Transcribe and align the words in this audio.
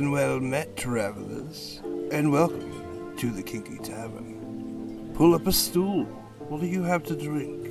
and 0.00 0.10
well 0.10 0.40
met, 0.40 0.78
travelers, 0.78 1.82
and 2.10 2.32
welcome 2.32 3.14
to 3.18 3.30
the 3.30 3.42
Kinky 3.42 3.76
Tavern. 3.80 5.12
Pull 5.12 5.34
up 5.34 5.46
a 5.46 5.52
stool. 5.52 6.04
What 6.48 6.62
do 6.62 6.66
you 6.66 6.82
have 6.82 7.02
to 7.02 7.14
drink? 7.14 7.68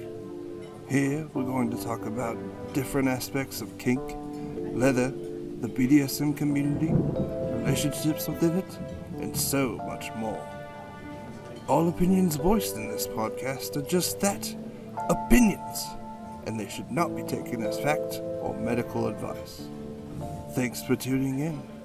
Here, 0.88 1.28
we're 1.34 1.44
going 1.44 1.72
to 1.72 1.84
talk 1.84 2.06
about 2.06 2.38
different 2.72 3.08
aspects 3.08 3.62
of 3.62 3.76
kink, 3.80 4.00
leather, 4.76 5.10
the 5.10 5.68
BDSM 5.68 6.38
community, 6.38 6.92
relationships 7.64 8.28
within 8.28 8.60
it, 8.60 8.80
and 9.18 9.36
so 9.36 9.78
much 9.88 10.14
more. 10.16 10.48
All 11.68 11.90
opinions 11.90 12.36
voiced 12.36 12.76
in 12.76 12.92
this 12.92 13.08
podcast 13.08 13.76
are 13.76 13.90
just 13.90 14.20
that 14.20 14.56
opinions, 15.10 15.88
and 16.46 16.60
they 16.60 16.70
should 16.70 16.92
not 16.92 17.16
be 17.16 17.24
taken 17.24 17.64
as 17.64 17.80
fact 17.80 18.22
or 18.22 18.56
medical 18.60 19.08
advice. 19.08 19.64
Thanks 20.52 20.84
for 20.84 20.96
tuning 20.96 21.40
in. 21.40 21.79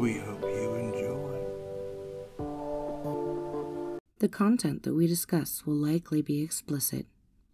We 0.00 0.14
hope 0.18 0.42
you 0.42 0.74
enjoy. 0.74 1.36
The 4.18 4.28
content 4.30 4.82
that 4.84 4.94
we 4.94 5.06
discuss 5.06 5.66
will 5.66 5.74
likely 5.74 6.22
be 6.22 6.40
explicit. 6.42 7.04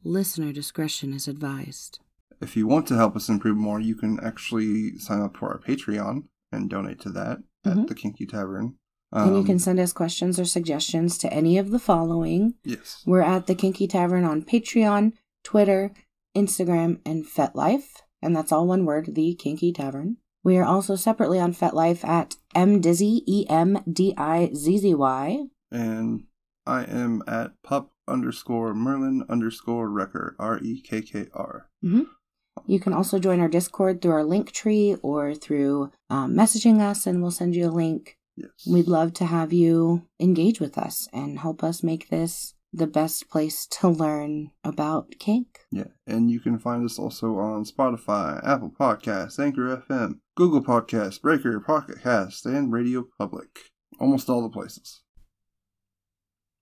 Listener 0.05 0.53
discretion 0.53 1.13
is 1.13 1.27
advised. 1.27 1.99
If 2.41 2.57
you 2.57 2.69
want 2.69 2.87
to 2.89 2.95
help 2.97 3.17
us 3.17 3.29
improve 3.29 3.57
more, 3.57 3.81
you 3.81 3.97
can 3.97 4.21
actually 4.21 4.97
sign 4.99 5.23
up 5.23 5.37
for 5.37 5.49
our 5.51 5.59
Patreon 5.59 6.25
and 6.53 6.71
donate 6.71 7.01
to 7.01 7.11
that 7.11 7.39
Mhm. 7.65 7.81
at 7.83 7.89
the 7.89 7.95
Kinky 7.95 8.27
Tavern. 8.27 8.77
and 9.13 9.31
you 9.35 9.39
Um, 9.41 9.47
can 9.47 9.59
send 9.61 9.79
us 9.79 9.93
questions 9.93 10.39
or 10.39 10.45
suggestions 10.45 11.17
to 11.19 11.33
any 11.33 11.59
of 11.59 11.71
the 11.71 11.79
following. 11.79 12.55
yes, 12.65 13.03
We're 13.07 13.23
at 13.23 13.47
the 13.47 13.55
Kinky 13.55 13.87
Tavern 13.87 14.25
on 14.25 14.43
Patreon, 14.43 15.13
Twitter, 15.45 15.93
Instagram, 16.37 17.01
and 17.07 17.25
FetLife. 17.25 18.03
And 18.21 18.35
that's 18.35 18.51
all 18.53 18.67
one 18.67 18.85
word, 18.85 19.15
the 19.15 19.35
Kinky 19.37 19.73
Tavern. 19.73 20.17
We 20.47 20.59
are 20.59 20.65
also 20.65 20.95
separately 20.95 21.41
on 21.41 21.53
FetLife 21.53 22.05
at 22.05 22.37
emdizzy, 22.55 23.23
E 23.27 23.47
M 23.49 23.83
D 23.93 24.15
I 24.17 24.51
Z 24.55 24.79
Z 24.79 24.95
Y. 24.95 25.47
and 25.73 26.23
I 26.65 26.85
am 26.85 27.25
at 27.27 27.61
pup 27.65 27.91
underscore 28.07 28.73
Merlin 28.73 29.25
underscore 29.29 29.89
Rekkr 29.89 30.35
R 30.39 30.61
E 30.63 30.81
K 30.81 31.03
K 31.03 31.27
R. 31.35 31.69
You 31.83 32.79
can 32.79 32.93
also 32.93 33.19
join 33.19 33.41
our 33.41 33.49
Discord 33.49 34.01
through 34.01 34.13
our 34.13 34.23
link 34.23 34.53
tree 34.53 34.97
or 35.03 35.35
through 35.35 35.91
um, 36.11 36.35
messaging 36.35 36.79
us, 36.79 37.09
and 37.09 37.21
we'll 37.21 37.33
send 37.33 37.57
you 37.57 37.67
a 37.69 37.75
link. 37.83 38.17
Yes, 38.37 38.51
We'd 38.71 38.87
love 38.87 39.15
to 39.15 39.25
have 39.25 39.53
you 39.53 40.07
engage 40.21 40.61
with 40.61 40.79
us 40.79 41.09
and 41.13 41.41
help 41.41 41.65
us 41.65 41.83
make 41.83 42.09
this 42.09 42.55
the 42.77 42.87
best 42.87 43.31
place 43.31 43.67
to 43.67 43.89
learn 43.89 44.51
about 44.63 45.15
kink. 45.19 45.61
Yeah, 45.71 45.89
and 46.07 46.31
you 46.31 46.41
can 46.41 46.59
find 46.59 46.85
us 46.85 46.99
also 46.99 47.39
on 47.39 47.65
Spotify, 47.65 48.47
Apple 48.47 48.71
Podcasts, 48.79 49.39
Anchor 49.39 49.83
FM, 49.89 50.21
Google 50.37 50.63
Podcasts, 50.63 51.21
Breaker, 51.21 51.59
Pocket 51.59 52.03
Cast, 52.03 52.45
and 52.45 52.71
Radio 52.71 53.07
Public. 53.19 53.71
Almost 53.99 54.29
all 54.29 54.43
the 54.43 54.51
places. 54.51 55.01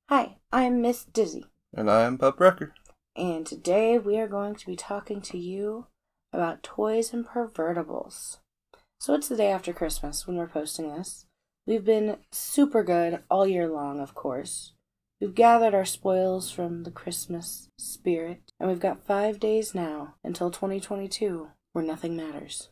Hi, 0.09 0.37
I'm 0.53 0.81
Miss 0.81 1.05
Dizzy. 1.05 1.47
And 1.77 1.91
I 1.91 2.03
am 2.03 2.19
Pup 2.19 2.39
Rekkr. 2.39 2.71
and 3.17 3.45
today 3.45 3.99
we 3.99 4.17
are 4.19 4.29
going 4.29 4.55
to 4.55 4.67
be 4.67 4.77
talking 4.77 5.21
to 5.23 5.39
you 5.39 5.89
about 6.33 6.63
toys 6.63 7.13
and 7.13 7.27
pervertables. 7.27 8.39
So 9.01 9.15
it's 9.15 9.29
the 9.29 9.37
day 9.37 9.51
after 9.51 9.73
Christmas 9.73 10.27
when 10.27 10.37
we're 10.37 10.47
posting 10.47 10.95
this. 10.95 11.27
We've 11.67 11.85
been 11.85 12.19
super 12.31 12.85
good 12.85 13.25
all 13.29 13.47
year 13.49 13.67
long, 13.69 13.99
of 13.99 14.15
course. 14.15 14.74
We've 15.25 15.35
gathered 15.35 15.73
our 15.73 15.87
spoils 15.87 16.51
from 16.51 16.83
the 16.83 16.91
Christmas 16.91 17.71
spirit, 17.79 18.43
and 18.61 18.69
we've 18.69 18.79
got 18.79 19.07
five 19.07 19.41
days 19.41 19.75
now 19.75 20.17
until 20.23 20.51
2022 20.51 21.49
where 21.73 21.83
nothing 21.83 22.15
matters. 22.15 22.69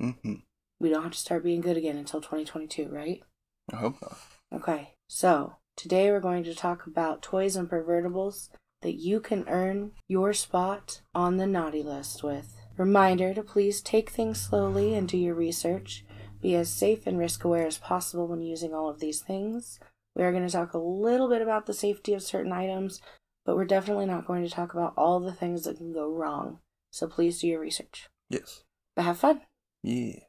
Mm-hmm. 0.00 0.36
We 0.80 0.88
don't 0.88 1.02
have 1.02 1.12
to 1.12 1.18
start 1.18 1.44
being 1.44 1.60
good 1.60 1.76
again 1.76 1.98
until 1.98 2.22
2022, 2.22 2.88
right? 2.88 3.22
I 3.70 3.76
hope 3.76 4.00
not. 4.00 4.16
Okay, 4.50 4.94
so 5.10 5.56
today 5.76 6.10
we're 6.10 6.20
going 6.20 6.42
to 6.44 6.54
talk 6.54 6.86
about 6.86 7.20
toys 7.20 7.54
and 7.54 7.68
pervertables 7.68 8.48
that 8.80 8.94
you 8.94 9.20
can 9.20 9.46
earn 9.46 9.90
your 10.08 10.32
spot 10.32 11.02
on 11.14 11.36
the 11.36 11.46
naughty 11.46 11.82
list 11.82 12.22
with. 12.22 12.56
Reminder 12.78 13.34
to 13.34 13.42
please 13.42 13.82
take 13.82 14.08
things 14.08 14.40
slowly 14.40 14.94
and 14.94 15.06
do 15.06 15.18
your 15.18 15.34
research. 15.34 16.06
Be 16.40 16.54
as 16.54 16.72
safe 16.72 17.06
and 17.06 17.18
risk 17.18 17.44
aware 17.44 17.66
as 17.66 17.76
possible 17.76 18.26
when 18.26 18.40
using 18.40 18.72
all 18.72 18.88
of 18.88 19.00
these 19.00 19.20
things. 19.20 19.78
We 20.16 20.22
are 20.22 20.32
going 20.32 20.46
to 20.46 20.52
talk 20.52 20.74
a 20.74 20.78
little 20.78 21.28
bit 21.28 21.42
about 21.42 21.66
the 21.66 21.74
safety 21.74 22.14
of 22.14 22.22
certain 22.22 22.52
items, 22.52 23.00
but 23.44 23.56
we're 23.56 23.64
definitely 23.64 24.06
not 24.06 24.26
going 24.26 24.42
to 24.42 24.50
talk 24.50 24.72
about 24.74 24.94
all 24.96 25.20
the 25.20 25.32
things 25.32 25.64
that 25.64 25.76
can 25.76 25.92
go 25.92 26.12
wrong. 26.12 26.58
So 26.92 27.06
please 27.06 27.40
do 27.40 27.48
your 27.48 27.60
research. 27.60 28.08
Yes. 28.28 28.64
But 28.96 29.04
have 29.04 29.18
fun. 29.18 29.42
Yeah. 29.82 30.20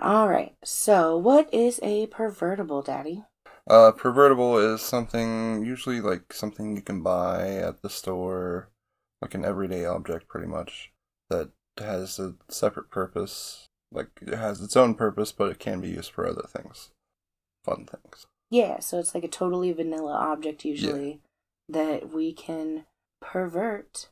All 0.00 0.28
right, 0.28 0.54
so 0.64 1.16
what 1.16 1.52
is 1.52 1.80
a 1.82 2.06
pervertable, 2.06 2.84
Daddy? 2.84 3.24
Uh, 3.68 3.92
pervertable 3.92 4.74
is 4.74 4.80
something 4.80 5.64
usually 5.64 6.00
like 6.00 6.32
something 6.32 6.76
you 6.76 6.82
can 6.82 7.02
buy 7.02 7.50
at 7.56 7.82
the 7.82 7.90
store, 7.90 8.70
like 9.20 9.34
an 9.34 9.44
everyday 9.44 9.84
object, 9.84 10.28
pretty 10.28 10.46
much 10.46 10.92
that 11.28 11.50
has 11.78 12.18
a 12.18 12.34
separate 12.48 12.90
purpose. 12.90 13.66
Like 13.92 14.08
it 14.22 14.34
has 14.34 14.60
its 14.60 14.76
own 14.76 14.94
purpose, 14.94 15.32
but 15.32 15.50
it 15.50 15.58
can 15.58 15.80
be 15.80 15.88
used 15.88 16.12
for 16.12 16.26
other 16.26 16.46
things, 16.48 16.90
fun 17.64 17.86
things. 17.86 18.26
Yeah, 18.50 18.80
so 18.80 18.98
it's 18.98 19.14
like 19.14 19.24
a 19.24 19.28
totally 19.28 19.72
vanilla 19.72 20.12
object 20.12 20.64
usually 20.64 21.20
that 21.68 22.12
we 22.12 22.32
can 22.32 22.84
pervert 23.20 24.08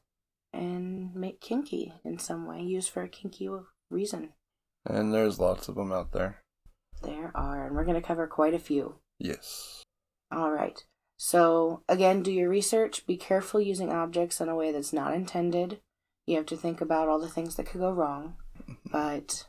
and 0.53 1.15
make 1.15 1.41
kinky 1.41 1.93
in 2.05 2.19
some 2.19 2.47
way, 2.47 2.63
use 2.63 2.87
for 2.87 3.03
a 3.03 3.09
kinky 3.09 3.49
reason. 3.91 4.31
And 4.87 5.13
there's 5.13 5.41
lots 5.41 5.69
of 5.69 5.75
them 5.75 5.93
out 5.93 6.13
there. 6.13 6.43
There 7.03 7.33
are, 7.35 7.67
and 7.67 7.77
we're 7.77 7.85
going 7.85 8.01
to 8.01 8.07
cover 8.07 8.27
quite 8.27 8.55
a 8.55 8.59
few. 8.59 8.97
Yes. 9.19 9.83
All 10.31 10.51
right. 10.53 10.85
So, 11.17 11.83
again, 11.89 12.23
do 12.23 12.31
your 12.33 12.49
research. 12.49 13.07
Be 13.07 13.17
careful 13.17 13.61
using 13.61 13.91
objects 13.93 14.41
in 14.41 14.49
a 14.49 14.55
way 14.55 14.71
that's 14.71 14.93
not 14.93 15.15
intended. 15.15 15.81
You 16.27 16.37
have 16.37 16.47
to 16.47 16.57
think 16.57 16.81
about 16.81 17.09
all 17.09 17.19
the 17.19 17.29
things 17.29 17.57
that 17.57 17.67
could 17.67 17.81
go 17.81 17.91
wrong. 17.91 18.37
But 18.91 19.49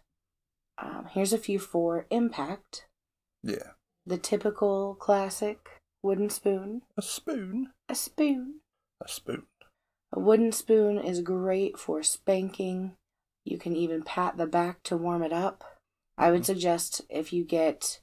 um, 0.78 1.08
here's 1.12 1.34
a 1.34 1.38
few 1.38 1.60
for 1.60 2.08
impact 2.10 2.86
Yeah. 3.44 3.74
The 4.10 4.18
typical 4.18 4.96
classic 4.96 5.80
wooden 6.02 6.30
spoon, 6.30 6.82
A 6.98 7.02
spoon. 7.02 7.72
a 7.88 7.96
spoon. 7.96 8.56
A 9.04 9.08
spoon. 9.08 9.44
A 10.12 10.20
wooden 10.20 10.52
spoon 10.52 10.98
is 10.98 11.22
great 11.22 11.78
for 11.78 12.02
spanking. 12.02 12.96
You 13.46 13.58
can 13.60 13.76
even 13.76 14.02
pat 14.04 14.38
the 14.38 14.48
back 14.48 14.82
to 14.84 14.98
warm 14.98 15.22
it 15.24 15.32
up. 15.32 15.64
I 16.18 16.32
would 16.32 16.46
suggest 16.46 17.02
if 17.10 17.32
you 17.32 17.44
get 17.46 18.00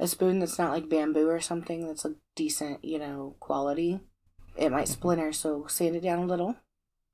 a 0.00 0.08
spoon 0.08 0.40
that's 0.40 0.58
not 0.58 0.72
like 0.72 0.88
bamboo 0.88 1.28
or 1.28 1.40
something 1.40 1.86
that's 1.86 2.04
a 2.04 2.16
decent, 2.34 2.84
you 2.84 2.98
know, 2.98 3.36
quality, 3.40 4.00
it 4.56 4.72
might 4.72 4.88
splinter, 4.88 5.32
so 5.32 5.66
sand 5.68 5.94
it 5.96 6.02
down 6.02 6.18
a 6.18 6.26
little 6.26 6.56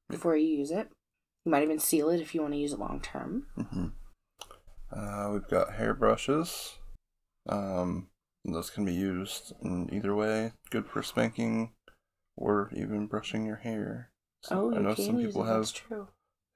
before 0.08 0.36
you 0.36 0.46
use 0.48 0.70
it. 0.70 0.88
You 1.44 1.52
might 1.52 1.62
even 1.62 1.78
seal 1.78 2.08
it 2.08 2.20
if 2.20 2.34
you 2.34 2.40
want 2.40 2.54
to 2.54 2.58
use 2.58 2.72
it 2.72 2.78
long 2.78 3.00
term. 3.00 3.46
hmm 3.56 3.86
Uh, 4.90 5.30
we've 5.32 5.48
got 5.48 5.74
hairbrushes. 5.74 6.78
Um, 7.48 8.08
those 8.44 8.70
can 8.70 8.84
be 8.84 8.94
used 8.94 9.52
in 9.62 9.92
either 9.92 10.14
way. 10.14 10.52
Good 10.70 10.86
for 10.86 11.02
spanking, 11.02 11.72
or 12.36 12.70
even 12.74 13.06
brushing 13.06 13.44
your 13.46 13.56
hair. 13.56 14.10
So 14.42 14.72
Oh, 14.72 14.76
I 14.76 14.80
know 14.80 14.94
some 14.94 15.18
people 15.18 15.44
have 15.44 15.60
that's 15.60 15.72
true. 15.72 16.08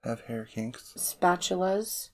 have 0.05 0.23
hair 0.23 0.45
kinks. 0.45 0.95
spatulas 0.97 2.11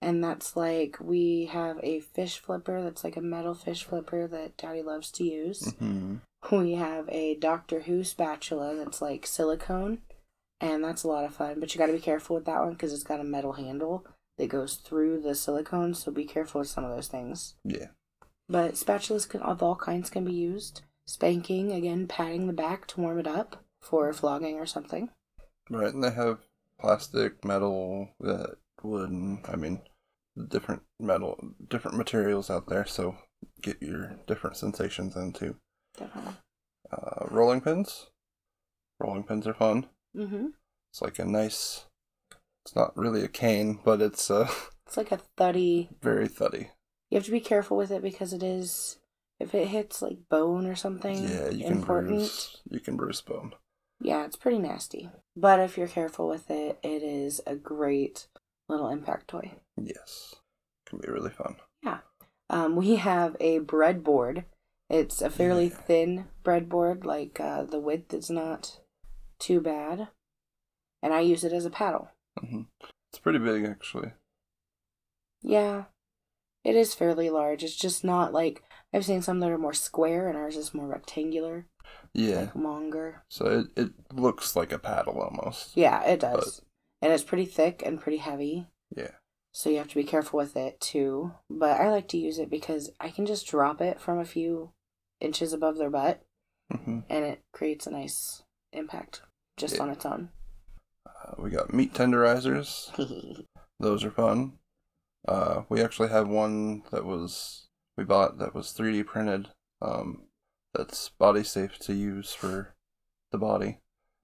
and 0.00 0.22
that's 0.22 0.56
like 0.56 0.96
we 1.00 1.46
have 1.46 1.78
a 1.82 2.00
fish 2.00 2.38
flipper 2.40 2.82
that's 2.82 3.04
like 3.04 3.16
a 3.16 3.20
metal 3.20 3.54
fish 3.54 3.84
flipper 3.84 4.26
that 4.26 4.56
daddy 4.56 4.82
loves 4.82 5.10
to 5.12 5.24
use 5.24 5.72
hmm 5.78 6.16
we 6.50 6.72
have 6.74 7.08
a 7.08 7.36
doctor 7.36 7.82
who 7.82 8.02
spatula 8.02 8.74
that's 8.74 9.00
like 9.00 9.26
silicone 9.26 9.98
and 10.60 10.82
that's 10.82 11.04
a 11.04 11.08
lot 11.08 11.24
of 11.24 11.32
fun 11.34 11.60
but 11.60 11.72
you 11.72 11.78
got 11.78 11.86
to 11.86 11.92
be 11.92 12.00
careful 12.00 12.34
with 12.34 12.44
that 12.46 12.58
one 12.60 12.72
because 12.72 12.92
it's 12.92 13.04
got 13.04 13.20
a 13.20 13.24
metal 13.24 13.52
handle 13.52 14.04
that 14.38 14.48
goes 14.48 14.74
through 14.74 15.20
the 15.20 15.36
silicone 15.36 15.94
so 15.94 16.10
be 16.10 16.24
careful 16.24 16.58
with 16.58 16.68
some 16.68 16.84
of 16.84 16.90
those 16.94 17.06
things 17.08 17.54
Yeah. 17.64 17.86
But 18.52 18.74
spatulas 18.74 19.28
can, 19.28 19.40
of 19.42 19.62
all 19.62 19.76
kinds 19.76 20.10
can 20.10 20.24
be 20.24 20.32
used 20.32 20.82
spanking 21.06 21.72
again 21.72 22.06
patting 22.06 22.46
the 22.46 22.52
back 22.52 22.86
to 22.86 23.00
warm 23.00 23.18
it 23.18 23.26
up 23.26 23.64
for 23.80 24.12
flogging 24.12 24.56
or 24.56 24.66
something 24.66 25.10
Right, 25.70 25.94
and 25.94 26.02
they 26.04 26.10
have 26.10 26.38
plastic, 26.78 27.44
metal, 27.44 28.10
that 28.20 28.56
wooden. 28.82 29.42
I 29.48 29.56
mean, 29.56 29.80
different 30.48 30.82
metal, 31.00 31.38
different 31.68 31.96
materials 31.96 32.50
out 32.50 32.68
there. 32.68 32.84
So 32.84 33.16
get 33.62 33.80
your 33.80 34.16
different 34.26 34.56
sensations 34.56 35.16
into. 35.16 35.56
definitely 35.96 36.34
Uh, 36.90 37.26
rolling 37.30 37.60
pins. 37.60 38.10
Rolling 39.00 39.22
pins 39.22 39.46
are 39.46 39.54
fun. 39.54 39.86
mm-hmm 40.16 40.48
It's 40.90 41.00
like 41.00 41.18
a 41.18 41.24
nice. 41.24 41.86
It's 42.64 42.76
not 42.76 42.96
really 42.96 43.22
a 43.24 43.28
cane, 43.28 43.80
but 43.84 44.02
it's 44.02 44.30
uh 44.30 44.50
it's 44.86 44.96
like 44.96 45.12
a 45.12 45.20
thuddy 45.38 45.88
very 46.02 46.28
thuddy. 46.28 46.70
You 47.12 47.16
have 47.16 47.26
to 47.26 47.30
be 47.30 47.40
careful 47.40 47.76
with 47.76 47.90
it 47.90 48.00
because 48.00 48.32
it 48.32 48.42
is 48.42 48.96
if 49.38 49.54
it 49.54 49.68
hits 49.68 50.00
like 50.00 50.30
bone 50.30 50.66
or 50.66 50.74
something 50.74 51.22
Yeah, 51.22 51.50
you 51.50 51.62
can 51.62 51.72
important. 51.76 52.08
bruise. 52.08 52.62
You 52.70 52.80
can 52.80 52.96
bruise 52.96 53.20
bone. 53.20 53.52
Yeah, 54.00 54.24
it's 54.24 54.36
pretty 54.36 54.56
nasty. 54.58 55.10
But 55.36 55.60
if 55.60 55.76
you're 55.76 55.88
careful 55.88 56.26
with 56.26 56.50
it, 56.50 56.78
it 56.82 57.02
is 57.02 57.42
a 57.46 57.54
great 57.54 58.28
little 58.66 58.88
impact 58.88 59.28
toy. 59.28 59.52
Yes, 59.76 60.36
can 60.86 61.00
be 61.00 61.08
really 61.12 61.28
fun. 61.28 61.56
Yeah. 61.84 61.98
Um, 62.48 62.76
we 62.76 62.96
have 62.96 63.36
a 63.40 63.60
breadboard. 63.60 64.44
It's 64.88 65.20
a 65.20 65.28
fairly 65.28 65.66
Yeah. 65.68 65.76
thin 65.82 66.28
breadboard, 66.42 67.04
like 67.04 67.38
uh, 67.38 67.64
the 67.64 67.78
width 67.78 68.14
is 68.14 68.30
not 68.30 68.80
too 69.38 69.60
bad. 69.60 70.08
And 71.02 71.12
I 71.12 71.20
use 71.20 71.44
it 71.44 71.52
as 71.52 71.66
a 71.66 71.70
paddle. 71.70 72.08
hmm 72.40 72.62
It's 73.10 73.18
pretty 73.18 73.38
big, 73.38 73.66
actually. 73.66 74.12
Yeah, 75.42 75.84
it 76.64 76.74
is 76.76 76.94
fairly 76.94 77.30
large. 77.30 77.62
It's 77.64 77.76
just 77.76 78.04
not 78.04 78.32
like 78.32 78.62
I've 78.94 79.04
seen 79.04 79.22
some 79.22 79.40
that 79.40 79.50
are 79.50 79.58
more 79.58 79.72
square, 79.72 80.28
and 80.28 80.36
ours 80.36 80.56
is 80.56 80.74
more 80.74 80.86
rectangular, 80.86 81.66
Yeah. 82.12 82.40
like 82.40 82.54
longer. 82.54 83.22
So 83.28 83.46
it, 83.46 83.66
it 83.76 83.92
looks 84.12 84.54
like 84.54 84.72
a 84.72 84.78
paddle 84.78 85.20
almost. 85.20 85.76
Yeah, 85.76 86.02
it 86.04 86.20
does. 86.20 86.62
And 87.00 87.12
it's 87.12 87.24
pretty 87.24 87.46
thick 87.46 87.82
and 87.84 88.00
pretty 88.00 88.18
heavy. 88.18 88.66
Yeah. 88.94 89.12
So 89.52 89.68
you 89.70 89.78
have 89.78 89.88
to 89.88 89.94
be 89.94 90.04
careful 90.04 90.38
with 90.38 90.56
it 90.56 90.80
too. 90.80 91.32
But 91.50 91.80
I 91.80 91.90
like 91.90 92.08
to 92.08 92.18
use 92.18 92.38
it 92.38 92.48
because 92.50 92.90
I 93.00 93.10
can 93.10 93.26
just 93.26 93.46
drop 93.46 93.80
it 93.80 94.00
from 94.00 94.18
a 94.18 94.24
few 94.24 94.70
inches 95.20 95.52
above 95.52 95.76
their 95.78 95.90
butt 95.90 96.22
hmm 96.70 97.00
and 97.10 97.24
it 97.24 97.40
creates 97.52 97.86
a 97.86 97.90
nice 97.90 98.42
impact 98.72 99.20
just 99.56 99.76
Yeah. 99.76 99.82
on 99.82 99.90
its 99.90 100.04
own. 100.06 100.30
Uh, 101.06 101.34
we 101.38 101.50
got 101.50 101.72
meat 101.74 101.92
tenderizers. 101.92 102.90
Those 103.80 104.04
are 104.04 104.10
fun. 104.10 104.54
Uh, 105.26 105.62
we 105.68 105.80
actually 105.82 106.08
have 106.08 106.28
one 106.28 106.82
that 106.90 107.04
was 107.04 107.68
we 107.96 108.04
bought 108.04 108.38
that 108.38 108.54
was 108.54 108.72
3D 108.72 109.04
printed. 109.06 109.48
Um, 109.80 110.22
that's 110.74 111.10
body 111.10 111.44
safe 111.44 111.78
to 111.80 111.92
use 111.94 112.32
for 112.34 112.74
the 113.30 113.38
body, 113.38 113.78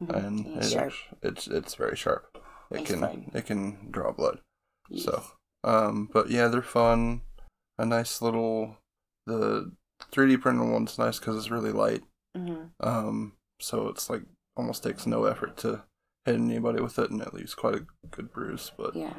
and 0.08 0.44
Yeah, 0.46 0.58
it 0.58 0.64
sharp. 0.70 0.92
it's 1.22 1.46
it's 1.46 1.74
very 1.74 1.96
sharp. 1.96 2.38
It 2.70 2.80
It's 2.80 2.90
can 2.90 3.00
fun. 3.00 3.30
it 3.34 3.46
can 3.46 3.90
draw 3.90 4.12
blood. 4.12 4.40
Yes. 4.88 5.04
So, 5.04 5.22
um, 5.64 6.08
but 6.12 6.30
yeah, 6.30 6.48
they're 6.48 6.62
fun. 6.62 7.22
A 7.78 7.84
nice 7.86 8.20
little 8.22 8.78
the 9.26 9.72
3D 10.12 10.36
printed 10.40 10.68
one's 10.70 10.98
nice 10.98 11.18
because 11.18 11.36
it's 11.36 11.50
really 11.50 11.72
light. 11.72 12.02
Mhm. 12.36 12.70
Um, 12.80 13.32
so 13.60 13.88
it's 13.88 14.08
like 14.08 14.22
almost 14.56 14.82
takes 14.82 15.06
no 15.06 15.24
effort 15.24 15.56
to 15.58 15.84
hit 16.24 16.34
anybody 16.36 16.80
with 16.80 16.98
it, 16.98 17.10
and 17.10 17.20
it 17.20 17.34
leaves 17.34 17.54
quite 17.54 17.74
a 17.74 17.86
good 18.10 18.32
bruise. 18.32 18.72
But 18.76 18.96
Yeah. 18.96 19.14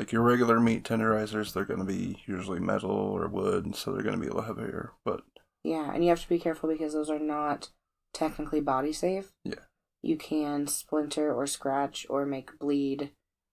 Like 0.00 0.12
your 0.12 0.22
regular 0.22 0.58
meat 0.58 0.82
tenderizers, 0.82 1.52
they're 1.52 1.66
going 1.66 1.78
to 1.78 1.84
be 1.84 2.22
usually 2.24 2.58
metal 2.58 2.90
or 2.90 3.28
wood, 3.28 3.66
and 3.66 3.76
so 3.76 3.92
they're 3.92 4.02
going 4.02 4.14
to 4.14 4.20
be 4.20 4.28
a 4.28 4.32
little 4.32 4.54
heavier. 4.54 4.92
But 5.04 5.20
Yeah, 5.62 5.92
and 5.92 6.02
you 6.02 6.08
have 6.08 6.22
to 6.22 6.28
be 6.28 6.38
careful 6.38 6.70
because 6.70 6.94
those 6.94 7.10
are 7.10 7.18
not 7.18 7.68
technically 8.14 8.62
body 8.62 8.94
safe. 8.94 9.30
Yeah. 9.44 9.66
You 10.02 10.16
can 10.16 10.66
splinter 10.68 11.34
or 11.34 11.46
scratch 11.46 12.06
or 12.08 12.24
make 12.24 12.58
bleed 12.58 13.10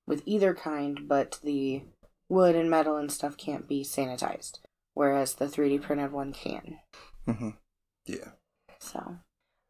with 0.08 0.24
either 0.26 0.54
kind, 0.54 1.06
but 1.06 1.38
the 1.44 1.82
wood 2.30 2.56
and 2.56 2.70
metal 2.70 2.96
and 2.96 3.12
stuff 3.12 3.36
can't 3.36 3.68
be 3.68 3.84
sanitized, 3.84 4.60
whereas 4.94 5.34
the 5.34 5.48
3D 5.48 5.82
printed 5.82 6.14
one 6.14 6.32
can. 6.32 6.80
Mm-hmm. 7.28 7.50
yeah, 8.06 8.30
So, 8.80 9.18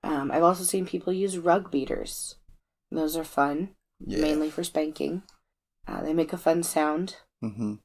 um, 0.04 0.30
I've 0.32 0.44
also 0.44 0.64
seen 0.64 0.86
people 0.86 1.12
use 1.12 1.40
rug 1.40 1.72
beaters. 1.72 2.36
Those 2.92 3.18
are 3.18 3.24
fun, 3.24 3.70
yeah, 4.00 4.22
mainly 4.22 4.52
for 4.52 4.64
spanking. 4.64 5.24
Uh, 5.88 6.02
they 6.04 6.14
make 6.14 6.34
a 6.34 6.38
fun 6.38 6.64
sound. 6.64 7.18
Mm-hmm. 7.44 7.76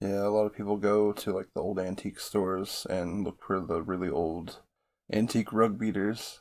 yeah. 0.00 0.22
A 0.22 0.30
lot 0.30 0.46
of 0.46 0.54
people 0.54 0.76
go 0.76 1.12
to 1.12 1.32
like 1.32 1.48
the 1.54 1.60
old 1.60 1.78
antique 1.78 2.20
stores 2.20 2.86
and 2.90 3.24
look 3.24 3.42
for 3.42 3.60
the 3.60 3.82
really 3.82 4.08
old 4.08 4.60
antique 5.12 5.52
rug 5.52 5.78
beaters. 5.78 6.40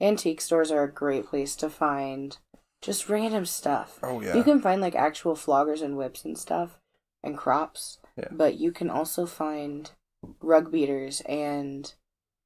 Antique 0.00 0.40
stores 0.40 0.70
are 0.72 0.82
a 0.84 0.92
great 0.92 1.26
place 1.26 1.54
to 1.56 1.68
find 1.70 2.38
just 2.82 3.08
random 3.08 3.44
stuff. 3.44 3.98
Oh 4.02 4.20
yeah, 4.22 4.34
You 4.36 4.42
can 4.42 4.60
find 4.60 4.80
like 4.80 4.94
actual 4.94 5.34
floggers 5.34 5.82
and 5.82 5.96
whips 5.96 6.24
and 6.24 6.36
stuff 6.38 6.78
and 7.22 7.36
crops, 7.36 7.98
Yeah. 8.16 8.28
but 8.30 8.56
you 8.58 8.72
can 8.72 8.88
also 8.90 9.26
find 9.26 9.90
rug 10.40 10.72
beaters 10.72 11.20
and 11.22 11.92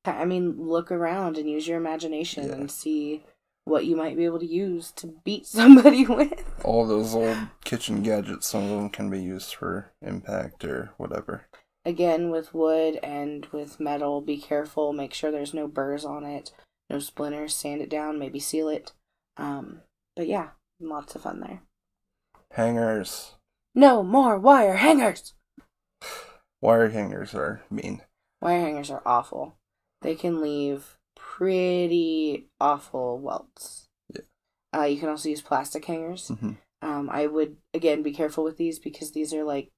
I 0.05 0.25
mean 0.25 0.57
look 0.59 0.91
around 0.93 1.39
and 1.39 1.49
use 1.49 1.67
your 1.69 1.79
imagination 1.79 2.49
Yeah. 2.49 2.55
and 2.55 2.71
see 2.71 3.25
what 3.65 3.87
you 3.87 3.97
might 3.97 4.17
be 4.17 4.25
able 4.25 4.39
to 4.39 4.47
use 4.47 4.91
to 4.93 5.07
beat 5.25 5.47
somebody 5.59 6.07
with. 6.07 6.33
all 6.65 6.87
those 6.87 7.15
old 7.15 7.37
kitchen 7.65 8.03
gadgets. 8.03 8.47
Some 8.47 8.65
of 8.65 8.71
them 8.71 8.91
can 8.91 9.11
be 9.11 9.23
used 9.23 9.55
for 9.55 9.93
impact 10.03 10.65
or 10.65 10.93
whatever. 10.97 11.47
Again, 11.87 12.31
with 12.31 12.55
wood 12.55 12.99
and 13.03 13.47
with 13.53 13.79
metal, 13.79 14.21
be 14.23 14.39
careful. 14.39 14.93
Make 14.93 15.13
sure 15.13 15.31
there's 15.31 15.53
no 15.55 15.67
burrs 15.69 16.05
on 16.05 16.25
it, 16.25 16.51
no 16.89 16.99
splinters. 16.99 17.55
Sand 17.55 17.83
it 17.83 17.91
down, 17.91 18.19
maybe 18.19 18.41
seal 18.41 18.69
it. 18.69 18.93
Um, 19.37 19.83
but 20.17 20.27
yeah, 20.27 20.51
lots 20.81 21.15
of 21.15 21.23
fun 21.23 21.41
there. 21.41 21.61
Hangers, 22.53 23.35
No 23.75 24.03
more 24.03 24.39
wire 24.39 24.77
hangers. 24.77 25.35
wire 26.61 26.89
hangers 26.91 27.35
are 27.35 27.63
mean. 27.71 28.01
Wire 28.41 28.61
hangers 28.61 28.91
are 28.91 29.03
awful. 29.05 29.57
They 30.03 30.15
can 30.15 30.41
leave 30.41 30.97
pretty 31.39 32.47
awful 32.61 33.19
welts. 33.19 33.89
Yeah. 34.13 34.23
Uh, 34.81 34.85
you 34.85 34.99
can 34.99 35.09
also 35.09 35.29
use 35.29 35.43
plastic 35.43 35.85
hangers. 35.85 36.29
hmm 36.29 36.53
Um, 36.83 37.09
I 37.11 37.27
would 37.27 37.57
again 37.73 38.03
be 38.03 38.13
careful 38.13 38.45
with 38.45 38.57
these 38.57 38.79
because 38.79 39.13
these 39.13 39.33
are 39.35 39.45
like 39.45 39.71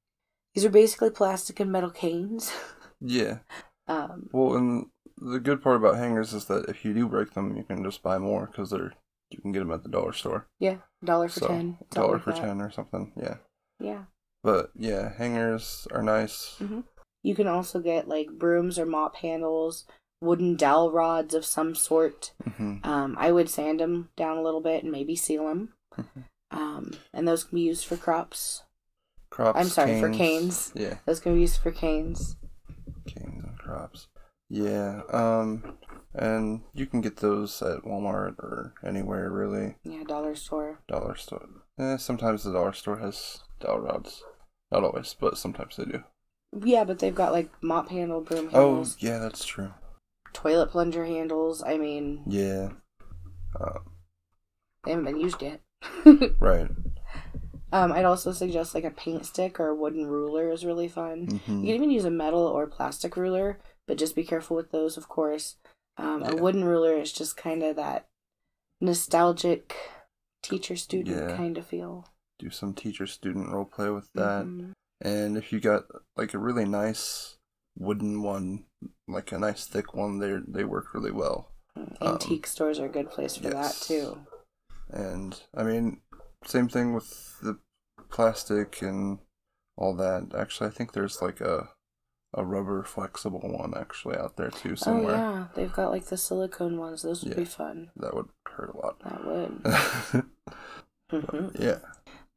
these 0.54 0.64
are 0.64 0.70
basically 0.70 1.10
plastic 1.10 1.60
and 1.60 1.70
metal 1.72 1.90
canes. 1.90 2.52
Yeah. 2.98 3.40
um, 3.88 4.30
Well, 4.32 4.56
and 4.56 4.86
the 5.18 5.38
good 5.38 5.62
part 5.62 5.76
about 5.76 5.96
hangers 5.98 6.32
is 6.32 6.46
that 6.46 6.64
if 6.70 6.82
you 6.82 6.94
do 6.94 7.06
break 7.06 7.34
them, 7.34 7.54
you 7.54 7.62
can 7.62 7.84
just 7.84 8.02
buy 8.02 8.16
more 8.16 8.46
because 8.46 8.70
they're 8.70 8.94
you 9.30 9.38
can 9.42 9.52
get 9.52 9.58
them 9.58 9.70
at 9.70 9.82
the 9.82 9.90
dollar 9.90 10.14
store. 10.14 10.46
yeah, 10.58 10.78
dollar 11.04 11.28
for 11.28 11.40
so 11.40 11.48
ten. 11.48 11.76
dollar 11.90 12.14
like 12.14 12.22
for 12.22 12.32
that. 12.32 12.40
ten 12.40 12.62
or 12.62 12.70
something. 12.70 13.12
Yeah. 13.20 13.36
Yeah. 13.78 14.04
But 14.42 14.70
yeah, 14.74 15.12
hangers 15.14 15.86
are 15.92 16.02
nice. 16.02 16.56
Mhm. 16.58 16.84
You 17.22 17.34
can 17.34 17.46
also 17.48 17.80
get 17.80 18.08
like 18.08 18.28
brooms 18.38 18.78
or 18.78 18.86
mop 18.86 19.16
handles, 19.16 19.84
wooden 20.20 20.56
dowel 20.56 20.90
rods 20.90 21.34
of 21.34 21.44
some 21.44 21.74
sort. 21.74 22.32
hmm 22.56 22.76
Um, 22.84 23.16
I 23.18 23.32
would 23.32 23.48
sand 23.48 23.80
them 23.80 24.10
down 24.16 24.38
a 24.38 24.42
little 24.42 24.60
bit 24.62 24.82
and 24.82 24.92
maybe 24.92 25.16
seal 25.16 25.46
them. 25.48 25.74
Mhm. 25.96 26.24
Um, 26.50 26.90
and 27.12 27.26
those 27.26 27.44
can 27.44 27.56
be 27.56 27.62
used 27.62 27.84
for 27.86 27.96
crops. 27.96 28.62
Crops. 29.30 29.58
I'm 29.58 29.66
sorry, 29.68 30.00
for 30.00 30.10
canes. 30.10 30.72
Yeah, 30.74 30.98
Those 31.04 31.20
can 31.20 31.34
be 31.34 31.40
used 31.40 31.60
for 31.60 31.70
canes. 31.72 32.36
canes 33.06 33.44
and 33.44 33.58
crops. 33.58 34.08
Yeah. 34.48 35.02
Um, 35.12 35.76
and 36.14 36.62
you 36.72 36.86
can 36.86 37.00
get 37.00 37.16
those 37.16 37.60
at 37.62 37.82
Walmart 37.82 38.38
or 38.38 38.74
anywhere 38.84 39.28
really. 39.30 39.76
Yeah, 39.84 40.04
dollar 40.04 40.34
store. 40.36 40.78
Dollar 40.88 41.16
store. 41.16 41.46
Eh, 41.78 41.96
sometimes 41.98 42.44
the 42.44 42.52
dollar 42.52 42.72
store 42.72 42.98
has 42.98 43.42
dowel 43.60 43.80
rods. 43.80 44.22
Not 44.70 44.84
always, 44.84 45.14
but 45.18 45.36
sometimes 45.36 45.76
they 45.76 45.84
do. 45.84 46.04
Yeah, 46.58 46.84
but 46.84 47.00
they've 47.00 47.14
got 47.14 47.32
like 47.32 47.50
mop 47.62 47.88
handle, 47.90 48.20
broom 48.20 48.50
handles. 48.50 48.94
Oh, 48.94 48.96
yeah, 49.06 49.18
that's 49.18 49.44
true. 49.44 49.72
Toilet 50.36 50.70
plunger 50.70 51.04
handles. 51.06 51.62
I 51.62 51.78
mean, 51.78 52.22
Yeah. 52.26 52.70
Uh, 53.58 53.78
they 54.84 54.90
haven't 54.92 55.06
been 55.06 55.20
used 55.20 55.40
yet. 55.40 55.62
right. 56.40 56.68
um, 57.72 57.92
I'd 57.92 58.04
also 58.04 58.32
suggest 58.32 58.74
like 58.74 58.84
a 58.84 58.90
paint 58.90 59.24
stick 59.26 59.58
or 59.58 59.68
a 59.68 59.74
wooden 59.74 60.06
ruler 60.06 60.50
is 60.52 60.64
really 60.64 60.88
fun. 60.88 61.26
hmm 61.26 61.64
You 61.64 61.66
can 61.68 61.74
even 61.76 61.90
use 61.90 62.04
a 62.04 62.10
metal 62.10 62.40
or 62.46 62.66
plastic 62.66 63.16
ruler, 63.16 63.58
but 63.86 63.96
just 63.98 64.14
be 64.14 64.24
careful 64.24 64.56
with 64.56 64.70
those, 64.72 64.96
of 64.96 65.08
course. 65.08 65.56
Um, 65.96 66.22
A 66.22 66.36
wooden 66.36 66.64
ruler 66.64 66.94
is 66.98 67.12
just 67.12 67.36
kind 67.38 67.62
of 67.62 67.76
that 67.76 68.06
nostalgic 68.80 69.74
teacher 70.42 70.76
student 70.76 71.30
Yeah. 71.30 71.36
kind 71.36 71.56
of 71.58 71.66
feel. 71.66 72.06
Do 72.38 72.50
some 72.50 72.74
teacher 72.74 73.06
student 73.06 73.48
role 73.48 73.64
play 73.64 73.88
with 73.90 74.12
that. 74.12 74.44
Mhm. 74.44 74.72
And 75.00 75.36
if 75.38 75.52
you 75.52 75.60
got 75.60 75.84
like 76.16 76.34
a 76.34 76.38
really 76.38 76.66
nice 76.66 77.38
wooden 77.78 78.22
one, 78.22 78.66
like 79.08 79.32
a 79.32 79.38
nice 79.38 79.66
thick 79.66 79.94
one, 79.94 80.18
they 80.18 80.36
they 80.46 80.64
work 80.64 80.94
really 80.94 81.12
well. 81.12 81.52
Mm, 81.78 81.96
Um, 82.02 82.12
Antique 82.14 82.46
stores 82.46 82.78
are 82.78 82.86
a 82.86 82.88
good 82.90 83.10
place 83.10 83.36
for 83.36 83.48
that 83.48 83.74
too. 83.74 84.18
And 84.90 85.40
I 85.54 85.62
mean, 85.62 86.00
same 86.44 86.68
thing 86.68 86.94
with 86.94 87.38
the 87.40 87.58
plastic 88.10 88.82
and 88.82 89.18
all 89.76 89.94
that. 89.96 90.34
Actually, 90.36 90.68
I 90.68 90.72
think 90.72 90.92
there's 90.92 91.22
like 91.22 91.40
a 91.40 91.70
a 92.34 92.44
rubber 92.44 92.82
flexible 92.84 93.40
one 93.40 93.72
actually 93.76 94.16
out 94.16 94.36
there 94.36 94.50
too 94.50 94.76
somewhere. 94.76 95.14
Oh 95.16 95.18
yeah, 95.18 95.46
they've 95.54 95.72
got 95.72 95.90
like 95.90 96.06
the 96.06 96.16
silicone 96.16 96.76
ones. 96.78 97.02
Those 97.02 97.24
would 97.24 97.36
be 97.36 97.44
fun. 97.44 97.90
That 97.96 98.14
would 98.14 98.28
hurt 98.46 98.74
a 98.74 98.76
lot. 98.76 99.00
That 99.00 99.24
would. 99.24 100.24
Mhm. 101.12 101.60
yeah. 101.60 101.78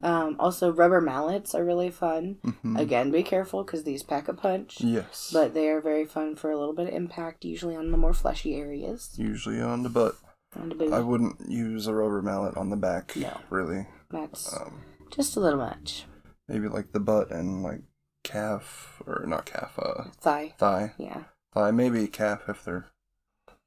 Um, 0.02 0.36
also, 0.38 0.72
rubber 0.72 1.00
mallets 1.00 1.54
are 1.54 1.64
really 1.64 1.90
fun. 1.90 2.38
Mhm. 2.44 2.78
Again, 2.78 3.10
be 3.10 3.22
careful 3.22 3.62
because 3.64 3.84
these 3.84 4.02
pack 4.02 4.28
a 4.28 4.34
punch. 4.34 4.80
Yes. 4.80 5.30
But 5.32 5.52
they 5.54 5.68
are 5.68 5.80
very 5.80 6.04
fun 6.06 6.36
for 6.36 6.50
a 6.50 6.58
little 6.58 6.74
bit 6.74 6.88
of 6.88 6.94
impact, 6.94 7.44
usually 7.44 7.76
on 7.76 7.90
the 7.90 7.96
more 7.98 8.12
fleshy 8.14 8.54
areas. 8.56 9.10
usually 9.18 9.60
on 9.60 9.82
the 9.82 9.88
butt. 9.90 10.16
On 10.58 10.68
the 10.70 10.74
booty. 10.74 10.92
I 10.92 11.00
wouldn't 11.00 11.48
use 11.48 11.86
a 11.86 11.94
rubber 11.94 12.22
mallet 12.22 12.56
on 12.56 12.70
the 12.70 12.76
back. 12.76 13.14
No. 13.16 13.36
Really. 13.50 13.86
That's 14.10 14.52
Um, 14.56 14.80
just 15.10 15.36
a 15.36 15.40
little 15.40 15.58
much. 15.60 16.06
maybe 16.48 16.66
like 16.68 16.92
the 16.92 16.98
butt 17.00 17.30
and 17.30 17.62
like 17.62 17.82
calf 18.24 19.00
or 19.06 19.24
not 19.26 19.46
calf, 19.46 19.78
uh, 19.78 20.04
Thigh. 20.20 20.54
thigh, 20.58 20.94
Yeah. 20.98 21.24
thigh, 21.54 21.70
maybe 21.70 22.06
calf 22.08 22.48
if 22.48 22.64
they're 22.64 22.86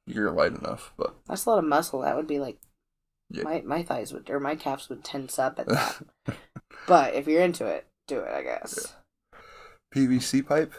you're 0.06 0.30
light 0.30 0.52
enough, 0.52 0.92
but 0.98 1.14
That's 1.26 1.46
a 1.46 1.50
lot 1.50 1.58
of 1.58 1.64
muscle. 1.64 2.00
That 2.02 2.14
would 2.16 2.26
be 2.26 2.38
like 2.38 2.58
Yeah. 3.30 3.42
my 3.42 3.62
my 3.62 3.82
thighs 3.82 4.12
would 4.12 4.28
or 4.30 4.38
my 4.40 4.54
calves 4.54 4.88
would 4.88 5.02
tense 5.04 5.38
up 5.38 5.58
at 5.58 5.66
that. 5.68 6.02
but 6.86 7.14
if 7.14 7.26
you're 7.26 7.42
into 7.42 7.66
it, 7.66 7.86
do 8.06 8.20
it, 8.20 8.28
I 8.32 8.42
guess. 8.42 8.94
PVC 9.94 10.46
pipe. 10.46 10.72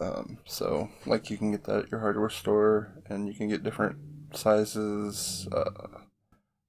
Um, 0.00 0.38
so 0.44 0.88
like 1.06 1.30
you 1.30 1.36
can 1.36 1.52
get 1.52 1.64
that 1.64 1.84
at 1.84 1.90
your 1.90 2.00
hardware 2.00 2.30
store, 2.30 2.92
and 3.06 3.28
you 3.28 3.34
can 3.34 3.48
get 3.48 3.62
different 3.62 3.96
sizes, 4.32 5.46
uh, 5.52 5.98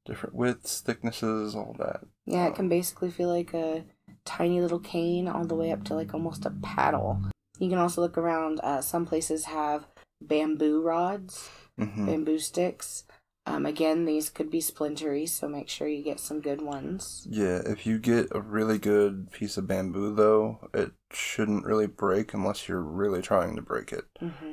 different 0.05 0.35
widths, 0.35 0.81
thicknesses, 0.81 1.55
all 1.55 1.75
that. 1.79 2.01
Yeah, 2.25 2.45
it 2.47 2.55
can 2.55 2.69
basically 2.69 3.09
feel 3.09 3.29
like 3.29 3.53
a 3.53 3.83
tiny 4.25 4.61
little 4.61 4.79
cane 4.79 5.27
all 5.27 5.45
the 5.45 5.55
way 5.55 5.71
up 5.71 5.83
to 5.85 5.95
like 5.95 6.13
almost 6.13 6.45
a 6.45 6.51
paddle. 6.51 7.19
You 7.57 7.69
can 7.69 7.79
also 7.79 8.01
look 8.01 8.17
around. 8.17 8.59
Uh, 8.61 8.81
some 8.81 9.05
places 9.05 9.45
have 9.45 9.87
bamboo 10.21 10.81
rods, 10.81 11.49
hmm 11.79 12.05
bamboo 12.05 12.37
sticks. 12.39 13.05
Um, 13.47 13.65
again, 13.67 14.05
these 14.05 14.31
could 14.31 14.49
be 14.49 14.59
splintery, 14.59 15.27
so 15.27 15.47
make 15.47 15.69
sure 15.69 15.87
you 15.87 16.03
get 16.03 16.19
some 16.19 16.41
good 16.41 16.61
ones. 16.61 17.27
Yeah, 17.29 17.61
if 17.65 17.85
you 17.85 17.99
get 17.99 18.27
a 18.31 18.41
really 18.41 18.79
good 18.79 19.29
piece 19.31 19.55
of 19.57 19.67
bamboo, 19.67 20.15
though, 20.15 20.67
it 20.73 20.93
shouldn't 21.11 21.63
really 21.65 21.85
break 21.85 22.33
unless 22.33 22.67
you're 22.67 22.81
really 22.81 23.21
trying 23.21 23.55
to 23.55 23.61
break 23.61 23.91
it, 23.93 24.05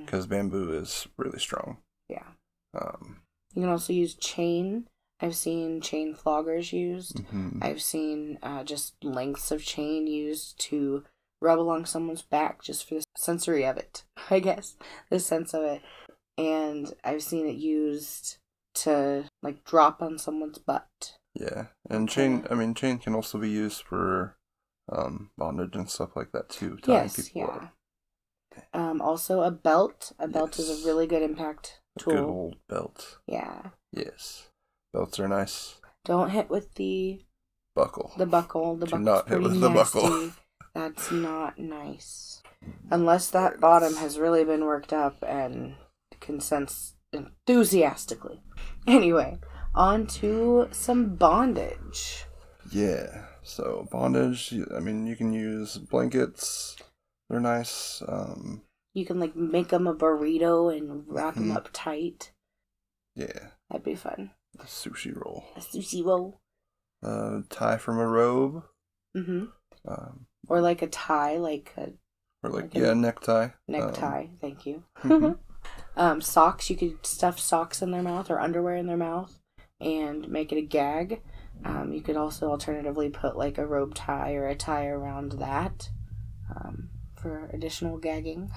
because 0.04 0.26
bamboo 0.26 0.72
is 0.74 1.08
really 1.16 1.38
strong. 1.38 1.78
Yeah. 2.08 2.26
Um, 2.78 3.22
You 3.54 3.62
can 3.62 3.70
also 3.70 3.94
use 3.94 4.14
chain. 4.14 4.88
I've 5.20 5.36
seen 5.36 5.80
chain 5.80 6.14
floggers 6.14 6.72
used. 6.72 7.16
mhm. 7.16 7.62
I've 7.64 7.80
seen 7.80 8.38
uh, 8.42 8.62
just 8.64 9.02
lengths 9.02 9.50
of 9.50 9.64
chain 9.64 10.06
used 10.06 10.58
to 10.68 11.04
rub 11.40 11.58
along 11.58 11.86
someone's 11.86 12.22
back 12.22 12.62
just 12.62 12.86
for 12.86 12.96
the 12.96 13.04
sensory 13.16 13.64
of 13.64 13.78
it, 13.78 14.04
I 14.30 14.38
guess, 14.40 14.76
the 15.08 15.18
sense 15.18 15.54
of 15.54 15.62
it. 15.62 15.80
And 16.36 16.92
I've 17.04 17.22
seen 17.22 17.46
it 17.46 17.56
used 17.56 18.36
to 18.74 19.24
like 19.42 19.64
drop 19.64 20.02
on 20.02 20.18
someone's 20.18 20.58
butt. 20.58 21.16
Yeah, 21.34 21.66
and 21.88 22.08
chain. 22.08 22.46
I 22.50 22.54
mean, 22.54 22.74
chain 22.74 22.98
can 22.98 23.14
also 23.14 23.38
be 23.38 23.48
used 23.50 23.82
for 23.82 24.36
um, 24.90 25.30
bondage 25.38 25.74
and 25.74 25.88
stuff 25.88 26.10
like 26.16 26.32
that 26.32 26.48
too. 26.50 26.76
tying 26.82 27.04
yes, 27.04 27.28
people 27.28 27.40
yeah. 27.42 27.46
up. 27.46 27.72
Um, 28.74 29.00
also 29.00 29.40
a 29.42 29.50
belt. 29.50 30.12
A 30.18 30.28
belt 30.28 30.58
is 30.58 30.68
a 30.68 30.86
really 30.86 31.06
good 31.06 31.22
impact 31.22 31.80
A 31.96 32.00
tool. 32.00 32.12
good 32.12 32.24
old 32.24 32.56
belt. 32.68 33.18
Yeah. 33.26 33.70
Yes, 33.92 34.48
belts 34.92 35.18
are 35.18 35.28
nice. 35.28 35.76
Don't 36.04 36.30
hit 36.30 36.50
with 36.50 36.74
the 36.74 37.22
Buckle. 37.74 38.12
the 38.18 38.26
buckle. 38.26 38.76
The 38.76 38.86
Do 38.86 38.90
buckle's 38.90 39.06
not 39.06 39.28
hit 39.28 39.40
with 39.40 39.60
the 39.60 39.70
buckle. 39.70 40.32
That's 40.74 41.10
not 41.10 41.58
nice. 41.58 42.42
Unless 42.90 43.30
that 43.30 43.60
bottom 43.60 43.96
has 43.96 44.18
really 44.18 44.44
been 44.44 44.64
worked 44.64 44.92
up 44.92 45.24
and 45.26 45.74
can 46.20 46.40
sense 46.40 46.94
enthusiastically. 47.12 48.40
Anyway, 48.86 49.38
on 49.74 50.06
to 50.08 50.68
some 50.72 51.14
bondage. 51.16 52.24
Yeah. 52.70 53.26
So 53.42 53.86
bondage. 53.90 54.52
I 54.74 54.80
mean, 54.80 55.06
you 55.06 55.16
can 55.16 55.32
use 55.32 55.78
blankets. 55.78 56.76
They're 57.28 57.40
nice. 57.40 58.02
Um, 58.06 58.62
You 58.94 59.06
can 59.06 59.18
like 59.20 59.34
make 59.36 59.68
them 59.68 59.86
a 59.86 59.94
burrito 59.94 60.76
and 60.76 61.04
wrap 61.06 61.34
them 61.34 61.50
Mhm. 61.50 61.56
up 61.56 61.68
tight. 61.72 62.32
yeah. 63.14 63.50
That'd 63.70 63.84
be 63.84 63.94
fun. 63.94 64.30
A 64.58 64.64
sushi 64.64 65.14
roll. 65.16 65.44
A 65.56 65.60
sushi 65.60 66.04
roll. 66.04 66.40
Uh, 67.02 67.42
tie 67.48 67.78
from 67.78 67.98
a 67.98 68.06
robe. 68.06 68.64
hmm 69.14 69.46
Um, 69.86 70.26
Or 70.48 70.60
like 70.60 70.82
a 70.82 70.86
tie, 70.88 71.36
like 71.38 71.72
a 71.76 71.92
or 72.42 72.50
like 72.50 72.64
Like 72.64 72.74
a 72.74 72.78
yeah, 72.80 72.94
necktie. 72.94 73.48
necktie. 73.68 74.26
Thank 74.40 74.66
you. 74.66 74.84
mhm. 74.98 75.38
um, 75.96 76.20
socks. 76.20 76.70
You 76.70 76.76
could 76.76 77.04
stuff 77.04 77.38
socks 77.38 77.82
in 77.82 77.90
their 77.90 78.02
mouth 78.02 78.30
or 78.30 78.40
underwear 78.40 78.76
in 78.76 78.86
their 78.86 78.96
mouth 78.96 79.38
and 79.80 80.28
make 80.28 80.52
it 80.52 80.58
a 80.58 80.62
gag. 80.62 81.22
Um, 81.64 81.92
you 81.92 82.00
could 82.00 82.16
also 82.16 82.50
alternatively 82.50 83.08
put 83.08 83.36
like 83.36 83.58
a 83.58 83.66
rope 83.66 83.92
tie 83.94 84.34
or 84.34 84.46
a 84.46 84.54
tie 84.54 84.86
around 84.86 85.32
that 85.32 85.90
um, 86.50 86.90
for 87.14 87.48
additional 87.52 87.98
gagging. 87.98 88.50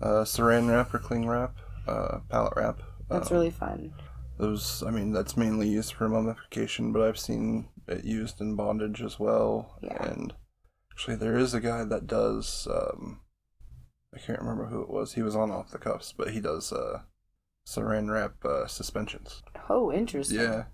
Uh, 0.00 0.24
saran 0.24 0.68
wrap 0.68 0.92
or 0.92 0.98
cling 0.98 1.28
wrap. 1.28 1.56
Uh, 1.86 2.18
pallet 2.28 2.52
wrap. 2.56 2.82
That's 3.08 3.30
Um, 3.30 3.36
really 3.36 3.50
fun. 3.50 3.92
Those, 4.38 4.82
I 4.82 4.90
mean, 4.90 5.12
that's 5.12 5.36
mainly 5.36 5.68
used 5.68 5.92
for 5.92 6.08
mummification, 6.08 6.92
but 6.92 7.02
I've 7.02 7.18
seen 7.18 7.68
it 7.86 8.04
used 8.04 8.40
in 8.40 8.56
bondage 8.56 9.00
as 9.02 9.20
well. 9.20 9.78
Yeah. 9.80 10.02
And 10.02 10.34
actually, 10.90 11.16
there 11.16 11.36
is 11.36 11.54
a 11.54 11.60
guy 11.60 11.84
that 11.84 12.08
does. 12.08 12.66
Um, 12.68 13.20
I 14.14 14.18
can't 14.18 14.38
remember 14.38 14.66
who 14.66 14.82
it 14.82 14.90
was. 14.90 15.14
He 15.14 15.22
was 15.22 15.34
on 15.34 15.50
off 15.50 15.70
the 15.70 15.78
cuffs, 15.78 16.12
but 16.16 16.30
he 16.30 16.40
does 16.40 16.72
uh, 16.72 17.00
saran 17.66 18.10
wrap 18.10 18.44
uh, 18.44 18.66
suspensions. 18.66 19.42
Oh, 19.68 19.92
interesting. 19.92 20.40
Yeah, 20.40 20.64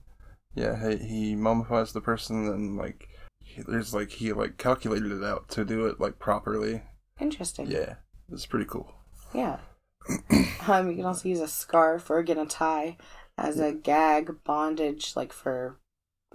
yeah. 0.54 0.90
He, 0.90 0.96
he 0.96 1.34
mummifies 1.36 1.92
the 1.92 2.00
person, 2.00 2.48
and 2.48 2.76
like, 2.76 3.08
he, 3.42 3.62
there's 3.66 3.94
like 3.94 4.10
he 4.10 4.32
like 4.32 4.58
calculated 4.58 5.12
it 5.12 5.24
out 5.24 5.48
to 5.50 5.64
do 5.64 5.86
it 5.86 6.00
like 6.00 6.18
properly. 6.18 6.82
Interesting. 7.18 7.70
Yeah, 7.70 7.94
it's 8.30 8.46
pretty 8.46 8.66
cool. 8.66 8.92
Yeah. 9.32 9.58
um, 10.66 10.90
you 10.90 10.96
can 10.96 11.04
also 11.04 11.28
use 11.28 11.40
a 11.40 11.48
scarf 11.48 12.10
or 12.10 12.18
again 12.18 12.38
a 12.38 12.46
tie 12.46 12.96
as 13.38 13.58
a 13.58 13.72
gag 13.72 14.42
bondage, 14.44 15.14
like 15.16 15.32
for 15.32 15.78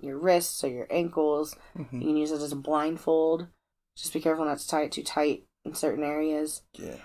your 0.02 0.18
wrists 0.18 0.64
or 0.64 0.70
your 0.70 0.88
ankles. 0.90 1.56
Mhm. 1.78 1.94
You 1.94 2.08
can 2.08 2.18
use 2.18 2.32
it 2.32 2.42
as 2.42 2.52
a 2.52 2.56
blindfold. 2.56 3.48
Just 3.96 4.14
be 4.14 4.22
careful 4.22 4.46
not 4.46 4.60
to 4.60 4.68
tie 4.68 4.84
it 4.84 4.92
too 4.92 5.04
tight 5.04 5.46
in 5.66 5.74
certain 5.74 6.04
areas. 6.04 6.62
Yeah. 6.74 6.98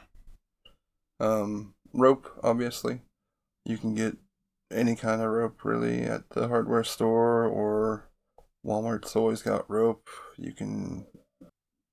Um, 1.19 1.75
rope, 1.93 2.31
obviously. 2.43 3.01
You 3.65 3.79
can 3.79 3.95
get 3.95 4.17
any 4.73 4.95
kind 4.95 5.21
of 5.21 5.31
rope 5.31 5.65
really 5.65 6.03
at 6.03 6.31
the 6.31 6.49
hardware 6.49 6.85
store 6.85 7.45
or 7.45 8.09
Walmart's 8.65 9.17
always 9.17 9.43
got 9.43 9.69
rope. 9.71 10.09
You 10.37 10.53
can 10.53 11.07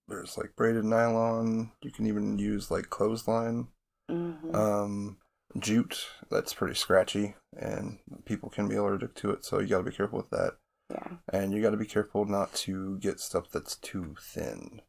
there's 0.08 0.38
like 0.38 0.56
braided 0.56 0.86
nylon. 0.86 1.72
You 1.82 1.92
can 1.92 2.08
even 2.08 2.40
use 2.40 2.72
like 2.72 2.90
clothesline. 2.90 3.68
hmm 4.10 4.56
Um, 4.56 5.18
jute, 5.60 6.08
that's 6.30 6.54
pretty 6.54 6.76
scratchy 6.76 7.36
and 7.58 8.00
people 8.26 8.50
can 8.50 8.68
be 8.70 8.76
allergic 8.76 9.16
to 9.16 9.32
it, 9.32 9.44
so 9.44 9.60
you 9.60 9.68
got 9.68 9.80
to 9.80 9.84
be 9.90 9.96
careful 9.96 10.20
with 10.20 10.30
that. 10.30 10.54
yeah. 10.92 11.18
And 11.34 11.52
you 11.52 11.62
got 11.62 11.72
to 11.72 11.78
be 11.78 11.86
careful 11.86 12.26
not 12.26 12.54
to 12.56 12.98
get 13.00 13.20
stuff 13.20 13.50
that's 13.52 13.76
too 13.76 14.16
thin. 14.22 14.82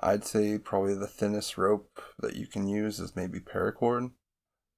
I'd 0.00 0.24
say 0.24 0.58
probably 0.58 0.94
the 0.94 1.06
thinnest 1.06 1.58
rope 1.58 2.00
that 2.18 2.36
you 2.36 2.46
can 2.46 2.68
use 2.68 3.00
is 3.00 3.16
maybe 3.16 3.40
paracord, 3.40 4.12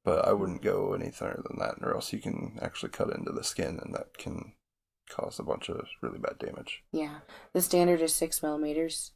but 0.04 0.26
I 0.26 0.32
wouldn't 0.32 0.62
go 0.62 0.94
any 0.94 1.10
thinner 1.10 1.42
than 1.48 1.58
that, 1.58 1.74
or 1.82 1.94
else 1.94 2.12
you 2.12 2.18
can 2.20 2.58
actually 2.62 2.90
cut 2.90 3.10
into 3.14 3.32
the 3.32 3.44
skin, 3.44 3.78
and 3.82 3.94
that 3.94 4.16
can 4.16 4.54
cause 5.10 5.38
a 5.38 5.42
bunch 5.42 5.68
of 5.68 5.86
really 6.00 6.18
bad 6.18 6.38
damage. 6.38 6.82
Yeah. 6.92 7.18
The 7.52 7.60
standard 7.60 8.00
is 8.00 8.14
six 8.14 8.42
millimeters. 8.42 9.12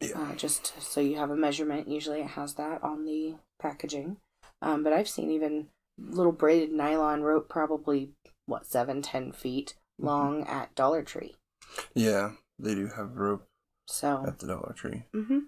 Yeah. 0.00 0.18
Uh, 0.20 0.34
just 0.34 0.80
so 0.82 1.00
you 1.00 1.16
have 1.16 1.30
a 1.30 1.36
measurement. 1.36 1.88
Usually 1.88 2.20
it 2.20 2.28
has 2.28 2.54
that 2.54 2.82
on 2.82 3.04
the 3.04 3.34
packaging. 3.60 4.16
Um, 4.62 4.82
but 4.82 4.92
I've 4.92 5.08
seen 5.08 5.30
even 5.30 5.68
little 5.98 6.32
braided 6.32 6.72
nylon 6.72 7.22
rope, 7.22 7.48
probably, 7.48 8.10
what, 8.46 8.66
seven, 8.66 9.02
ten 9.02 9.32
feet 9.32 9.74
Mm-hmm. 10.00 10.08
long 10.08 10.44
at 10.48 10.74
Dollar 10.74 11.04
Tree. 11.04 11.36
Yeah, 11.94 12.32
they 12.58 12.74
do 12.74 12.88
have 12.96 13.14
rope 13.16 13.46
So. 13.86 14.24
at 14.26 14.38
the 14.38 14.46
Dollar 14.46 14.72
Tree. 14.74 15.04
hmm 15.12 15.40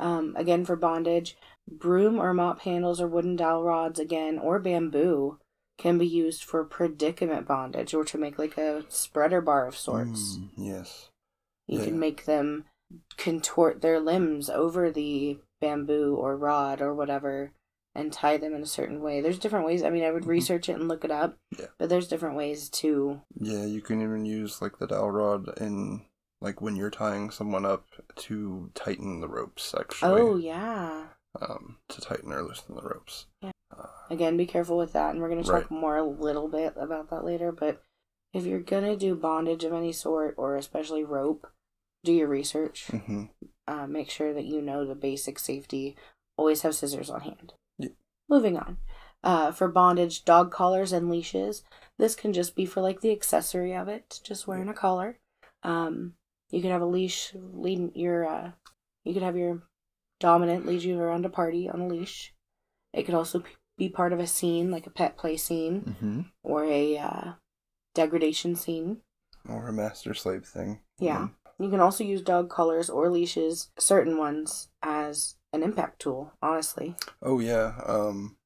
Um, 0.00 0.34
again, 0.36 0.64
for 0.64 0.76
bondage, 0.76 1.36
broom 1.70 2.18
or 2.18 2.34
mop 2.34 2.60
handles 2.62 3.00
or 3.00 3.06
wooden 3.06 3.36
dowel 3.36 3.62
rods, 3.64 3.98
again, 4.00 4.38
or 4.38 4.58
bamboo, 4.58 5.38
can 5.78 5.98
be 5.98 6.06
used 6.06 6.42
for 6.42 6.64
predicament 6.64 7.46
bondage 7.46 7.94
or 7.94 8.04
to 8.04 8.18
make 8.18 8.38
like 8.38 8.58
a 8.58 8.84
spreader 8.88 9.40
bar 9.40 9.66
of 9.66 9.76
sorts. 9.76 10.36
Mm, 10.38 10.48
yes. 10.56 11.10
You 11.68 11.78
yeah. 11.78 11.84
can 11.84 11.98
make 12.00 12.24
them 12.24 12.64
contort 13.16 13.80
their 13.80 14.00
limbs 14.00 14.48
over 14.50 14.90
the 14.90 15.38
bamboo 15.60 16.16
or 16.16 16.36
rod 16.36 16.80
or 16.80 16.94
whatever 16.94 17.52
and 17.94 18.12
tie 18.12 18.36
them 18.36 18.54
in 18.54 18.62
a 18.62 18.66
certain 18.66 19.00
way. 19.02 19.20
There's 19.20 19.38
different 19.38 19.66
ways. 19.66 19.82
I 19.82 19.90
mean, 19.90 20.04
I 20.04 20.10
would 20.10 20.22
Mhm. 20.24 20.28
research 20.28 20.68
it 20.68 20.74
and 20.74 20.88
look 20.88 21.04
it 21.04 21.10
up, 21.10 21.36
Yeah. 21.58 21.66
but 21.78 21.88
there's 21.88 22.08
different 22.08 22.36
ways 22.36 22.68
to. 22.70 23.20
Yeah, 23.40 23.64
you 23.64 23.80
can 23.80 24.00
even 24.02 24.24
use 24.24 24.60
like 24.62 24.78
the 24.78 24.86
dowel 24.86 25.10
rod 25.10 25.56
in 25.60 26.04
like 26.40 26.60
when 26.60 26.76
you're 26.76 26.90
tying 26.90 27.30
someone 27.30 27.64
up 27.64 27.86
to 28.16 28.70
tighten 28.74 29.20
the 29.20 29.28
ropes 29.28 29.74
actually. 29.78 30.20
Oh, 30.20 30.36
yeah. 30.36 31.04
Um, 31.40 31.78
to 31.88 32.00
tighten 32.00 32.32
or 32.32 32.42
loosen 32.42 32.74
the 32.74 32.82
ropes. 32.82 33.26
Yeah. 33.42 33.50
Uh, 33.76 33.86
Again, 34.10 34.36
be 34.36 34.46
careful 34.46 34.76
with 34.78 34.92
that, 34.94 35.10
and 35.10 35.20
we're 35.20 35.28
going 35.28 35.42
to 35.42 35.48
talk 35.48 35.70
Right. 35.70 35.80
more 35.80 35.96
a 35.96 36.04
little 36.04 36.48
bit 36.48 36.74
about 36.76 37.10
that 37.10 37.24
later. 37.24 37.52
But 37.52 37.82
if 38.32 38.44
you're 38.44 38.60
going 38.60 38.84
to 38.84 38.96
do 38.96 39.14
bondage 39.14 39.64
of 39.64 39.72
any 39.72 39.92
sort, 39.92 40.34
or 40.38 40.56
especially 40.56 41.04
rope, 41.04 41.46
do 42.04 42.12
your 42.12 42.28
research. 42.28 42.86
hmm 42.86 43.24
Uh, 43.66 43.86
make 43.86 44.08
sure 44.08 44.32
that 44.32 44.46
you 44.46 44.62
know 44.62 44.86
the 44.86 44.94
basic 44.94 45.38
safety. 45.38 45.96
Always 46.38 46.62
have 46.62 46.74
scissors 46.74 47.10
on 47.10 47.20
hand. 47.20 47.52
Yeah. 47.78 47.90
Moving 48.28 48.56
on. 48.56 48.78
Uh, 49.22 49.50
for 49.52 49.68
bondage, 49.68 50.24
dog 50.24 50.50
collars 50.50 50.92
and 50.92 51.10
leashes. 51.10 51.62
This 51.98 52.14
can 52.14 52.32
just 52.32 52.54
be 52.54 52.64
for 52.64 52.80
like 52.80 53.00
the 53.02 53.12
accessory 53.12 53.74
of 53.74 53.88
it, 53.88 54.20
just 54.22 54.46
wearing 54.46 54.68
a 54.68 54.74
collar. 54.74 55.18
Um, 55.64 56.14
you 56.50 56.60
could 56.62 56.70
have 56.70 56.82
a 56.82 56.86
leash 56.86 57.32
lead 57.34 57.94
your. 57.94 58.26
Uh, 58.26 58.50
you 59.04 59.14
could 59.14 59.22
have 59.22 59.36
your 59.36 59.62
dominant 60.20 60.66
lead 60.66 60.82
you 60.82 60.98
around 60.98 61.24
a 61.24 61.30
party 61.30 61.68
on 61.68 61.80
a 61.80 61.86
leash. 61.86 62.34
It 62.92 63.04
could 63.04 63.14
also 63.14 63.42
be 63.76 63.88
part 63.88 64.12
of 64.12 64.18
a 64.18 64.26
scene, 64.26 64.70
like 64.70 64.86
a 64.86 64.90
pet 64.90 65.16
play 65.16 65.36
scene 65.36 65.96
hmm 66.00 66.20
or 66.42 66.64
a 66.64 66.98
uh, 66.98 67.32
degradation 67.94 68.56
scene. 68.56 68.98
Or 69.48 69.68
a 69.68 69.72
master 69.72 70.14
slave 70.14 70.44
thing. 70.44 70.80
Yeah. 70.98 71.28
You 71.58 71.70
can 71.70 71.80
also 71.80 72.04
use 72.04 72.22
dog 72.22 72.48
collars 72.48 72.88
or 72.88 73.10
leashes, 73.10 73.70
certain 73.78 74.16
ones, 74.18 74.68
as 74.82 75.36
an 75.52 75.62
impact 75.62 76.00
tool, 76.00 76.32
honestly. 76.40 76.94
Oh 77.22 77.40
yeah, 77.40 77.80
um, 77.86 78.36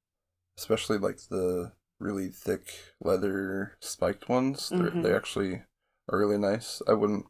especially 0.58 0.98
like 0.98 1.18
the 1.28 1.72
really 2.00 2.28
thick 2.28 2.94
leather 3.00 3.76
spiked 3.80 4.28
ones. 4.28 4.70
They're, 4.70 4.90
Mhm. 4.90 5.02
They 5.02 5.14
actually 5.14 5.62
are 6.08 6.18
really 6.18 6.38
nice. 6.38 6.82
I 6.88 6.94
wouldn't. 6.94 7.26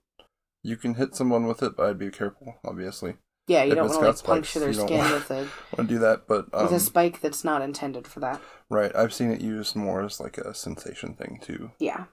You 0.64 0.76
can 0.76 0.94
hit 0.94 1.14
someone 1.14 1.46
with 1.46 1.62
it, 1.62 1.76
but 1.76 1.86
I'd 1.88 1.98
be 1.98 2.10
careful. 2.10 2.54
Obviously, 2.64 3.14
Yeah, 3.48 3.64
you 3.64 3.72
If 3.72 3.76
don't 3.76 3.88
want 3.88 4.00
to 4.00 4.06
like 4.08 4.24
puncture 4.24 4.60
their 4.60 4.72
skin 4.72 4.98
want- 4.98 5.12
with 5.14 5.30
a 5.30 5.34
want 5.76 5.88
to 5.88 5.94
do 5.94 5.98
that. 5.98 6.28
But 6.28 6.46
um, 6.52 6.64
with 6.64 6.72
a 6.74 6.80
spike 6.80 7.20
that's 7.20 7.44
not 7.44 7.62
intended 7.62 8.06
for 8.06 8.20
that. 8.20 8.40
right, 8.70 8.94
I've 8.94 9.12
seen 9.12 9.30
it 9.32 9.40
used 9.40 9.74
more 9.76 10.02
as 10.04 10.20
like 10.20 10.38
a 10.38 10.54
sensation 10.54 11.14
thing 11.14 11.40
too. 11.42 11.72
Yeah. 11.78 12.04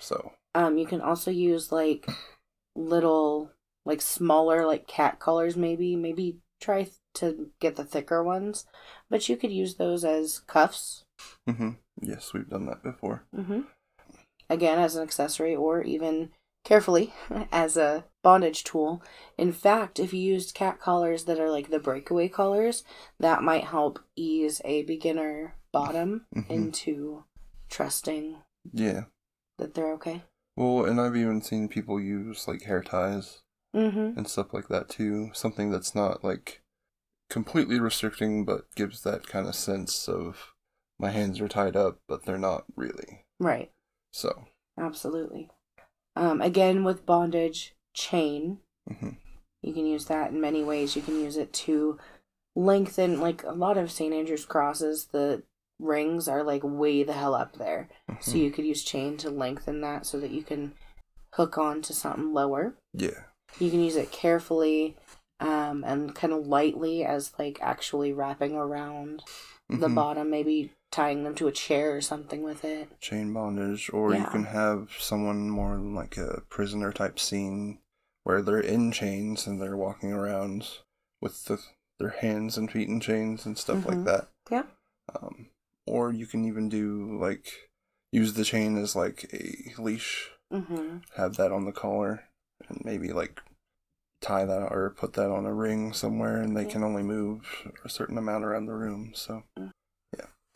So 0.00 0.32
Um, 0.54 0.78
you 0.78 0.86
can 0.86 1.00
also 1.00 1.30
use 1.32 1.72
like 1.72 2.06
little, 2.76 3.50
like 3.84 4.00
smaller, 4.00 4.64
like 4.66 4.86
cat 4.86 5.18
collars. 5.18 5.56
Maybe, 5.56 5.96
maybe 5.96 6.38
try 6.60 6.84
th- 6.84 6.94
to 7.14 7.50
get 7.60 7.74
the 7.76 7.84
thicker 7.84 8.22
ones, 8.22 8.64
but 9.10 9.28
you 9.28 9.36
could 9.36 9.50
use 9.50 9.74
those 9.74 10.04
as 10.04 10.38
cuffs. 10.40 11.04
hmm 11.48 11.70
yes, 12.00 12.32
we've 12.32 12.48
done 12.48 12.66
that 12.66 12.82
before. 12.82 13.24
Mm-hmm. 13.36 13.62
Again, 14.48 14.78
as 14.78 14.94
an 14.96 15.02
accessory, 15.02 15.54
or 15.56 15.82
even 15.82 16.30
carefully 16.68 17.14
as 17.50 17.78
a 17.78 18.04
bondage 18.22 18.62
tool. 18.62 19.02
In 19.38 19.52
fact, 19.52 19.98
if 19.98 20.12
you 20.12 20.20
used 20.20 20.54
cat 20.54 20.78
collars 20.78 21.24
that 21.24 21.40
are 21.40 21.50
like 21.50 21.70
the 21.70 21.78
breakaway 21.78 22.28
collars, 22.28 22.84
that 23.18 23.42
might 23.42 23.64
help 23.64 23.98
ease 24.14 24.60
a 24.66 24.82
beginner 24.82 25.54
bottom 25.72 26.26
Mhm. 26.34 26.50
into 26.50 27.24
trusting 27.70 28.36
Yeah. 28.70 29.04
that 29.56 29.72
they're 29.72 29.92
okay. 29.94 30.24
Well, 30.56 30.84
and 30.84 31.00
I've 31.00 31.16
even 31.16 31.40
seen 31.40 31.68
people 31.68 31.98
use 32.00 32.46
like 32.46 32.62
hair 32.62 32.82
ties 32.82 33.40
Mm-hmm. 33.74 34.18
and 34.18 34.28
stuff 34.28 34.52
like 34.52 34.68
that 34.68 34.88
too. 34.88 35.30
Something 35.32 35.70
that's 35.70 35.94
not 35.94 36.22
like 36.24 36.62
completely 37.30 37.80
restricting, 37.80 38.44
but 38.44 38.74
gives 38.74 39.02
that 39.02 39.26
kind 39.26 39.46
of 39.46 39.54
sense 39.54 40.08
of 40.08 40.54
my 40.98 41.10
hands 41.10 41.40
are 41.40 41.48
tied 41.48 41.76
up, 41.76 42.00
but 42.08 42.24
they're 42.24 42.38
not 42.38 42.64
really. 42.76 43.24
Right. 43.38 43.70
So, 44.12 44.48
Absolutely. 44.78 45.50
Um, 46.18 46.40
again, 46.40 46.82
with 46.84 47.06
bondage, 47.06 47.74
chain. 47.94 48.58
hmm 48.88 49.10
You 49.62 49.72
can 49.72 49.86
use 49.86 50.06
that 50.06 50.30
in 50.32 50.40
many 50.40 50.62
ways. 50.64 50.96
You 50.96 51.02
can 51.02 51.20
use 51.20 51.36
it 51.36 51.52
to 51.64 51.98
lengthen, 52.56 53.20
like 53.20 53.44
a 53.44 53.52
lot 53.52 53.76
of 53.78 53.90
St. 53.90 54.12
Andrew's 54.12 54.44
crosses, 54.44 55.06
the 55.06 55.42
rings 55.78 56.26
are 56.28 56.42
like 56.42 56.62
way 56.64 57.02
the 57.04 57.12
hell 57.12 57.34
up 57.34 57.56
there. 57.56 57.88
So 58.20 58.32
Mm-hmm. 58.32 58.38
you 58.38 58.50
could 58.50 58.64
use 58.66 58.82
chain 58.82 59.16
to 59.18 59.30
lengthen 59.30 59.80
that 59.82 60.04
so 60.06 60.18
that 60.18 60.32
you 60.32 60.42
can 60.42 60.72
hook 61.34 61.56
on 61.56 61.82
to 61.82 61.92
something 61.94 62.32
lower. 62.32 62.74
yeah, 62.92 63.22
You 63.60 63.70
can 63.70 63.80
use 63.80 63.94
it 63.96 64.10
carefully 64.10 64.96
um, 65.40 65.84
and 65.86 66.14
kind 66.16 66.32
of 66.32 66.48
lightly 66.48 67.04
as 67.04 67.32
like 67.38 67.58
actually 67.62 68.12
wrapping 68.12 68.54
around 68.56 69.22
the 69.68 69.86
Mhm. 69.88 69.94
bottom, 69.94 70.30
maybe 70.30 70.72
tying 70.90 71.22
them 71.24 71.34
to 71.36 71.46
a 71.48 71.52
chair 71.52 71.94
or 71.94 72.00
something 72.00 72.42
with 72.42 72.64
it. 72.64 72.88
chain 73.00 73.32
bondage, 73.32 73.90
or 73.92 74.14
you 74.14 74.24
can 74.26 74.44
have 74.44 74.90
someone 74.98 75.50
more 75.50 75.76
like 75.76 76.16
a 76.16 76.42
prisoner 76.48 76.92
type 76.92 77.18
scene 77.18 77.78
where 78.24 78.42
they're 78.42 78.60
in 78.60 78.90
chains 78.92 79.46
and 79.46 79.60
they're 79.60 79.76
walking 79.76 80.12
around 80.12 80.66
with 81.20 81.44
the, 81.44 81.58
their 81.98 82.10
hands 82.10 82.56
and 82.56 82.70
feet 82.70 82.88
in 82.88 83.00
chains 83.00 83.44
and 83.46 83.56
stuff 83.58 83.84
like 83.86 83.98
Mhm. 83.98 84.04
that. 84.04 84.28
Yeah. 84.50 84.64
Um, 85.14 85.50
or 85.86 86.12
you 86.12 86.26
can 86.26 86.44
even 86.44 86.68
do 86.68 87.18
like 87.20 87.46
use 88.12 88.34
the 88.34 88.44
chain 88.44 88.76
as 88.78 88.94
like 88.96 89.32
a 89.32 89.74
leash, 89.80 90.30
Mm-hmm. 90.52 90.98
have 91.16 91.36
that 91.36 91.52
on 91.52 91.64
the 91.66 91.72
collar, 91.72 92.24
and 92.68 92.82
maybe 92.84 93.12
like 93.12 93.40
tie 94.20 94.44
that 94.46 94.72
or 94.72 94.90
put 94.90 95.12
that 95.12 95.30
on 95.30 95.44
a 95.46 95.52
ring 95.54 95.92
somewhere, 95.92 96.40
and 96.40 96.56
they 96.56 96.64
Yeah. 96.64 96.70
can 96.72 96.82
only 96.84 97.02
move 97.02 97.70
a 97.84 97.88
certain 97.88 98.18
amount 98.18 98.44
around 98.44 98.66
the 98.66 98.74
room. 98.74 99.12
So 99.14 99.44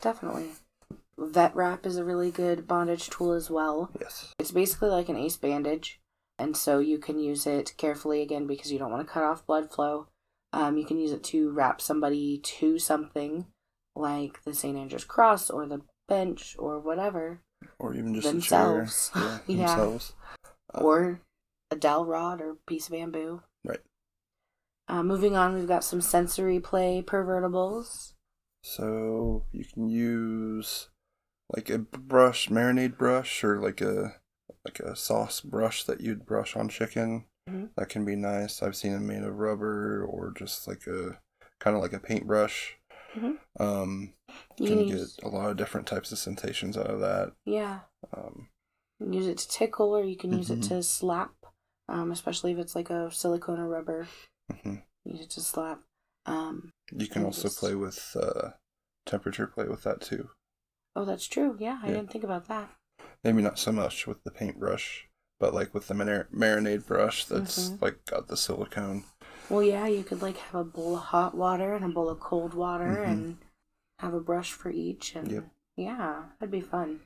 Definitely. 0.03 0.49
Vet 1.17 1.55
wrap 1.55 1.85
is 1.85 1.95
a 1.97 2.03
really 2.03 2.29
good 2.29 2.67
bondage 2.67 3.09
tool 3.09 3.31
as 3.31 3.49
well. 3.49 3.89
yes, 4.01 4.33
It's 4.37 4.51
basically 4.51 4.89
like 4.89 5.07
an 5.07 5.15
ace 5.15 5.37
bandage, 5.37 6.01
and 6.37 6.57
so 6.57 6.79
you 6.79 6.97
can 6.97 7.19
use 7.19 7.47
it 7.47 7.73
carefully 7.77 8.21
again 8.21 8.45
because 8.45 8.69
you 8.71 8.77
don't 8.79 8.91
want 8.91 9.07
to 9.07 9.11
cut 9.13 9.23
off 9.23 9.45
blood 9.47 9.71
flow. 9.71 10.07
Um, 10.51 10.77
you 10.77 10.85
can 10.85 10.99
use 10.99 11.11
it 11.13 11.23
to 11.25 11.49
wrap 11.51 11.79
somebody 11.79 12.39
to 12.43 12.77
something 12.79 13.45
like 13.95 14.43
the 14.43 14.53
St. 14.53 14.77
Andrew's 14.77 15.05
cross 15.05 15.49
or 15.49 15.65
the 15.65 15.81
bench 16.09 16.55
or 16.59 16.79
whatever, 16.79 17.39
or 17.79 17.93
even 17.93 18.13
just 18.13 18.27
Themselves. 18.27 19.11
a 19.15 19.19
chair. 19.19 19.29
Yeah, 19.29 19.39
Yeah. 19.55 19.67
themselves. 19.67 20.13
Uh, 20.75 20.81
or 20.81 21.21
a 21.71 21.75
dowel 21.77 22.05
rod 22.05 22.41
or 22.41 22.57
piece 22.67 22.87
of 22.87 22.91
bamboo. 22.91 23.41
Right. 23.63 23.79
Uh, 24.89 25.01
moving 25.03 25.37
on, 25.37 25.53
we've 25.53 25.67
got 25.67 25.83
some 25.85 26.01
sensory 26.01 26.59
play 26.59 27.01
pervertables. 27.05 28.12
So 28.63 29.45
you 29.51 29.65
can 29.65 29.89
use 29.89 30.89
like 31.53 31.69
a 31.69 31.79
brush, 31.79 32.47
marinade 32.49 32.97
brush, 32.97 33.43
or 33.43 33.59
like 33.61 33.81
a 33.81 34.15
like 34.65 34.79
a 34.79 34.95
sauce 34.95 35.41
brush 35.41 35.83
that 35.83 36.01
you'd 36.01 36.25
brush 36.25 36.55
on 36.55 36.69
chicken. 36.69 37.25
Mhm. 37.49 37.69
That 37.75 37.89
can 37.89 38.05
be 38.05 38.15
nice. 38.15 38.63
I've 38.63 38.75
seen 38.75 38.93
them 38.93 39.07
made 39.07 39.23
of 39.23 39.37
rubber 39.37 40.05
or 40.05 40.31
just 40.31 40.67
like 40.67 40.87
a 40.87 41.19
kind 41.59 41.75
of 41.75 41.81
like 41.81 41.93
a 41.93 41.99
paintbrush. 41.99 42.77
Mhm. 43.15 43.37
Um, 43.59 44.13
You 44.57 44.67
can 44.67 44.77
can 44.87 44.97
get 44.97 45.07
a 45.23 45.27
lot 45.27 45.49
of 45.49 45.57
different 45.57 45.85
types 45.87 46.11
of 46.11 46.17
sensations 46.17 46.77
out 46.77 46.87
of 46.89 47.01
that. 47.01 47.33
yeah, 47.45 47.81
Um, 48.15 48.49
you 48.99 49.07
can 49.07 49.13
use 49.13 49.27
it 49.27 49.37
to 49.39 49.47
tickle 49.49 49.95
or 49.95 50.03
you 50.03 50.15
can 50.15 50.31
use 50.31 50.49
it 50.49 50.61
to 50.63 50.81
slap, 50.81 51.33
um, 51.89 52.11
especially 52.11 52.53
if 52.53 52.57
it's 52.57 52.75
like 52.75 52.89
a 52.89 53.11
silicone 53.11 53.59
or 53.59 53.67
rubber. 53.67 54.07
mhm. 54.51 54.83
Use 55.03 55.21
it 55.21 55.29
to 55.31 55.41
slap. 55.41 55.81
Um, 56.25 56.71
You 56.97 57.07
can 57.07 57.25
also 57.25 57.43
just- 57.43 57.59
play 57.59 57.75
with 57.75 58.15
uh, 58.19 58.51
temperature 59.05 59.47
play 59.47 59.67
with 59.67 59.83
that 59.83 60.01
too. 60.01 60.29
oh, 60.95 61.05
that's 61.05 61.25
true. 61.27 61.57
Yeah, 61.59 61.79
I 61.81 61.87
Yeah. 61.87 61.93
didn't 61.95 62.11
think 62.11 62.23
about 62.23 62.47
that. 62.47 62.69
Maybe 63.23 63.41
not 63.41 63.57
so 63.57 63.71
much 63.71 64.05
with 64.05 64.23
the 64.23 64.29
paintbrush, 64.31 65.07
but 65.39 65.53
like 65.53 65.73
with 65.73 65.87
the 65.87 65.93
mar- 65.95 66.27
marinade 66.31 66.85
brush 66.85 67.25
that's 67.25 67.69
Mhm. 67.71 67.81
like 67.81 68.05
got 68.05 68.27
the 68.27 68.37
silicone. 68.37 69.05
Well, 69.49 69.63
yeah, 69.63 69.87
you 69.87 70.03
could 70.03 70.21
like 70.21 70.37
have 70.37 70.55
a 70.61 70.63
bowl 70.63 70.95
of 70.95 71.01
hot 71.05 71.35
water 71.35 71.73
and 71.73 71.83
a 71.83 71.89
bowl 71.89 72.09
of 72.09 72.19
cold 72.19 72.53
water 72.53 73.03
Mhm. 73.05 73.07
and 73.07 73.37
have 73.99 74.13
a 74.13 74.19
brush 74.21 74.51
for 74.53 74.69
each. 74.69 75.15
And 75.15 75.31
Yep. 75.31 75.49
yeah, 75.77 76.25
that'd 76.39 76.51
be 76.51 76.61
fun. 76.61 77.01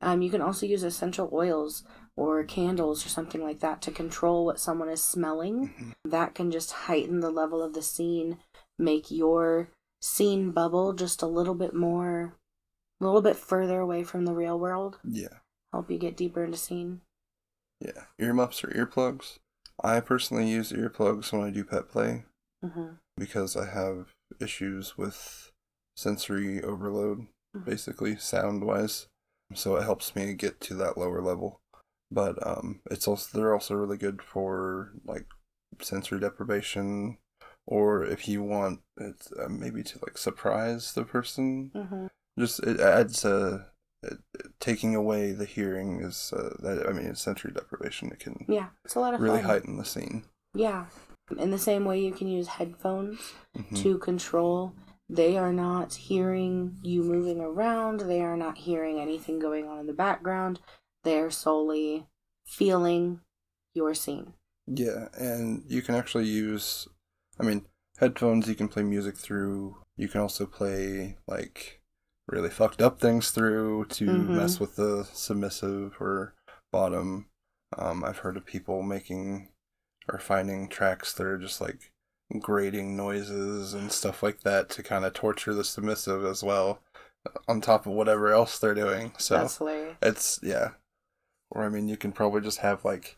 Um, 0.00 0.20
you 0.22 0.30
can 0.30 0.42
also 0.42 0.66
use 0.66 0.82
essential 0.82 1.28
oils 1.32 1.82
or 2.16 2.42
candles 2.44 3.04
or 3.04 3.08
something 3.08 3.42
like 3.42 3.60
that 3.60 3.80
to 3.82 3.90
control 3.90 4.44
what 4.46 4.60
someone 4.60 4.88
is 4.88 5.02
smelling. 5.02 5.68
Mhm. 5.68 5.94
That 6.10 6.34
can 6.34 6.50
just 6.50 6.70
heighten 6.72 7.20
the 7.20 7.30
level 7.30 7.62
of 7.62 7.72
the 7.74 7.82
scene, 7.82 8.38
make 8.78 9.10
your 9.10 9.70
scene 10.00 10.50
bubble 10.50 10.92
just 10.92 11.22
a 11.22 11.26
little 11.26 11.54
bit 11.54 11.74
more, 11.74 12.36
a 13.00 13.04
little 13.04 13.22
bit 13.22 13.36
further 13.36 13.80
away 13.80 14.02
from 14.02 14.24
the 14.24 14.34
real 14.34 14.58
world. 14.58 14.98
Yeah. 15.04 15.40
Help 15.72 15.90
you 15.90 15.98
get 15.98 16.16
deeper 16.16 16.44
into 16.44 16.58
scene. 16.58 17.00
Yeah, 17.80 18.04
earmuffs 18.18 18.64
or 18.64 18.68
earplugs. 18.68 19.38
I 19.82 20.00
personally 20.00 20.48
use 20.48 20.72
earplugs 20.72 21.32
when 21.32 21.42
I 21.42 21.50
do 21.50 21.64
pet 21.64 21.88
play 21.88 22.24
hmm 22.62 22.94
because 23.18 23.56
I 23.56 23.66
have 23.66 24.12
issues 24.40 24.98
with 24.98 25.50
sensory 25.96 26.62
overload, 26.62 27.28
Mhm. 27.54 27.64
basically 27.64 28.16
sound 28.16 28.64
wise. 28.64 29.06
So 29.54 29.76
it 29.76 29.84
helps 29.84 30.14
me 30.14 30.34
get 30.34 30.60
to 30.62 30.74
that 30.74 30.98
lower 30.98 31.22
level. 31.22 31.60
But 32.10 32.44
um, 32.46 32.80
it's 32.90 33.08
also 33.08 33.36
they're 33.38 33.54
also 33.54 33.74
really 33.74 33.96
good 33.96 34.22
for 34.22 34.92
like 35.04 35.26
sensory 35.80 36.20
deprivation, 36.20 37.18
or 37.66 38.04
if 38.04 38.28
you 38.28 38.42
want 38.42 38.80
it 38.96 39.26
uh, 39.38 39.48
maybe 39.48 39.82
to 39.82 39.98
like 40.02 40.16
surprise 40.18 40.92
the 40.94 41.04
person. 41.04 41.70
hmm 41.74 42.06
Just 42.38 42.60
it 42.60 42.80
adds 42.80 43.24
a. 43.24 43.66
Taking 44.60 44.94
away 44.94 45.32
the 45.32 45.46
hearing 45.46 46.00
is 46.00 46.32
uh, 46.36 46.54
that 46.60 46.86
I 46.88 46.92
mean 46.92 47.06
it's 47.06 47.20
sensory 47.22 47.52
deprivation. 47.52 48.12
It 48.12 48.20
can 48.20 48.44
Yeah, 48.48 48.68
it's 48.84 48.94
a 48.94 49.00
lot 49.00 49.14
of 49.14 49.20
really 49.20 49.38
fun. 49.38 49.46
heighten 49.50 49.76
the 49.78 49.84
scene. 49.84 50.24
Yeah. 50.54 50.86
In 51.36 51.50
the 51.50 51.58
same 51.58 51.84
way, 51.84 51.98
you 52.00 52.12
can 52.12 52.28
use 52.28 52.46
headphones 52.46 53.32
Mhm. 53.56 53.82
to 53.82 53.98
control. 53.98 54.74
They 55.08 55.36
are 55.36 55.52
not 55.52 55.94
hearing 55.94 56.78
you 56.82 57.02
moving 57.02 57.40
around. 57.40 58.00
They 58.00 58.20
are 58.20 58.36
not 58.36 58.58
hearing 58.58 59.00
anything 59.00 59.38
going 59.40 59.66
on 59.66 59.78
in 59.80 59.86
the 59.86 59.92
background. 59.92 60.60
They 61.02 61.18
are 61.18 61.30
solely 61.30 62.06
feeling 62.46 63.20
your 63.74 63.92
scene. 63.94 64.34
Yeah, 64.66 65.08
and 65.18 65.64
you 65.68 65.82
can 65.82 65.94
actually 65.96 66.26
use, 66.26 66.86
I 67.38 67.44
mean, 67.44 67.66
headphones 67.98 68.48
you 68.48 68.54
can 68.54 68.68
play 68.68 68.82
music 68.82 69.16
through. 69.16 69.76
You 69.96 70.08
can 70.08 70.20
also 70.20 70.46
play, 70.46 71.16
like, 71.26 71.80
really 72.28 72.50
fucked 72.50 72.82
up 72.82 73.00
things 73.00 73.30
through 73.30 73.86
to 73.86 74.04
Mhm. 74.04 74.28
mess 74.36 74.58
with 74.60 74.76
the 74.76 75.04
submissive 75.12 75.96
or 76.00 76.34
bottom. 76.72 77.28
Um, 77.76 78.04
I've 78.04 78.18
heard 78.18 78.36
of 78.36 78.44
people 78.46 78.82
making 78.82 79.48
or 80.08 80.18
finding 80.18 80.68
tracks 80.68 81.12
that 81.14 81.26
are 81.26 81.38
just 81.38 81.60
like 81.60 81.92
grating 82.38 82.96
noises 82.96 83.74
and 83.74 83.90
stuff 83.90 84.22
like 84.22 84.42
that 84.42 84.68
to 84.70 84.82
kind 84.82 85.04
of 85.04 85.12
torture 85.12 85.52
the 85.54 85.64
submissive 85.64 86.24
as 86.24 86.42
well, 86.44 86.80
on 87.48 87.60
top 87.60 87.86
of 87.86 87.92
whatever 87.92 88.32
else 88.32 88.58
they're 88.58 88.74
doing. 88.74 89.12
So 89.18 89.36
That's 89.36 89.60
it's 90.02 90.40
yeah. 90.42 90.72
Or 91.50 91.64
I 91.64 91.68
mean, 91.68 91.88
you 91.88 91.96
can 91.96 92.12
probably 92.12 92.40
just 92.40 92.58
have 92.58 92.84
like 92.84 93.16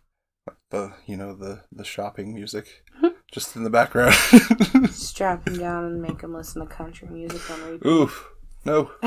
the 0.70 0.94
you 1.06 1.16
know 1.16 1.34
the 1.34 1.64
the 1.72 1.84
shopping 1.84 2.34
music, 2.34 2.84
just 3.32 3.56
in 3.56 3.64
the 3.64 3.70
background. 3.70 4.14
Strap 4.90 5.46
him 5.48 5.58
down 5.58 5.84
and 5.84 6.02
make 6.02 6.20
him 6.22 6.34
listen 6.34 6.60
to 6.62 6.66
country 6.68 7.08
music 7.08 7.50
on 7.50 7.62
repeat. 7.70 7.86
Oof. 7.88 8.28
No. 8.64 8.90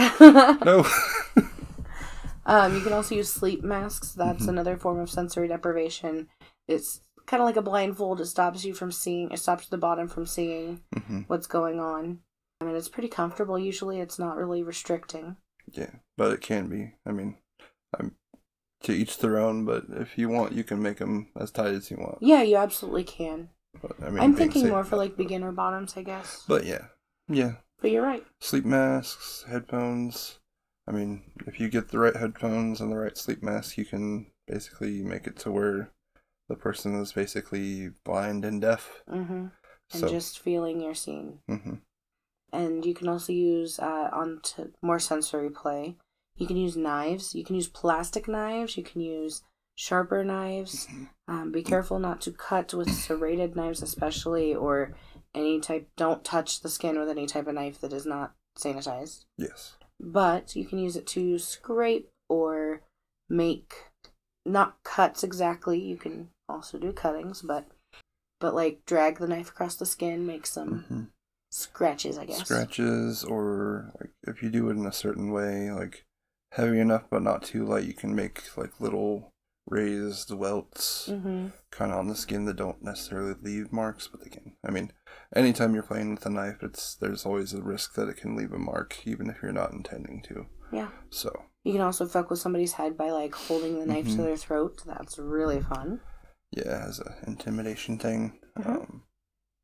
No. 0.64 0.86
um, 2.46 2.76
you 2.76 2.82
can 2.82 2.94
also 2.94 3.16
use 3.16 3.32
sleep 3.32 3.64
masks. 3.64 4.12
That's 4.14 4.46
Mhm. 4.46 4.50
another 4.50 4.78
form 4.78 5.00
of 5.00 5.10
sensory 5.10 5.48
deprivation. 5.48 6.28
It's 6.68 7.02
kind 7.26 7.42
of 7.42 7.46
like 7.46 7.58
a 7.58 7.62
blindfold. 7.62 8.22
It 8.22 8.26
stops 8.26 8.66
you 8.66 8.74
from 8.74 8.92
seeing. 8.92 9.32
It 9.32 9.40
stops 9.40 9.68
the 9.68 9.78
bottom 9.78 10.08
from 10.08 10.26
seeing 10.26 10.82
hmm 11.08 11.22
what's 11.28 11.48
going 11.48 11.80
on. 11.80 12.20
I 12.60 12.66
mean, 12.66 12.76
it's 12.76 12.90
pretty 12.90 13.10
comfortable. 13.10 13.58
Usually, 13.58 14.00
it's 14.00 14.20
not 14.20 14.38
really 14.38 14.64
restricting. 14.64 15.38
Yeah, 15.72 15.92
but 16.18 16.32
it 16.32 16.42
can 16.42 16.68
be. 16.68 16.94
I 17.06 17.12
mean, 17.12 17.38
I'm 17.98 18.16
to 18.84 18.94
each 18.94 19.18
their 19.20 19.38
own. 19.38 19.66
But 19.66 19.86
if 19.90 20.18
you 20.18 20.30
want, 20.30 20.54
you 20.54 20.64
can 20.64 20.82
make 20.82 20.98
them 20.98 21.30
as 21.40 21.52
tight 21.52 21.74
as 21.74 21.90
you 21.92 21.98
want. 21.98 22.18
Yeah, 22.22 22.42
you 22.42 22.58
absolutely 22.58 23.04
can. 23.04 23.50
But, 23.82 23.92
I 24.02 24.10
mean, 24.10 24.20
I'm 24.20 24.34
being 24.34 24.52
thinking 24.52 24.70
more 24.70 24.84
for 24.84 24.98
like 24.98 25.16
beginner 25.16 25.52
bottoms, 25.52 25.96
I 25.96 26.04
guess. 26.04 26.44
But 26.48 26.66
yeah, 26.66 26.86
yeah. 27.28 27.54
But 27.82 27.92
you're 27.92 28.04
right. 28.04 28.26
Sleep 28.40 28.66
masks, 28.66 29.46
headphones. 29.48 30.40
I 30.88 30.92
mean, 30.92 31.24
if 31.48 31.60
you 31.60 31.70
get 31.70 31.90
the 31.90 32.00
right 32.00 32.16
headphones 32.16 32.82
and 32.82 32.92
the 32.92 32.98
right 32.98 33.18
sleep 33.18 33.42
mask, 33.42 33.78
you 33.78 33.86
can 33.86 34.28
basically 34.48 35.02
make 35.02 35.28
it 35.28 35.38
to 35.38 35.52
where 35.52 35.92
the 36.50 36.56
person 36.56 36.96
is 36.96 37.14
basically 37.14 37.92
blind 38.04 38.44
and 38.46 38.62
deaf. 38.62 39.04
Mm-hmm. 39.10 39.48
And 39.94 40.00
So, 40.00 40.10
just 40.10 40.40
feeling 40.40 40.82
your 40.82 40.96
scene. 40.96 41.40
hmm 41.48 41.76
and 42.54 42.86
you 42.86 42.94
can 42.94 43.08
also 43.08 43.32
use 43.32 43.80
uh, 43.80 44.10
on 44.12 44.40
to 44.44 44.72
more 44.82 45.00
sensory 45.00 45.50
play. 45.50 45.96
You 46.36 46.48
can 46.48 46.58
use 46.58 46.76
knives. 46.76 47.36
You 47.36 47.44
can 47.44 47.56
use 47.56 47.68
plastic 47.68 48.28
knives. 48.28 48.76
You 48.78 48.84
can 48.84 49.02
use 49.02 49.44
sharper 49.82 50.24
knives. 50.24 50.88
Um, 51.28 51.52
be 51.52 51.64
careful 51.64 51.98
not 51.98 52.22
to 52.22 52.32
cut 52.32 52.72
with 52.72 52.92
serrated 52.92 53.56
knives, 53.56 53.82
especially, 53.82 54.54
or 54.54 54.94
any 55.34 55.60
type. 55.60 55.90
Don't 55.98 56.24
touch 56.24 56.62
the 56.62 56.70
skin 56.70 57.00
with 57.00 57.10
any 57.10 57.26
type 57.26 57.48
of 57.48 57.56
knife 57.56 57.82
that 57.82 57.92
is 57.92 58.06
not 58.06 58.34
sanitized. 58.56 59.26
yes. 59.38 59.78
But 60.00 60.56
you 60.56 60.66
can 60.66 60.78
use 60.78 60.96
it 60.96 61.08
to 61.08 61.40
scrape 61.40 62.10
or 62.30 62.82
make 63.28 63.74
not 64.46 64.76
cuts 64.84 65.24
exactly. 65.24 65.80
You 65.80 65.98
can 65.98 66.30
also 66.48 66.78
do 66.78 66.92
cuttings, 66.92 67.42
but 67.42 67.66
but 68.40 68.54
like 68.54 68.82
drag 68.86 69.18
the 69.18 69.28
knife 69.28 69.50
across 69.50 69.76
the 69.76 69.86
skin, 69.86 70.28
make 70.28 70.46
some 70.46 70.86
hmm 70.88 71.04
scratches. 71.52 72.18
I 72.20 72.26
guess. 72.26 72.40
Scratches, 72.40 73.24
or 73.24 73.92
like 74.00 74.12
if 74.28 74.44
you 74.44 74.50
do 74.50 74.70
it 74.70 74.78
in 74.78 74.86
a 74.86 74.92
certain 74.92 75.32
way, 75.32 75.72
like 75.72 76.06
heavy 76.52 76.80
enough 76.80 77.04
but 77.10 77.24
not 77.24 77.44
too 77.44 77.66
light, 77.66 77.86
you 77.86 77.94
can 77.94 78.16
make 78.16 78.44
like 78.58 78.80
little 78.80 79.32
raised 79.68 80.34
welts 80.34 81.08
Mm-hmm. 81.10 81.48
kind 81.72 81.92
of 81.92 81.98
on 82.00 82.08
the 82.08 82.16
skin 82.16 82.46
that 82.46 82.58
don't 82.58 82.84
necessarily 82.84 83.36
leave 83.42 83.72
marks, 83.72 84.08
but 84.08 84.24
they 84.24 84.30
can. 84.30 84.56
I 84.66 84.72
mean, 84.72 84.92
anytime 85.36 85.74
you're 85.74 85.84
playing 85.84 86.12
with 86.16 86.26
a 86.26 86.30
knife, 86.30 86.58
it's 86.62 86.96
there's 86.96 87.26
always 87.26 87.54
a 87.54 87.62
risk 87.62 87.96
that 87.96 88.10
it 88.10 88.18
can 88.18 88.36
leave 88.36 88.52
a 88.52 88.58
mark, 88.60 89.00
even 89.06 89.30
if 89.30 89.38
you're 89.42 89.52
not 89.54 89.72
intending 89.72 90.22
to. 90.24 90.46
Yeah. 90.72 90.90
So 91.10 91.32
You 91.64 91.74
can 91.74 91.82
also 91.82 92.08
fuck 92.08 92.30
with 92.32 92.40
somebody's 92.40 92.74
head 92.74 92.98
by 92.98 93.12
like 93.12 93.36
holding 93.36 93.80
the 93.80 93.86
knife 93.86 94.06
to 94.06 94.12
Mhm. 94.14 94.18
their 94.18 94.38
throat. 94.38 94.82
That's 94.86 95.18
really 95.20 95.62
fun. 95.62 96.02
yeah, 96.52 96.86
as 96.88 97.00
an 97.00 97.14
intimidation 97.28 97.98
thing. 97.98 98.40
Mhm. 98.58 98.68
Um, 98.68 99.04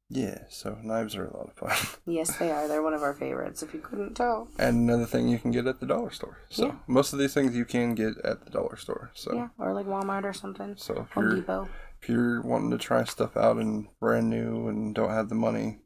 yeah, 0.10 0.40
so 0.50 0.78
knives 0.84 1.16
are 1.16 1.26
a 1.26 1.36
lot 1.38 1.48
of 1.50 1.54
fun. 1.54 2.00
Yes, 2.06 2.38
they 2.38 2.50
are. 2.52 2.68
They're 2.68 2.82
one 2.84 2.94
of 2.94 3.04
our 3.04 3.14
favorites. 3.14 3.62
If 3.62 3.74
you 3.74 3.80
couldn't 3.82 4.16
tell. 4.16 4.48
and 4.58 4.90
another 4.90 5.06
thing 5.06 5.28
you 5.28 5.38
can 5.40 5.52
get 5.52 5.68
at 5.68 5.80
the 5.80 5.86
dollar 5.86 6.12
store. 6.12 6.38
So 6.50 6.68
Yeah. 6.68 6.76
most 6.88 7.12
of 7.14 7.20
these 7.20 7.34
things 7.34 7.56
you 7.56 7.66
can 7.66 7.96
get 7.96 8.18
at 8.24 8.44
the 8.46 8.50
dollar 8.52 8.78
store. 8.78 9.12
So 9.14 9.34
Yeah, 9.34 9.50
or 9.58 9.74
like 9.74 9.86
Walmart 9.86 10.24
or 10.24 10.34
something. 10.34 10.76
so 10.78 11.02
if 11.02 11.10
Home 11.12 11.24
you're 11.24 11.36
Depot. 11.38 11.70
if 12.02 12.08
you're 12.10 12.42
wanting 12.42 12.72
to 12.72 12.78
try 12.78 13.04
stuff 13.04 13.36
out 13.36 13.58
and 13.58 13.88
brand 14.00 14.30
new 14.30 14.68
and 14.68 14.96
don't 14.96 15.10
have 15.10 15.28
the 15.30 15.36
money, 15.36 15.80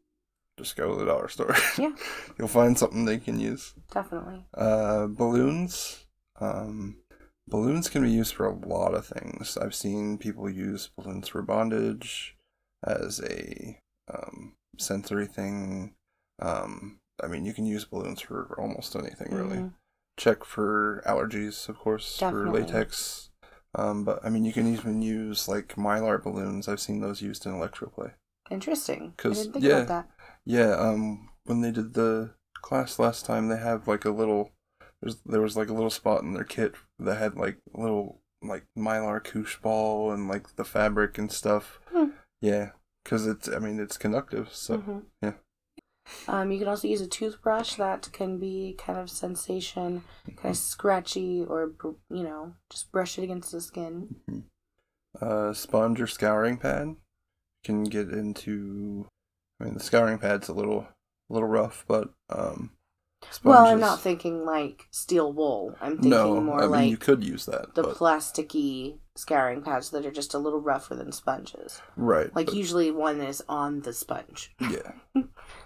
just 0.60 0.76
go 0.76 0.92
to 0.92 0.96
the 1.00 1.06
dollar 1.06 1.28
store. 1.28 1.56
Yeah. 1.80 1.94
You'll 2.38 2.48
find 2.48 2.78
something 2.78 3.06
they 3.06 3.18
can 3.18 3.40
use. 3.40 3.74
Definitely. 3.92 4.46
Uh, 4.54 5.08
balloons. 5.08 6.06
Um, 6.40 6.98
balloons 7.48 7.90
can 7.90 8.04
be 8.04 8.12
used 8.12 8.36
for 8.36 8.46
a 8.46 8.54
lot 8.56 8.94
of 8.94 9.06
things. 9.08 9.58
I've 9.58 9.74
seen 9.76 10.18
people 10.20 10.48
use 10.50 10.90
balloons 10.96 11.28
for 11.30 11.42
bondage 11.42 12.36
as 12.86 13.20
a 13.22 13.80
um, 14.14 14.56
sensory 14.78 15.28
thing. 15.28 15.96
Um, 16.40 17.00
I 17.24 17.28
mean, 17.28 17.46
you 17.46 17.54
can 17.54 17.66
use 17.66 17.86
balloons 17.86 18.22
for 18.22 18.56
almost 18.60 18.96
anything, 18.96 19.34
really. 19.34 19.58
Mhm. 19.58 19.74
Check 20.18 20.44
for 20.44 21.02
allergies, 21.06 21.70
of 21.70 21.78
course, 21.78 22.18
Definitely. 22.18 22.62
for 22.62 22.68
latex. 22.68 23.30
Um, 23.76 24.04
but 24.04 24.20
I 24.26 24.30
mean, 24.30 24.44
you 24.44 24.52
can 24.54 24.68
even 24.68 25.02
use 25.02 25.48
like 25.48 25.76
mylar 25.76 26.22
balloons. 26.22 26.68
I've 26.68 26.82
seen 26.82 27.00
those 27.00 27.22
used 27.22 27.46
in 27.46 27.54
electroplay. 27.54 28.14
Interesting. 28.50 29.14
I 29.18 29.22
'Cause, 29.22 29.48
yeah. 29.60 30.04
Yeah, 30.44 30.72
um, 30.76 31.30
when 31.46 31.62
they 31.62 31.72
did 31.72 31.94
the 31.94 32.34
class 32.56 33.00
last 33.00 33.26
time, 33.26 33.48
they 33.48 33.58
have 33.58 33.88
like 33.88 34.04
a 34.06 34.10
little. 34.12 34.52
There's 35.02 35.22
there 35.26 35.42
was 35.42 35.56
like 35.56 35.70
a 35.70 35.74
little 35.74 35.90
spot 35.90 36.22
in 36.24 36.34
their 36.34 36.44
kit 36.44 36.76
that 37.00 37.18
had 37.18 37.36
like 37.36 37.58
little 37.74 38.22
like 38.44 38.66
mylar 38.78 39.24
koosh 39.24 39.58
ball 39.58 40.12
and 40.12 40.28
like 40.28 40.56
the 40.56 40.66
fabric 40.66 41.18
and 41.18 41.32
stuff. 41.32 41.80
Hmm. 41.88 42.10
Yeah, 42.42 42.72
because 43.04 43.28
it's 43.28 43.48
I 43.50 43.60
mean 43.60 43.80
it's 43.80 43.98
conductive, 43.98 44.54
so 44.54 44.78
Mhm. 44.78 45.04
yeah. 45.22 45.34
Um, 46.28 46.52
you 46.52 46.58
can 46.60 46.68
also 46.68 46.88
use 46.88 47.00
a 47.02 47.08
toothbrush 47.08 47.76
that 47.76 48.10
can 48.12 48.40
be 48.40 48.76
kind 48.78 48.98
of 49.00 49.10
sensation, 49.10 50.04
kind 50.36 50.50
of 50.50 50.58
scratchy, 50.58 51.44
or 51.44 51.74
you 52.10 52.24
know, 52.24 52.56
just 52.70 52.92
brush 52.92 53.18
it 53.20 53.24
against 53.24 53.52
the 53.52 53.62
skin. 53.62 54.16
uh, 55.22 55.54
sponge 55.54 56.00
or 56.02 56.08
scouring 56.08 56.58
pad 56.58 56.96
can 57.64 57.84
get 57.84 58.10
into. 58.10 59.08
I 59.60 59.66
mean 59.66 59.74
the 59.76 59.80
scouring 59.80 60.18
pad's 60.18 60.50
a 60.50 60.54
little 60.54 60.88
a 61.30 61.34
little 61.34 61.50
rough, 61.50 61.86
but 61.88 62.14
um. 62.30 62.72
Well, 63.44 63.66
I'm 63.68 63.80
not 63.80 64.02
thinking 64.02 64.46
like 64.46 64.88
steel 64.92 65.32
wool. 65.32 65.76
I'm 65.82 65.94
thinking 65.94 66.10
No, 66.12 66.42
more 66.42 66.60
I 66.60 66.62
mean 66.64 66.72
like 66.72 66.90
you 66.90 66.98
could 66.98 67.24
use 67.24 67.46
that, 67.46 67.76
the 67.76 67.84
but, 67.84 67.96
plasticky 67.96 68.98
scouring 69.16 69.62
pads 69.62 69.90
that 69.92 70.06
are 70.06 70.12
just 70.12 70.34
a 70.34 70.38
little 70.40 70.60
rougher 70.62 70.96
than 70.96 71.12
sponges. 71.12 71.82
right? 71.96 72.34
Like 72.36 72.48
but- 72.48 72.56
usually 72.56 72.92
one 72.92 73.22
is 73.22 73.44
on 73.48 73.82
the 73.82 73.94
sponge. 73.94 74.54
Yeah. 74.60 74.92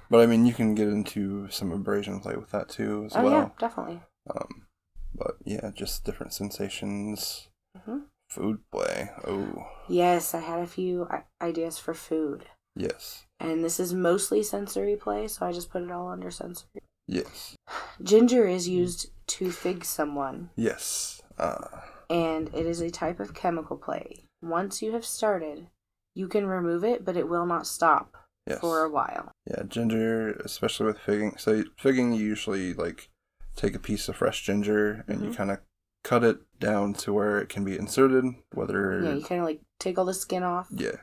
But 0.10 0.20
I 0.22 0.26
mean, 0.28 0.46
you 0.46 0.54
can 0.54 0.76
get 0.76 0.88
into 0.88 1.50
some 1.50 1.72
abrasion 1.72 2.20
play 2.20 2.36
with 2.36 2.52
that 2.52 2.70
too, 2.70 3.06
as 3.08 3.16
oh 3.16 3.24
yeah, 3.24 3.30
well. 3.30 3.56
definitely. 3.60 4.02
Um, 4.30 4.68
but 5.16 5.38
yeah, 5.44 5.72
just 5.74 6.04
different 6.04 6.34
sensations. 6.34 7.48
Mhm. 7.78 8.04
Food 8.30 8.60
play. 8.72 9.10
Oh, 9.26 9.66
Yes, 9.88 10.34
I 10.34 10.40
had 10.42 10.60
a 10.60 10.68
few 10.68 11.08
ideas 11.42 11.78
for 11.80 11.94
food. 11.94 12.46
yes. 12.76 13.26
And 13.40 13.64
this 13.64 13.80
is 13.80 13.94
mostly 13.94 14.42
sensory 14.44 14.96
play, 14.96 15.28
so 15.28 15.46
I 15.46 15.52
just 15.52 15.70
put 15.70 15.84
it 15.84 15.92
all 15.92 16.08
under 16.10 16.32
sensory. 16.32 16.82
Yes. 17.08 17.56
Ginger 18.02 18.48
is 18.48 18.68
used 18.68 19.08
to 19.28 19.52
fig 19.52 19.86
someone, 19.86 20.50
Yes. 20.56 21.22
Uh, 21.38 21.68
and 22.10 22.50
it 22.54 22.66
is 22.66 22.82
a 22.82 22.90
type 22.90 23.20
of 23.20 23.34
chemical 23.34 23.78
play. 23.78 24.26
Once 24.42 24.82
you 24.82 24.94
have 24.94 25.06
started, 25.06 25.68
you 26.14 26.28
can 26.28 26.46
remove 26.46 26.84
it, 26.84 27.04
but 27.04 27.18
it 27.18 27.28
will 27.28 27.46
not 27.46 27.68
stop 27.68 28.16
yes. 28.48 28.60
for 28.60 28.84
a 28.84 28.90
while. 28.90 29.32
Yeah, 29.50 29.64
ginger, 29.68 30.32
especially 30.46 30.86
with 30.86 31.00
figging. 31.00 31.36
So 31.38 31.64
figging, 31.78 32.14
you 32.14 32.24
usually 32.26 32.74
like 32.74 33.10
take 33.56 33.76
a 33.76 33.80
piece 33.80 34.08
of 34.08 34.16
fresh 34.18 34.44
ginger 34.44 35.04
and 35.08 35.22
you 35.24 35.30
Mhm. 35.32 35.36
kind 35.36 35.52
of 35.52 35.60
cut 36.04 36.24
it 36.24 36.38
down 36.60 36.94
to 36.94 37.12
where 37.12 37.40
it 37.40 37.50
can 37.50 37.64
be 37.66 37.78
inserted. 37.78 38.26
Whether 38.54 39.02
Yeah, 39.02 39.14
you 39.16 39.24
kind 39.24 39.42
of 39.42 39.48
like 39.48 39.62
take 39.80 39.98
all 39.98 40.06
the 40.06 40.14
skin 40.14 40.44
off, 40.44 40.68
yeah, 40.72 40.98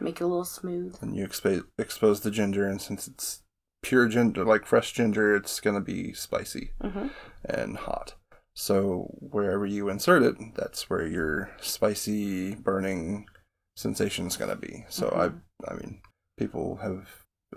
make 0.00 0.20
it 0.20 0.24
a 0.24 0.26
little 0.26 0.44
smooth. 0.44 0.96
and 1.00 1.16
you 1.16 1.24
expose 1.24 1.62
expose 1.78 2.20
the 2.22 2.30
ginger, 2.30 2.66
and 2.68 2.80
since 2.82 3.06
it's 3.06 3.42
pure 3.82 4.08
ginger, 4.08 4.44
like 4.44 4.66
fresh 4.66 4.92
ginger, 4.92 5.34
it's 5.36 5.60
gonna 5.60 5.80
be 5.80 6.12
spicy. 6.12 6.72
hmm 6.80 7.08
and 7.44 7.76
hot. 7.76 8.14
So 8.54 9.14
wherever 9.20 9.64
you 9.64 9.88
insert 9.88 10.22
it, 10.22 10.36
that's 10.56 10.90
where 10.90 11.06
your 11.06 11.50
spicy 11.60 12.56
burning 12.56 13.26
sensation 13.76 14.26
is 14.26 14.36
gonna 14.36 14.56
be. 14.56 14.84
So 14.88 15.08
Mhm. 15.08 15.40
I, 15.66 15.70
I 15.70 15.74
mean, 15.76 16.00
people 16.36 16.76
have 16.76 17.08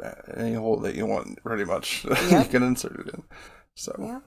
uh, 0.02 0.12
any 0.38 0.54
hole 0.54 0.78
that 0.82 0.96
you 0.96 1.06
want, 1.08 1.42
pretty 1.44 1.66
much, 1.66 2.06
you 2.30 2.46
can 2.46 2.64
insert 2.64 3.00
it 3.00 3.14
in. 3.14 3.24
So 3.76 3.96
Yeah. 4.00 4.20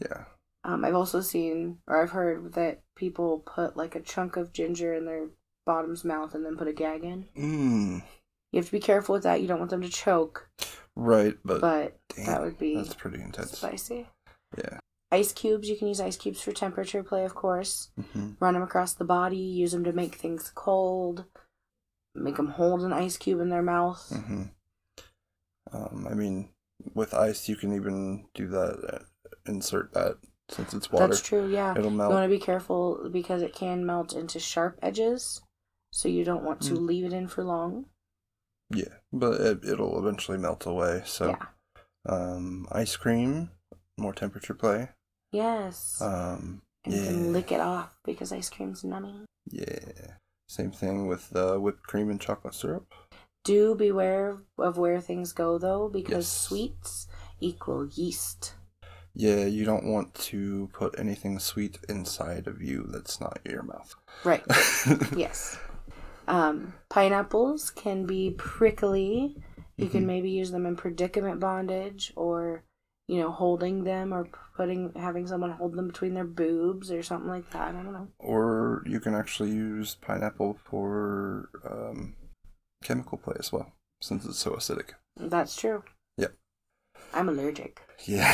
yeah, 0.00 0.24
Um, 0.64 0.84
I've 0.84 0.94
also 0.94 1.20
seen, 1.20 1.78
or 1.86 2.02
I've 2.02 2.10
heard 2.12 2.54
that 2.54 2.80
people 2.96 3.40
put 3.40 3.76
like 3.76 3.94
a 3.94 4.00
chunk 4.00 4.36
of 4.36 4.52
ginger 4.52 4.94
in 4.94 5.04
their 5.04 5.28
bottom's 5.66 6.04
mouth 6.04 6.34
and 6.34 6.44
then 6.44 6.56
put 6.56 6.68
a 6.68 6.72
gag 6.72 7.04
in. 7.04 7.28
mm, 7.36 8.02
You 8.52 8.58
have 8.58 8.66
to 8.66 8.72
be 8.72 8.80
careful 8.80 9.14
with 9.14 9.22
that. 9.24 9.40
You 9.40 9.48
don't 9.48 9.58
want 9.58 9.70
them 9.70 9.82
to 9.82 9.88
choke, 9.88 10.48
right, 10.94 11.34
but, 11.44 11.60
but 11.62 11.98
damn, 12.14 12.26
that 12.26 12.42
would 12.42 12.58
be 12.58 12.76
that's 12.76 12.94
pretty 12.94 13.20
intense. 13.22 13.56
spicy. 13.56 14.08
Yeah. 14.58 14.78
Ice 15.10 15.32
cubes. 15.32 15.68
You 15.68 15.76
can 15.76 15.88
use 15.88 16.00
ice 16.00 16.16
cubes 16.16 16.40
for 16.40 16.52
temperature 16.52 17.02
play, 17.02 17.24
of 17.24 17.34
course. 17.34 17.90
hmm 18.12 18.32
Run 18.40 18.54
them 18.54 18.62
across 18.62 18.92
the 18.94 19.04
body. 19.04 19.36
Use 19.36 19.72
them 19.72 19.84
to 19.84 19.92
make 19.92 20.14
things 20.16 20.50
cold. 20.54 21.24
Make 22.14 22.36
them 22.36 22.48
hold 22.48 22.82
an 22.82 22.92
ice 22.92 23.16
cube 23.16 23.40
in 23.40 23.48
their 23.48 23.62
mouth. 23.62 24.06
hmm 24.14 24.44
Um, 25.72 26.06
I 26.10 26.14
mean, 26.14 26.50
with 26.94 27.14
ice, 27.14 27.48
you 27.48 27.56
can 27.56 27.72
even 27.74 28.26
do 28.34 28.48
that. 28.48 28.84
Uh, 28.92 29.04
insert 29.46 29.92
that 29.94 30.18
since 30.50 30.74
it's 30.74 30.90
water. 30.92 31.08
That's 31.08 31.22
true. 31.22 31.48
Yeah. 31.48 31.74
It'll 31.76 31.90
melt. 31.90 32.10
You 32.10 32.14
want 32.14 32.30
to 32.30 32.36
be 32.38 32.42
careful 32.44 33.08
because 33.10 33.40
it 33.42 33.54
can 33.54 33.84
melt 33.86 34.12
into 34.12 34.38
sharp 34.38 34.78
edges, 34.82 35.40
so 35.90 36.08
you 36.08 36.24
don't 36.24 36.44
want 36.44 36.60
to 36.62 36.74
Mm. 36.74 36.86
leave 36.86 37.04
it 37.06 37.12
in 37.12 37.28
for 37.28 37.42
long. 37.44 37.86
Yeah, 38.74 38.94
but 39.12 39.40
it, 39.40 39.64
it'll 39.64 39.98
eventually 39.98 40.38
melt 40.38 40.66
away. 40.66 41.02
So, 41.04 41.28
Yeah. 41.30 41.46
um, 42.08 42.66
ice 42.72 42.96
cream, 42.96 43.50
more 43.98 44.12
temperature 44.14 44.54
play. 44.54 44.90
Yes. 45.32 46.00
Um, 46.00 46.62
and 46.84 46.94
you 46.94 47.00
yeah, 47.00 47.06
can 47.10 47.32
lick 47.32 47.52
it 47.52 47.60
off 47.60 47.94
because 48.04 48.32
ice 48.32 48.50
cream's 48.50 48.82
nummy. 48.82 49.24
yeah. 49.50 50.16
Same 50.48 50.70
thing 50.72 51.06
with 51.06 51.34
uh, 51.34 51.56
whipped 51.56 51.84
cream 51.84 52.10
and 52.10 52.20
chocolate 52.20 52.54
syrup. 52.54 52.92
Do 53.44 53.74
beware 53.74 54.36
of 54.58 54.76
where 54.76 55.00
things 55.00 55.32
go 55.32 55.56
though, 55.58 55.88
because 55.88 56.26
Yes. 56.26 56.42
sweets 56.48 57.08
equal 57.40 57.86
yeast. 57.86 58.54
Yeah, 59.14 59.46
you 59.46 59.64
don't 59.64 59.84
want 59.86 60.12
to 60.30 60.68
put 60.74 60.98
anything 60.98 61.38
sweet 61.38 61.78
inside 61.88 62.46
of 62.46 62.60
you 62.62 62.84
that's 62.88 63.20
not 63.20 63.38
your 63.48 63.62
mouth. 63.62 63.94
Right. 64.24 64.44
yes. 65.16 65.58
Um, 66.32 66.72
pineapples 66.88 67.70
can 67.70 68.06
be 68.06 68.30
prickly. 68.38 69.36
You 69.76 69.88
can 69.88 70.02
Mhm. 70.04 70.06
maybe 70.06 70.30
use 70.30 70.50
them 70.50 70.64
in 70.66 70.76
predicament 70.76 71.40
bondage 71.40 72.12
or, 72.16 72.62
you 73.06 73.20
know, 73.20 73.30
holding 73.30 73.84
them 73.84 74.14
or 74.14 74.28
putting 74.56 74.92
having 74.94 75.26
someone 75.26 75.50
hold 75.50 75.74
them 75.74 75.88
between 75.88 76.14
their 76.14 76.24
boobs 76.24 76.90
or 76.90 77.02
something 77.02 77.28
like 77.28 77.50
that. 77.50 77.74
I 77.74 77.82
don't 77.82 77.92
know. 77.92 78.08
or 78.18 78.82
you 78.86 78.98
can 79.00 79.14
actually 79.14 79.50
use 79.50 79.94
pineapple 79.96 80.54
for 80.64 81.50
um, 81.68 82.16
chemical 82.82 83.18
play 83.18 83.36
as 83.38 83.52
well, 83.52 83.72
since 84.00 84.24
it's 84.24 84.38
so 84.38 84.52
acidic. 84.52 84.90
That's 85.16 85.54
true. 85.54 85.82
Yep. 86.16 86.34
I'm 87.12 87.28
allergic. 87.28 87.82
Yeah. 88.06 88.32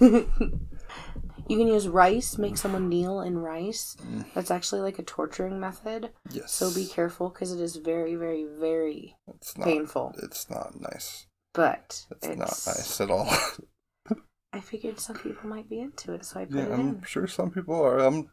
you 1.50 1.58
can 1.58 1.66
use 1.68 1.88
rice, 1.88 2.38
make 2.38 2.56
someone 2.56 2.88
kneel 2.88 3.20
in 3.20 3.36
rice. 3.38 3.96
Mm, 4.06 4.24
That's 4.34 4.50
actually 4.50 4.80
like 4.82 4.98
a 4.98 5.02
torturing 5.02 5.58
method. 5.60 6.10
yes. 6.30 6.52
So 6.52 6.72
be 6.72 6.86
careful 6.86 7.28
because 7.28 7.52
it 7.52 7.60
is 7.60 7.76
very, 7.76 8.14
very, 8.14 8.46
very 8.58 9.16
It's 9.28 9.58
not. 9.58 9.64
painful. 9.66 10.14
It's 10.22 10.48
not 10.48 10.80
nice. 10.80 11.26
But 11.52 12.06
It's, 12.12 12.26
it's, 12.28 12.38
not 12.38 12.74
nice 12.76 13.00
at 13.00 13.10
all. 13.10 13.28
I 14.52 14.60
figured 14.60 14.98
some 15.00 15.16
people 15.16 15.48
might 15.48 15.68
be 15.68 15.80
into 15.80 16.12
it, 16.12 16.24
so 16.24 16.40
I 16.40 16.44
put 16.44 16.54
yeah, 16.56 16.62
it 16.66 16.72
I'm 16.72 16.80
in. 16.80 17.02
sure 17.06 17.26
some 17.26 17.50
people 17.50 17.74
are. 17.74 17.98
I'm. 17.98 18.30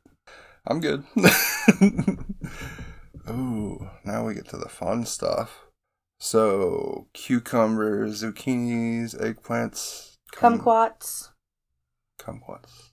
I'm 0.67 0.79
good. 0.81 1.03
Ooh, 3.29 3.89
now 4.05 4.25
we 4.25 4.33
get 4.33 4.47
to 4.49 4.57
the 4.57 4.69
fun 4.69 5.05
stuff. 5.05 5.65
So 6.19 7.07
cucumbers, 7.13 8.23
zucchinis, 8.23 9.15
eggplants, 9.19 10.15
cum- 10.31 10.59
Kumquats. 10.59 11.29
kumquats. 12.19 12.86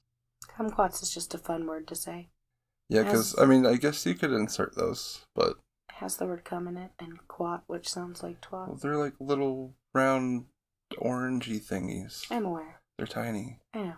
Kumquats 0.57 1.03
is 1.03 1.13
just 1.13 1.35
a 1.35 1.39
fun 1.39 1.67
word 1.67 1.87
to 1.89 1.95
say. 1.95 2.29
Yeah, 2.89 3.03
because 3.03 3.39
I 3.39 3.47
mean, 3.47 3.67
I 3.67 3.77
guess 3.77 4.05
you 4.07 4.15
could 4.15 4.33
insert 4.33 4.77
those, 4.77 5.25
but 5.35 5.57
It 5.89 5.97
has 5.97 6.17
the 6.17 6.27
word 6.27 6.45
cum 6.45 6.69
in 6.69 6.77
it 6.77 6.91
and 6.99 7.27
quat, 7.29 7.65
which 7.67 7.89
sounds 7.89 8.23
like 8.23 8.45
well, 8.51 8.69
twat. 8.69 8.81
they're 8.81 8.97
like 8.99 9.15
little 9.19 9.75
round 9.95 10.47
orangey 10.99 11.61
thingies. 11.61 12.27
I'm 12.31 12.45
aware. 12.45 12.81
They're 12.99 13.07
tiny. 13.07 13.59
I 13.73 13.79
know. 13.83 13.95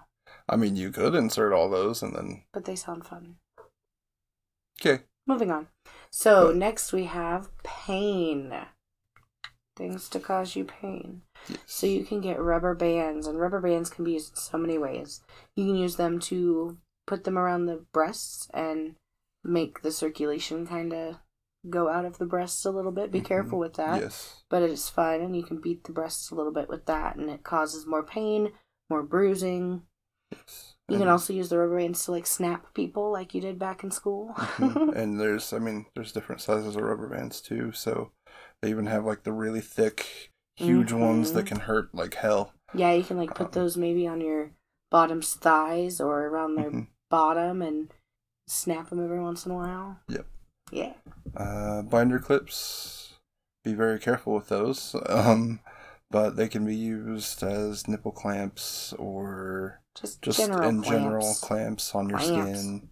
I 0.49 0.57
mean, 0.57 0.77
you 0.77 0.91
could 0.91 1.15
insert 1.15 1.53
all 1.53 1.69
those 1.69 2.03
and 2.03 2.15
then 2.15 2.45
But 2.53 2.65
they 2.65 2.77
sound 2.77 3.07
fun. 3.07 3.37
okay. 4.81 5.03
Moving 5.27 5.51
on. 5.51 5.67
So 6.11 6.49
Good. 6.49 6.57
next 6.57 6.93
we 6.93 7.05
have 7.05 7.51
pain. 7.65 8.55
Things 9.77 10.09
to 10.09 10.21
cause 10.21 10.57
you 10.57 10.65
pain. 10.65 11.23
Yes. 11.49 11.59
So 11.67 11.87
you 11.87 12.05
can 12.05 12.21
get 12.21 12.41
rubber 12.41 12.75
bands, 12.75 13.27
and 13.27 13.39
rubber 13.39 13.61
bands 13.61 13.91
can 13.91 14.05
be 14.05 14.13
used 14.13 14.33
in 14.33 14.37
so 14.37 14.57
many 14.59 14.79
ways. 14.79 15.21
You 15.55 15.67
can 15.67 15.77
use 15.77 15.97
them 15.97 16.19
to 16.21 16.79
put 17.07 17.25
them 17.25 17.37
around 17.39 17.67
the 17.67 17.85
breasts 17.93 18.49
and 18.55 18.97
make 19.45 19.83
the 19.83 19.93
circulation 19.93 20.67
kind 20.67 20.93
of 20.93 21.17
go 21.69 21.89
out 21.89 22.05
of 22.05 22.19
the 22.19 22.27
breasts 22.27 22.65
a 22.65 22.71
little 22.71 22.91
bit. 22.93 23.13
Be 23.13 23.21
Mhm. 23.21 23.25
careful 23.27 23.59
with 23.59 23.75
that. 23.75 24.01
Yes. 24.01 24.43
But 24.49 24.63
it 24.63 24.71
is 24.71 24.89
fun, 24.89 25.21
and 25.21 25.37
you 25.37 25.43
can 25.43 25.61
beat 25.61 25.85
the 25.85 25.93
breasts 25.93 26.31
a 26.31 26.35
little 26.35 26.53
bit 26.53 26.69
with 26.69 26.87
that, 26.87 27.17
and 27.17 27.29
it 27.29 27.45
causes 27.45 27.87
more 27.87 28.03
pain, 28.03 28.53
more 28.89 29.03
bruising. 29.03 29.83
Yes. 30.33 30.77
You 30.89 30.99
can 30.99 31.09
also 31.09 31.33
use 31.33 31.49
the 31.49 31.59
rubber 31.59 31.77
bands 31.79 32.05
to 32.05 32.13
like 32.13 32.27
snap 32.27 32.73
people, 32.73 33.11
like 33.13 33.35
you 33.35 33.41
did 33.41 33.59
back 33.59 33.83
in 33.85 33.91
school. 33.91 34.33
Mhm. 34.37 34.95
and 34.97 35.21
there's, 35.21 35.53
I 35.53 35.59
mean, 35.59 35.87
there's 35.95 36.13
different 36.13 36.41
sizes 36.41 36.77
of 36.77 36.83
rubber 36.83 37.09
bands 37.09 37.41
too. 37.41 37.73
So 37.73 38.13
they 38.63 38.71
even 38.71 38.87
have 38.87 39.05
like 39.05 39.23
the 39.25 39.33
really 39.33 39.61
thick, 39.61 40.31
huge 40.57 40.93
ones 40.93 41.33
that 41.33 41.45
Mhm. 41.45 41.49
can 41.49 41.61
hurt 41.61 41.95
like 41.95 42.15
hell. 42.15 42.53
yeah, 42.75 42.93
you 42.93 43.05
can 43.05 43.17
like 43.17 43.35
put 43.35 43.47
Um, 43.47 43.53
those 43.53 43.77
maybe 43.77 44.07
on 44.07 44.21
your 44.21 44.51
bottom's 44.91 45.35
thighs 45.35 46.01
or 46.01 46.27
around 46.27 46.57
their 46.57 46.71
Mhm. 46.71 46.89
bottom 47.11 47.63
and 47.63 47.93
snap 48.49 48.91
them 48.91 49.03
every 49.03 49.21
once 49.21 49.47
in 49.47 49.53
a 49.53 49.55
while. 49.55 50.01
Yep. 50.09 50.27
Yeah. 50.71 50.95
Uh, 51.37 51.83
binder 51.83 52.19
clips. 52.19 53.15
Be 53.65 53.73
very 53.75 53.99
careful 53.99 54.35
with 54.35 54.49
those. 54.49 54.95
Um, 55.09 55.61
but 56.11 56.37
they 56.37 56.49
can 56.49 56.65
be 56.65 56.75
used 56.77 57.43
as 57.43 57.89
nipple 57.89 58.13
clamps 58.13 58.93
or 58.95 59.81
Just, 59.95 60.23
just 60.23 60.39
general 60.39 60.69
in 60.69 60.83
general 60.83 61.21
clamps. 61.23 61.41
clamps 61.41 61.95
on 61.95 62.09
your 62.09 62.19
Clamps. 62.19 62.61
skin. 62.61 62.91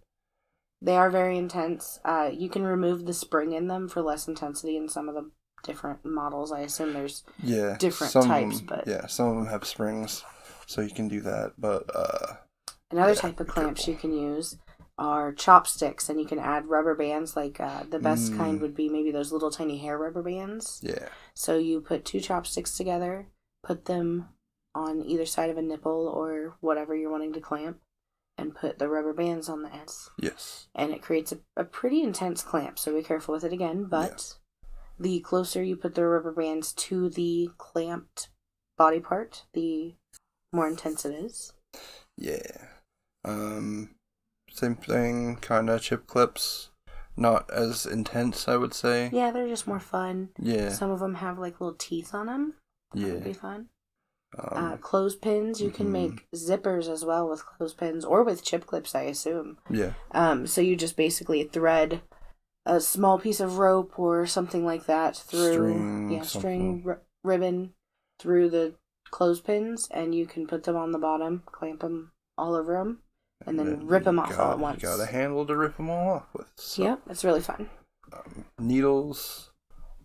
They 0.82 0.96
are 0.96 1.10
very 1.10 1.36
intense. 1.38 2.00
Uh, 2.04 2.30
you 2.32 2.48
can 2.48 2.62
remove 2.64 3.04
the 3.06 3.12
spring 3.14 3.52
in 3.52 3.68
them 3.68 3.88
for 3.88 4.02
less 4.02 4.26
intensity 4.28 4.76
in 4.76 4.88
some 4.88 5.08
of 5.08 5.14
the 5.14 5.30
different 5.64 6.04
models. 6.04 6.52
I 6.52 6.60
assume 6.60 6.92
there's 6.92 7.24
Yeah, 7.42 7.76
Different 7.78 8.12
some 8.12 8.28
types, 8.28 8.60
but- 8.60 8.86
yeah, 8.86 9.06
some 9.06 9.28
of 9.28 9.36
them 9.36 9.46
have 9.46 9.64
springs, 9.66 10.24
so 10.66 10.80
you 10.80 10.94
can 10.94 11.08
do 11.08 11.20
that. 11.22 11.54
But 11.58 11.84
uh, 11.94 12.36
another 12.90 13.14
Yeah, 13.14 13.20
type 13.20 13.40
of 13.40 13.48
clamps 13.48 13.88
you 13.88 13.96
can 13.96 14.12
use 14.12 14.56
are 14.96 15.32
chopsticks, 15.32 16.08
and 16.08 16.20
you 16.20 16.26
can 16.26 16.38
add 16.38 16.66
rubber 16.66 16.94
bands. 16.94 17.34
Like 17.34 17.58
uh, 17.58 17.82
the 17.90 17.98
best 17.98 18.32
Mm. 18.32 18.36
kind 18.36 18.60
would 18.60 18.74
be 18.76 18.88
maybe 18.88 19.10
those 19.10 19.32
little 19.32 19.50
tiny 19.50 19.78
hair 19.78 19.98
rubber 19.98 20.22
bands. 20.22 20.80
yeah, 20.84 21.08
So 21.34 21.56
you 21.58 21.80
put 21.80 22.04
two 22.04 22.20
chopsticks 22.20 22.76
together, 22.76 23.26
put 23.64 23.86
them 23.86 24.28
on 24.74 25.02
either 25.04 25.26
side 25.26 25.50
of 25.50 25.56
a 25.58 25.62
nipple 25.62 26.06
or 26.08 26.56
whatever 26.60 26.94
you're 26.94 27.10
wanting 27.10 27.32
to 27.32 27.40
clamp, 27.40 27.78
and 28.36 28.54
put 28.54 28.78
the 28.78 28.88
rubber 28.88 29.12
bands 29.12 29.48
on 29.48 29.62
the 29.62 29.72
ends. 29.72 30.10
yes, 30.20 30.66
And 30.74 30.92
it 30.92 31.02
creates 31.02 31.30
a, 31.32 31.38
a 31.56 31.62
pretty 31.64 32.02
intense 32.02 32.42
clamp, 32.42 32.78
so 32.78 32.92
be 32.94 33.02
careful 33.02 33.34
with 33.34 33.44
it 33.44 33.52
again. 33.52 33.84
But 33.84 34.34
the 34.98 35.20
closer 35.20 35.62
you 35.62 35.76
put 35.76 35.94
the 35.94 36.04
rubber 36.06 36.32
bands 36.32 36.72
to 36.72 37.08
the 37.08 37.50
clamped 37.58 38.28
body 38.76 39.00
part, 39.00 39.44
the 39.52 39.94
more 40.52 40.68
intense 40.68 41.04
it 41.04 41.14
is. 41.14 41.52
yeah. 42.16 42.68
Um, 43.24 43.94
same 44.50 44.76
thing, 44.76 45.36
kind 45.36 45.70
of 45.70 45.80
chip 45.82 46.06
clips. 46.06 46.70
Not 47.16 47.48
as 47.50 47.86
intense, 47.86 48.48
I 48.48 48.56
would 48.56 48.74
say. 48.74 49.08
Yeah, 49.12 49.30
they're 49.30 49.48
just 49.48 49.66
more 49.68 49.78
fun. 49.80 50.30
Yeah, 50.38 50.70
Some 50.70 50.90
of 50.90 50.98
them 50.98 51.14
have 51.14 51.38
like 51.38 51.60
little 51.60 51.76
teeth 51.78 52.12
on 52.12 52.26
them. 52.26 52.54
Yeah. 52.92 53.06
That 53.06 53.14
would 53.14 53.24
be 53.24 53.32
fun. 53.32 53.66
Um, 54.36 54.64
uh, 54.64 54.76
clothespins, 54.78 55.60
you 55.62 55.70
can 55.70 55.86
mhm. 55.86 55.92
make 55.92 56.26
zippers 56.34 56.88
as 56.88 57.04
well 57.04 57.28
with 57.28 57.46
clothespins 57.46 58.04
or 58.04 58.24
with 58.24 58.42
chip 58.44 58.66
clips, 58.66 58.94
I 58.94 59.02
assume. 59.02 59.58
yeah, 59.70 59.92
Um, 60.10 60.46
so 60.48 60.60
you 60.60 60.74
just 60.74 60.96
basically 60.96 61.44
thread 61.44 62.02
a 62.66 62.80
small 62.80 63.18
piece 63.18 63.40
of 63.40 63.58
rope 63.58 63.98
or 63.98 64.26
something 64.26 64.64
like 64.64 64.86
that 64.86 65.16
through 65.16 65.52
String, 65.52 66.10
yeah 66.10 66.22
string 66.22 66.82
r- 66.86 67.02
ribbon 67.22 67.74
through 68.18 68.48
the 68.50 68.74
clothespins, 69.10 69.88
and 69.90 70.14
you 70.14 70.26
can 70.26 70.46
put 70.46 70.64
them 70.64 70.76
on 70.76 70.92
the 70.92 70.98
bottom, 70.98 71.42
clamp 71.46 71.80
them 71.80 72.12
all 72.38 72.54
over 72.54 72.74
them, 72.78 73.00
and 73.46 73.58
then 73.58 73.86
rip 73.86 74.04
them 74.04 74.18
off 74.18 74.30
all 74.32 74.36
got- 74.36 74.52
at 74.54 74.58
once. 74.58 74.82
You 74.82 74.88
got 74.88 75.00
a 75.00 75.06
handle 75.06 75.46
to 75.46 75.56
rip 75.56 75.76
them 75.76 75.90
all 75.90 76.10
off 76.14 76.26
with. 76.34 76.50
So, 76.56 76.82
Yep, 76.82 77.00
it's 77.10 77.24
really 77.24 77.40
fun. 77.40 77.68
um, 78.12 78.44
needles. 78.58 79.50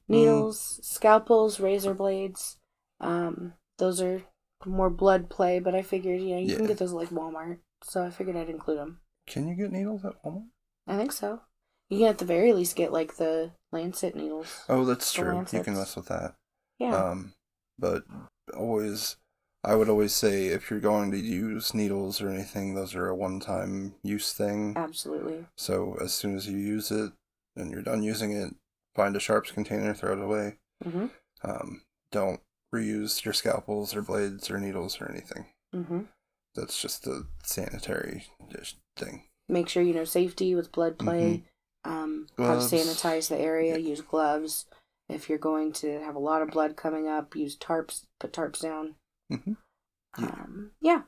Needles, 0.08 0.80
scalpels, 0.84 1.60
razor 1.60 1.94
blades. 1.94 2.58
Um, 3.00 3.54
those 3.78 4.02
are 4.02 4.24
more 4.66 4.90
blood 4.90 5.30
play, 5.30 5.60
but 5.60 5.76
I 5.76 5.82
figured 5.82 6.20
you 6.22 6.36
know 6.36 6.42
you 6.42 6.56
can 6.56 6.66
get 6.66 6.78
those 6.80 6.92
at 6.92 6.98
like 6.98 7.10
Walmart, 7.10 7.60
so 7.84 8.04
I 8.04 8.10
figured 8.10 8.36
I'd 8.36 8.50
include 8.50 8.80
them. 8.80 9.00
Can 9.28 9.48
you 9.48 9.56
get 9.56 9.72
needles 9.72 10.04
at 10.04 10.22
Walmart? 10.24 10.48
I 10.88 10.98
think 10.98 11.12
so. 11.12 11.42
You 11.90 12.00
can 12.00 12.08
at 12.08 12.18
the 12.20 12.26
very 12.26 12.54
least 12.54 12.76
get 12.76 12.94
like 12.94 13.18
the 13.18 13.52
lancet 13.72 14.16
needles. 14.16 14.64
Oh, 14.70 14.86
that's 14.86 15.12
true. 15.12 15.46
You 15.52 15.64
can 15.64 15.76
mess 15.76 15.96
with 15.96 16.08
that. 16.08 16.36
Yeah. 16.78 16.96
Um, 16.96 17.34
but 17.78 18.04
always, 18.56 19.18
I 19.64 19.76
would 19.76 19.90
always 19.90 20.14
say 20.14 20.48
if 20.48 20.70
you're 20.70 20.80
going 20.80 21.12
to 21.12 21.18
use 21.18 21.74
needles 21.74 22.22
or 22.22 22.30
anything, 22.30 22.76
those 22.76 22.96
are 22.96 23.08
a 23.08 23.16
one-time 23.16 23.96
use 24.04 24.34
thing. 24.34 24.74
Absolutely. 24.76 25.46
So 25.58 25.98
as 26.02 26.14
soon 26.14 26.36
as 26.36 26.48
you 26.48 26.58
use 26.58 26.92
it 26.92 27.12
and 27.56 27.72
you're 27.72 27.82
done 27.82 28.04
using 28.04 28.32
it, 28.32 28.54
find 28.96 29.16
a 29.16 29.20
sharps 29.20 29.52
container, 29.52 29.94
throw 29.94 30.14
it 30.14 30.24
away. 30.24 30.58
Mm-hmm. 30.86 31.08
Um, 31.44 31.82
don't 32.12 32.42
reuse 32.74 33.26
your 33.26 33.34
scalpels 33.34 33.96
or 33.96 34.02
blades 34.02 34.52
or 34.52 34.60
needles 34.60 35.02
or 35.02 35.10
anything. 35.12 35.48
Mm-hmm. 35.76 36.02
That's 36.56 36.82
just 36.82 37.08
a 37.08 37.24
sanitary 37.44 38.26
dish 38.50 38.76
thing. 38.96 39.24
Make 39.48 39.70
sure 39.70 39.82
you 39.82 39.94
know 39.94 40.04
safety 40.04 40.54
with 40.56 40.72
blood 40.72 40.98
play. 41.00 41.24
Mm-hmm. 41.24 41.46
Gloves. 41.84 42.72
sanitize 42.72 43.30
the 43.30 43.38
area. 43.38 43.78
Yeah. 43.78 43.90
Use 43.90 44.02
gloves. 44.02 44.66
If 45.08 45.28
you're 45.30 45.38
going 45.40 45.72
to 45.74 46.00
have 46.02 46.16
a 46.16 46.20
lot 46.20 46.42
of 46.42 46.52
blood 46.52 46.76
coming 46.76 47.08
up, 47.08 47.36
use 47.36 47.58
tarps. 47.58 48.06
Put 48.20 48.34
tarps 48.34 48.62
down. 48.62 48.96
Mhm. 49.32 49.58
Yeah. 50.18 50.26
Um, 50.26 50.72
yeah. 50.82 51.02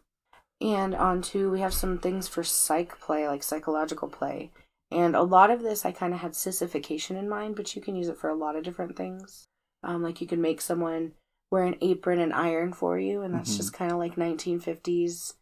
And 0.59 0.93
on 0.95 1.21
to 1.23 1.49
we 1.51 1.59
have 1.61 1.73
some 1.73 1.97
things 1.99 2.27
for 2.27 2.43
psych 2.43 2.99
play, 2.99 3.27
like 3.27 3.43
psychological 3.43 4.07
play. 4.07 4.51
And 4.91 5.15
a 5.15 5.23
lot 5.23 5.49
of 5.49 5.61
this 5.61 5.85
I 5.85 5.91
kind 5.91 6.13
of 6.13 6.19
had 6.19 6.35
sissification 6.35 7.15
in 7.15 7.29
mind, 7.29 7.55
but 7.55 7.75
you 7.75 7.81
can 7.81 7.95
use 7.95 8.09
it 8.09 8.17
for 8.17 8.29
a 8.29 8.35
lot 8.35 8.55
of 8.55 8.63
different 8.63 8.95
things. 8.97 9.45
Um, 9.83 10.03
like 10.03 10.21
you 10.21 10.27
can 10.27 10.41
make 10.41 10.61
someone 10.61 11.13
wear 11.51 11.63
an 11.63 11.77
apron 11.81 12.19
and 12.19 12.33
iron 12.33 12.73
for 12.73 12.97
you, 12.99 13.21
and 13.21 13.33
that's 13.33 13.53
Mhm. 13.53 13.57
just 13.57 13.73
kind 13.73 13.91
of 13.91 13.97
like 13.97 14.17
1950s 14.17 15.35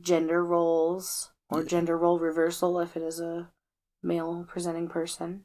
gender 0.00 0.44
roles 0.44 1.30
or 1.48 1.60
Yeah. 1.60 1.66
gender 1.68 1.96
role 1.96 2.18
reversal 2.18 2.78
if 2.80 2.96
it 2.96 3.02
is 3.02 3.20
a 3.20 3.50
male 4.02 4.44
presenting 4.48 4.88
person. 4.88 5.44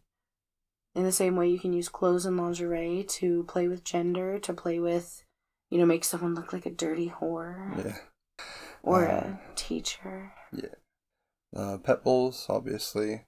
In 0.93 1.03
the 1.03 1.11
same 1.11 1.35
way, 1.35 1.47
you 1.49 1.59
can 1.59 1.73
use 1.73 1.87
clothes 1.89 2.25
and 2.25 2.35
lingerie 2.37 3.03
to 3.09 3.43
play 3.45 3.67
with 3.67 3.83
gender, 3.83 4.39
to 4.39 4.53
play 4.53 4.79
with, 4.79 5.23
you 5.69 5.77
know, 5.77 5.85
make 5.85 6.03
someone 6.03 6.35
look 6.35 6.51
like 6.51 6.65
a 6.65 6.69
dirty 6.71 7.09
whore 7.09 7.77
Yeah. 7.77 7.97
or 8.83 9.07
Uh, 9.07 9.37
a 9.51 9.55
teacher. 9.55 10.33
Yeah. 10.51 10.75
Uh, 11.55 11.77
pet 11.77 12.03
bowls, 12.03 12.45
obviously, 12.49 13.25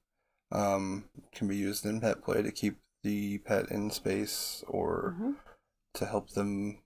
um, 0.51 1.09
can 1.31 1.47
be 1.47 1.55
used 1.55 1.85
in 1.85 2.01
pet 2.01 2.21
play 2.21 2.41
to 2.41 2.51
keep 2.51 2.79
the 3.01 3.37
pet 3.39 3.69
in 3.71 3.89
space 3.91 4.63
or 4.67 5.15
Mhm. 5.17 5.35
to 5.93 6.05
help 6.05 6.31
them 6.31 6.81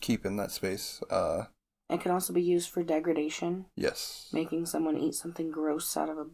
keep 0.00 0.24
in 0.26 0.36
that 0.36 0.50
space. 0.50 1.02
Uh, 1.10 1.46
It 1.90 2.02
can 2.02 2.12
also 2.12 2.32
be 2.34 2.42
used 2.42 2.68
for 2.68 2.82
degradation, 2.82 3.70
yes. 3.74 4.28
making 4.32 4.66
someone 4.66 4.98
eat 4.98 5.14
something 5.14 5.50
gross 5.50 5.96
out 5.96 6.10
of 6.10 6.18
a 6.18 6.26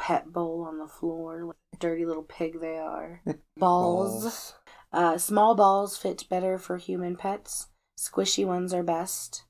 pet 0.00 0.32
bowl 0.32 0.64
on 0.66 0.78
the 0.78 0.88
floor, 0.88 1.44
like 1.44 1.78
dirty 1.78 2.06
little 2.06 2.22
pig 2.22 2.58
they 2.58 2.78
are. 2.78 3.20
Balls. 3.58 4.54
Uh, 4.92 5.18
small 5.18 5.54
balls 5.54 5.98
fit 5.98 6.24
better 6.30 6.58
for 6.58 6.78
human 6.78 7.16
pets. 7.16 7.68
Squishy 7.98 8.46
ones 8.46 8.72
are 8.72 8.82
best. 8.82 9.44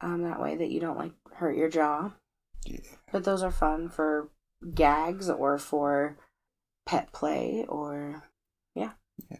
Um, 0.00 0.22
that 0.22 0.40
way 0.40 0.54
that 0.56 0.70
you 0.70 0.78
don't 0.78 0.96
like 0.96 1.12
hurt 1.34 1.56
your 1.56 1.68
jaw. 1.68 2.12
Yeah. 2.64 2.78
But 3.10 3.24
those 3.24 3.42
are 3.42 3.50
fun 3.50 3.88
for 3.88 4.30
gags 4.72 5.28
or 5.28 5.58
for 5.58 6.16
pet 6.86 7.12
play 7.12 7.66
or 7.68 8.22
yeah. 8.76 8.92
Yeah. 9.28 9.38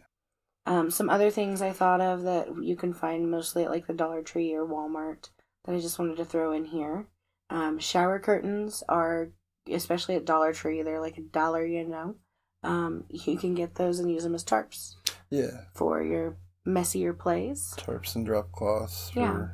Um, 0.65 0.91
some 0.91 1.09
other 1.09 1.31
things 1.31 1.61
I 1.61 1.71
thought 1.71 2.01
of 2.01 2.23
that 2.23 2.49
you 2.61 2.75
can 2.75 2.93
find 2.93 3.31
mostly 3.31 3.63
at 3.63 3.71
like 3.71 3.87
the 3.87 3.93
Dollar 3.93 4.21
Tree 4.21 4.53
or 4.53 4.67
Walmart 4.67 5.29
that 5.63 5.73
I 5.73 5.79
just 5.79 5.97
wanted 5.97 6.17
to 6.17 6.25
throw 6.25 6.51
in 6.51 6.65
here. 6.65 7.07
Um, 7.49 7.79
shower 7.79 8.19
curtains 8.19 8.83
are 8.89 9.29
especially 9.71 10.15
at 10.15 10.25
Dollar 10.25 10.53
Tree, 10.53 10.81
they're 10.81 10.99
like 11.01 11.17
a 11.17 11.21
dollar, 11.21 11.65
you 11.65 11.85
know. 11.87 12.15
Um, 12.63 13.05
you 13.09 13.37
can 13.37 13.55
get 13.55 13.75
those 13.75 13.99
and 13.99 14.11
use 14.11 14.23
them 14.23 14.35
as 14.35 14.43
tarps 14.43 14.95
Yeah. 15.29 15.61
for 15.73 16.01
your 16.03 16.37
messier 16.65 17.13
plays. 17.13 17.73
Tarps 17.77 18.15
and 18.15 18.25
drop 18.25 18.51
cloths 18.51 19.09
for 19.11 19.19
Yeah. 19.19 19.47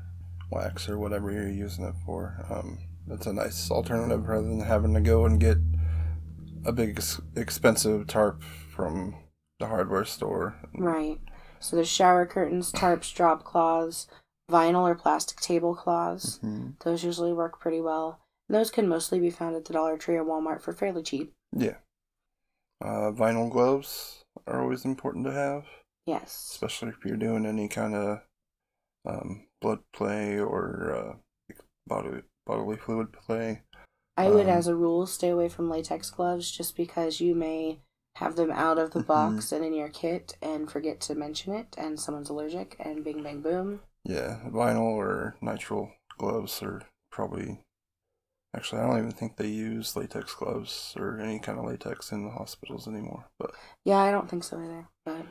wax 0.52 0.90
or 0.90 0.98
whatever 0.98 1.32
you're 1.32 1.50
using 1.50 1.86
it 1.86 1.96
for. 2.06 2.46
Um, 2.50 2.80
it's 3.08 3.28
a 3.28 3.34
nice 3.34 3.70
alternative 3.70 4.28
rather 4.28 4.48
than 4.48 4.60
having 4.62 4.94
to 4.96 5.02
go 5.02 5.26
and 5.26 5.40
get 5.40 5.58
a 6.66 6.72
big 6.72 6.98
ex- 6.98 7.22
expensive 7.36 8.08
tarp 8.08 8.42
from 8.44 9.16
the 9.60 9.68
hardware 9.68 10.06
store. 10.06 10.56
Right. 10.76 11.20
So 11.60 11.76
there's 11.76 11.88
shower 11.88 12.26
curtains, 12.26 12.72
tarps, 12.72 13.14
drop 13.14 13.44
cloths, 13.44 14.08
vinyl 14.50 14.82
or 14.82 14.96
plastic 14.96 15.40
tablecloths. 15.40 16.40
Mhm. 16.40 16.80
Those 16.84 17.04
usually 17.04 17.34
work 17.34 17.60
pretty 17.60 17.82
well. 17.82 18.20
And 18.48 18.56
those 18.56 18.72
can 18.72 18.88
mostly 18.88 19.20
be 19.20 19.30
found 19.32 19.56
at 19.56 19.66
the 19.66 19.74
Dollar 19.74 19.98
Tree 19.98 20.16
or 20.18 20.24
Walmart 20.26 20.62
for 20.62 20.74
fairly 20.74 21.02
cheap. 21.04 21.34
Yeah. 21.52 21.78
Uh, 22.82 23.12
vinyl 23.12 23.50
gloves 23.52 24.22
are 24.48 24.62
always 24.62 24.86
important 24.86 25.26
to 25.26 25.32
have, 25.32 25.66
Yes. 26.06 26.50
especially 26.52 26.90
if 26.90 27.04
you're 27.06 27.18
doing 27.18 27.46
any 27.46 27.68
kind 27.68 27.96
of 27.96 28.20
um, 29.06 29.48
blood 29.62 29.80
play 29.94 30.40
or 30.40 30.94
uh, 30.94 31.54
bodily 31.88 32.24
bodily 32.46 32.78
fluid 32.78 33.12
play. 33.14 33.62
I 34.18 34.30
would, 34.30 34.46
Um, 34.48 34.52
as 34.52 34.68
a 34.68 34.76
rule, 34.76 35.08
stay 35.08 35.30
away 35.30 35.50
from 35.50 35.70
latex 35.70 36.10
gloves 36.12 36.52
just 36.52 36.76
because 36.76 37.20
you 37.22 37.34
may 37.36 37.80
have 38.18 38.36
them 38.36 38.52
out 38.52 38.78
of 38.78 38.92
the 38.92 39.02
Mhm. 39.02 39.08
box 39.08 39.52
and 39.52 39.64
in 39.66 39.74
your 39.74 39.90
kit 39.90 40.38
and 40.42 40.72
forget 40.72 41.00
to 41.02 41.16
mention 41.16 41.54
it, 41.54 41.76
and 41.78 42.00
someone's 42.00 42.30
allergic, 42.30 42.76
and 42.80 43.04
bing, 43.04 43.24
bang, 43.24 43.42
boom. 43.42 43.82
Yeah, 44.04 44.42
vinyl 44.48 44.82
or 44.96 45.36
nitrile 45.42 45.94
gloves 46.18 46.62
are 46.62 46.84
probably. 47.12 47.60
Actually, 48.56 48.82
I 48.82 48.88
don't 48.88 48.98
even 49.00 49.12
think 49.12 49.36
they 49.36 49.48
use 49.48 49.96
latex 49.96 50.34
gloves 50.34 50.94
or 50.98 51.20
any 51.20 51.40
kind 51.40 51.60
of 51.60 51.66
latex 51.66 52.12
in 52.12 52.24
the 52.24 52.32
hospitals 52.32 52.88
anymore. 52.88 53.26
But 53.38 53.52
Yeah, 53.84 53.98
I 53.98 54.12
don't 54.12 54.30
think 54.30 54.44
so 54.44 54.58
either. 54.60 54.88
But 55.06 55.26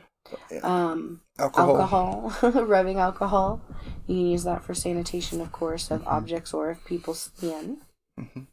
yeah. 0.51 0.59
um, 0.61 1.21
alcohol. 1.39 1.81
alcohol, 1.81 2.51
rubbing 2.65 2.99
alcohol. 2.99 3.61
You 4.07 4.15
can 4.15 4.25
use 4.27 4.43
that 4.43 4.63
for 4.63 4.73
sanitation, 4.73 5.41
of 5.41 5.51
course, 5.51 5.89
of 5.91 6.01
Mhm. 6.03 6.07
objects 6.11 6.53
or 6.53 6.69
of 6.69 6.83
people's 6.85 7.19
skin. 7.35 7.81
hmm 8.17 8.43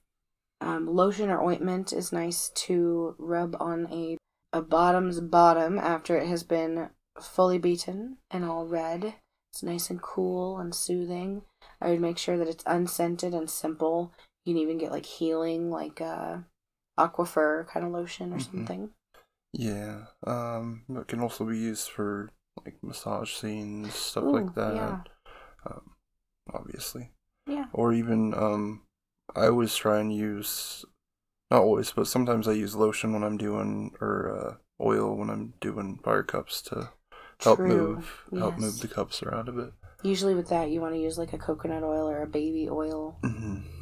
Um, 0.60 0.86
lotion 0.86 1.28
or 1.28 1.42
ointment 1.42 1.92
is 1.92 2.12
nice 2.12 2.48
to 2.66 3.14
rub 3.18 3.56
on 3.60 3.86
a 3.92 4.16
a 4.54 4.60
bottom's 4.62 5.18
bottom 5.20 5.78
after 5.78 6.16
it 6.18 6.28
has 6.28 6.42
been 6.44 6.90
fully 7.20 7.58
beaten 7.58 8.18
and 8.30 8.44
all 8.44 8.66
red. 8.66 9.14
It's 9.50 9.62
nice 9.62 9.88
and 9.90 10.00
cool 10.00 10.58
and 10.58 10.74
soothing. 10.74 11.42
I 11.80 11.88
would 11.90 12.00
make 12.00 12.18
sure 12.18 12.36
that 12.38 12.48
it's 12.48 12.62
unscented 12.66 13.32
and 13.34 13.48
simple. 13.50 14.12
You 14.44 14.54
can 14.54 14.62
even 14.62 14.78
get 14.78 14.92
like 14.92 15.06
healing, 15.06 15.70
like 15.70 16.00
uh, 16.00 16.38
Aquaphor 16.98 17.66
kind 17.68 17.86
of 17.86 17.92
lotion 17.92 18.32
or 18.32 18.38
Mhm. 18.38 18.66
something. 18.66 18.90
Yeah. 19.52 20.06
Um, 20.26 20.84
it 20.90 21.08
can 21.08 21.20
also 21.20 21.44
be 21.44 21.58
used 21.58 21.88
for 21.88 22.30
like 22.64 22.82
massage 22.82 23.34
scenes, 23.34 23.94
stuff 23.94 24.24
Ooh, 24.24 24.34
like 24.34 24.54
that. 24.54 24.74
yeah. 24.74 24.98
Um, 25.66 25.92
obviously. 26.52 27.12
Yeah. 27.46 27.66
Or 27.72 27.92
even 27.92 28.34
um, 28.34 28.82
I 29.36 29.46
always 29.46 29.76
try 29.76 30.00
and 30.00 30.14
use, 30.14 30.84
not 31.50 31.62
always, 31.62 31.92
but 31.92 32.06
sometimes 32.08 32.48
I 32.48 32.52
use 32.52 32.74
lotion 32.76 33.12
when 33.12 33.24
I'm 33.24 33.38
doing 33.38 33.94
or 34.00 34.58
uh, 34.80 34.84
oil 34.84 35.16
when 35.16 35.30
I'm 35.30 35.54
doing 35.60 36.00
fire 36.04 36.22
cups 36.24 36.62
to 36.62 36.90
help 37.44 37.58
True, 37.58 37.96
move 37.96 38.24
help 38.38 38.58
move 38.58 38.80
the 38.80 38.88
cups 38.88 39.22
around 39.22 39.48
a 39.48 39.52
bit. 39.52 39.72
Usually 40.02 40.34
with 40.34 40.48
that, 40.48 40.70
you 40.70 40.80
want 40.80 40.94
to 40.94 41.00
use 41.00 41.18
like 41.18 41.32
a 41.32 41.38
coconut 41.38 41.82
oil 41.82 42.08
or 42.08 42.22
a 42.22 42.26
baby 42.26 42.68
oil. 42.70 43.16
hmm 43.22 43.81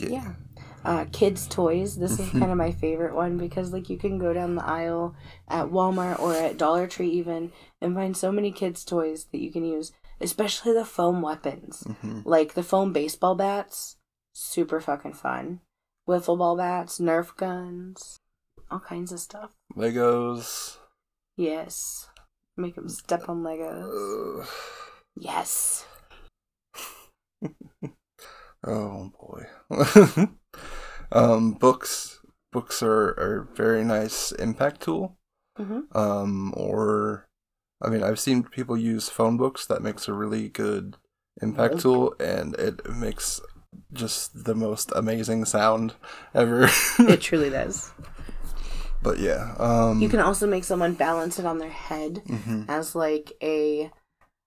Yeah. 0.00 0.08
Yeah. 0.08 0.34
Uh, 0.82 1.04
kids' 1.12 1.46
toys. 1.46 1.96
This 1.98 2.12
is 2.18 2.28
Mhm. 2.30 2.38
kind 2.38 2.50
of 2.52 2.56
my 2.56 2.72
favorite 2.72 3.14
one 3.14 3.36
because 3.36 3.70
like 3.72 3.90
you 3.90 3.98
can 3.98 4.16
go 4.18 4.32
down 4.32 4.54
the 4.54 4.64
aisle 4.64 5.14
at 5.46 5.66
Walmart 5.66 6.18
or 6.20 6.32
at 6.34 6.56
Dollar 6.56 6.86
Tree 6.86 7.10
even 7.10 7.52
and 7.82 7.94
find 7.94 8.16
so 8.16 8.32
many 8.32 8.50
kids' 8.50 8.82
toys 8.84 9.26
that 9.30 9.40
you 9.40 9.52
can 9.52 9.64
use, 9.64 9.92
especially 10.22 10.72
the 10.72 10.86
foam 10.86 11.20
weapons. 11.20 11.82
hmm 12.00 12.20
Like 12.24 12.54
the 12.54 12.62
foam 12.62 12.92
baseball 12.94 13.34
bats, 13.34 13.96
super 14.32 14.80
fucking 14.80 15.12
fun. 15.12 15.60
Wiffle 16.08 16.38
ball 16.38 16.56
bats, 16.56 16.98
Nerf 16.98 17.36
guns, 17.36 18.16
all 18.70 18.80
kinds 18.80 19.12
of 19.12 19.20
stuff. 19.20 19.52
Legos. 19.76 20.78
Yes. 21.36 22.08
Make 22.56 22.74
them 22.74 22.88
step 22.88 23.28
on 23.28 23.42
Legos. 23.42 24.40
Ugh. 24.40 24.48
Yes. 25.16 25.84
Oh 28.62 29.10
boy. 29.18 29.46
um, 31.12 31.52
books. 31.52 32.18
Books 32.52 32.82
are 32.82 33.10
are 33.18 33.48
a 33.50 33.54
very 33.56 33.84
nice 33.84 34.32
impact 34.32 34.82
tool. 34.82 35.16
hmm 35.56 35.80
Um, 35.92 36.52
or 36.56 37.28
I 37.82 37.88
mean, 37.88 38.02
I've 38.02 38.20
seen 38.20 38.42
people 38.42 38.76
use 38.76 39.08
phone 39.08 39.36
books 39.36 39.66
that 39.66 39.82
makes 39.82 40.08
a 40.08 40.12
really 40.12 40.48
good 40.48 40.96
impact 41.40 41.78
tool, 41.80 42.14
and 42.20 42.54
it 42.56 42.88
makes 42.90 43.40
just 43.92 44.44
the 44.44 44.54
most 44.54 44.92
amazing 44.96 45.44
sound 45.44 45.94
ever. 46.34 46.68
It 46.98 47.20
truly 47.28 47.50
does. 47.50 47.92
but 49.02 49.18
yeah, 49.20 49.54
um, 49.58 50.02
You 50.02 50.08
can 50.08 50.20
also 50.20 50.46
make 50.46 50.64
someone 50.64 50.94
balance 50.94 51.38
it 51.38 51.46
on 51.46 51.58
their 51.58 51.70
head. 51.70 52.22
mhm. 52.26 52.66
as 52.68 52.94
like 52.94 53.32
a 53.42 53.90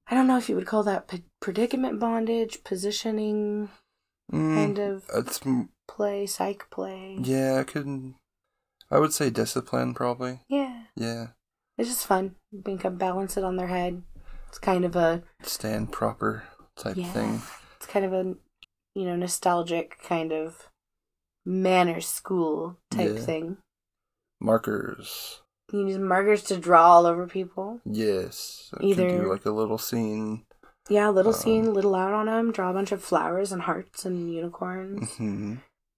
I 0.08 0.16
don't 0.16 0.28
know 0.28 0.38
if 0.38 0.50
you 0.50 0.56
would 0.56 0.68
call 0.68 0.84
that 0.84 1.08
p- 1.08 1.24
predicament 1.40 2.00
bondage, 2.00 2.64
positioning 2.66 3.70
Mm, 4.32 4.56
kind 4.56 4.80
of 4.80 5.04
It's 5.14 5.40
play, 5.88 6.26
psych 6.26 6.70
play. 6.70 7.18
yeah, 7.22 7.58
I 7.60 7.64
could. 7.64 8.14
I 8.90 9.00
would 9.00 9.14
say 9.14 9.30
discipline 9.30 9.94
probably. 9.94 10.42
Yeah. 10.48 10.84
Yeah, 10.96 11.28
It's 11.78 11.90
just 11.90 12.06
fun. 12.06 12.36
You 12.52 12.78
can 12.78 12.98
balance 12.98 13.36
it 13.38 13.44
on 13.44 13.56
their 13.58 13.68
head. 13.68 14.04
It's 14.48 14.60
kind 14.60 14.86
of 14.86 14.96
a 14.96 15.24
stand 15.42 15.92
proper 15.92 16.44
type 16.76 16.96
yeah. 16.98 17.12
thing. 17.12 17.42
It's 17.78 17.88
kind 17.88 18.06
of 18.06 18.14
a 18.14 18.36
you 18.96 19.06
know, 19.06 19.16
nostalgic 19.16 19.98
kind 20.04 20.32
of 20.32 20.68
manners 21.46 22.08
school 22.08 22.78
type 22.92 23.16
Yeah. 23.16 23.22
thing. 23.22 23.58
Markers. 24.40 25.42
You 25.72 25.88
use 25.88 25.98
markers 25.98 26.44
to 26.44 26.58
draw 26.58 26.84
all 26.92 27.06
over 27.08 27.26
people. 27.28 27.80
Yes. 27.86 28.70
I 28.80 28.84
Either- 28.84 29.22
do 29.24 29.32
like 29.32 29.46
a 29.46 29.52
little 29.52 29.78
scene. 29.80 30.46
Yeah, 30.90 31.10
little 31.10 31.34
Um, 31.34 31.40
scene, 31.40 31.74
little 31.74 31.96
out 31.96 32.14
on 32.14 32.26
them, 32.26 32.52
draw 32.52 32.70
a 32.70 32.74
bunch 32.74 32.92
of 32.92 33.04
flowers 33.04 33.52
and 33.52 33.62
hearts 33.64 34.06
and 34.06 34.34
unicorns. 34.34 35.16
hmm 35.18 35.56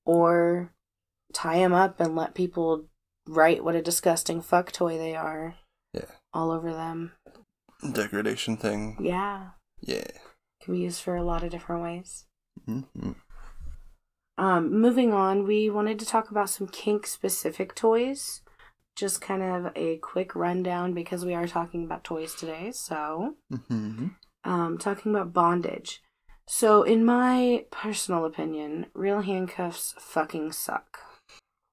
or 0.07 0.71
tie 1.33 1.57
them 1.57 1.73
up 1.73 1.99
and 1.99 2.15
let 2.15 2.35
people 2.35 2.85
write 3.27 3.63
what 3.63 3.73
a 3.75 3.81
disgusting 3.81 4.39
fuck 4.39 4.71
toy 4.71 4.99
they 4.99 5.15
are 5.15 5.55
Yeah. 5.93 6.11
all 6.31 6.51
over 6.51 6.71
them. 6.71 7.13
Degradation 7.91 8.55
thing. 8.55 8.97
Yeah, 9.03 9.49
Yeah. 9.79 10.05
can 10.61 10.75
be 10.75 10.81
used 10.81 11.01
for 11.01 11.15
a 11.15 11.23
lot 11.23 11.43
of 11.43 11.49
different 11.49 11.81
ways. 11.81 12.25
hmm 12.65 13.13
Um, 14.37 14.79
moving 14.79 15.11
on, 15.13 15.45
we 15.47 15.69
wanted 15.71 15.97
to 15.99 16.05
talk 16.05 16.29
about 16.29 16.49
some 16.51 16.67
kink 16.67 17.07
specific 17.07 17.73
toys. 17.73 18.41
just 18.95 19.19
kind 19.21 19.43
of 19.43 19.73
a 19.75 19.97
quick 19.97 20.35
rundown 20.35 20.93
because 20.93 21.25
we 21.25 21.33
are 21.33 21.47
talking 21.47 21.83
about 21.83 22.03
toys 22.05 22.33
today. 22.35 22.71
So, 22.71 23.35
Mm-hmm. 23.51 24.07
Um, 24.45 24.77
talking 24.77 25.13
about 25.13 25.33
bondage. 25.33 26.01
So, 26.47 26.83
in 26.83 27.03
my 27.03 27.65
personal 27.71 28.23
opinion, 28.25 28.85
real 28.93 29.21
handcuffs 29.21 29.95
fucking 29.97 30.51
suck 30.51 30.99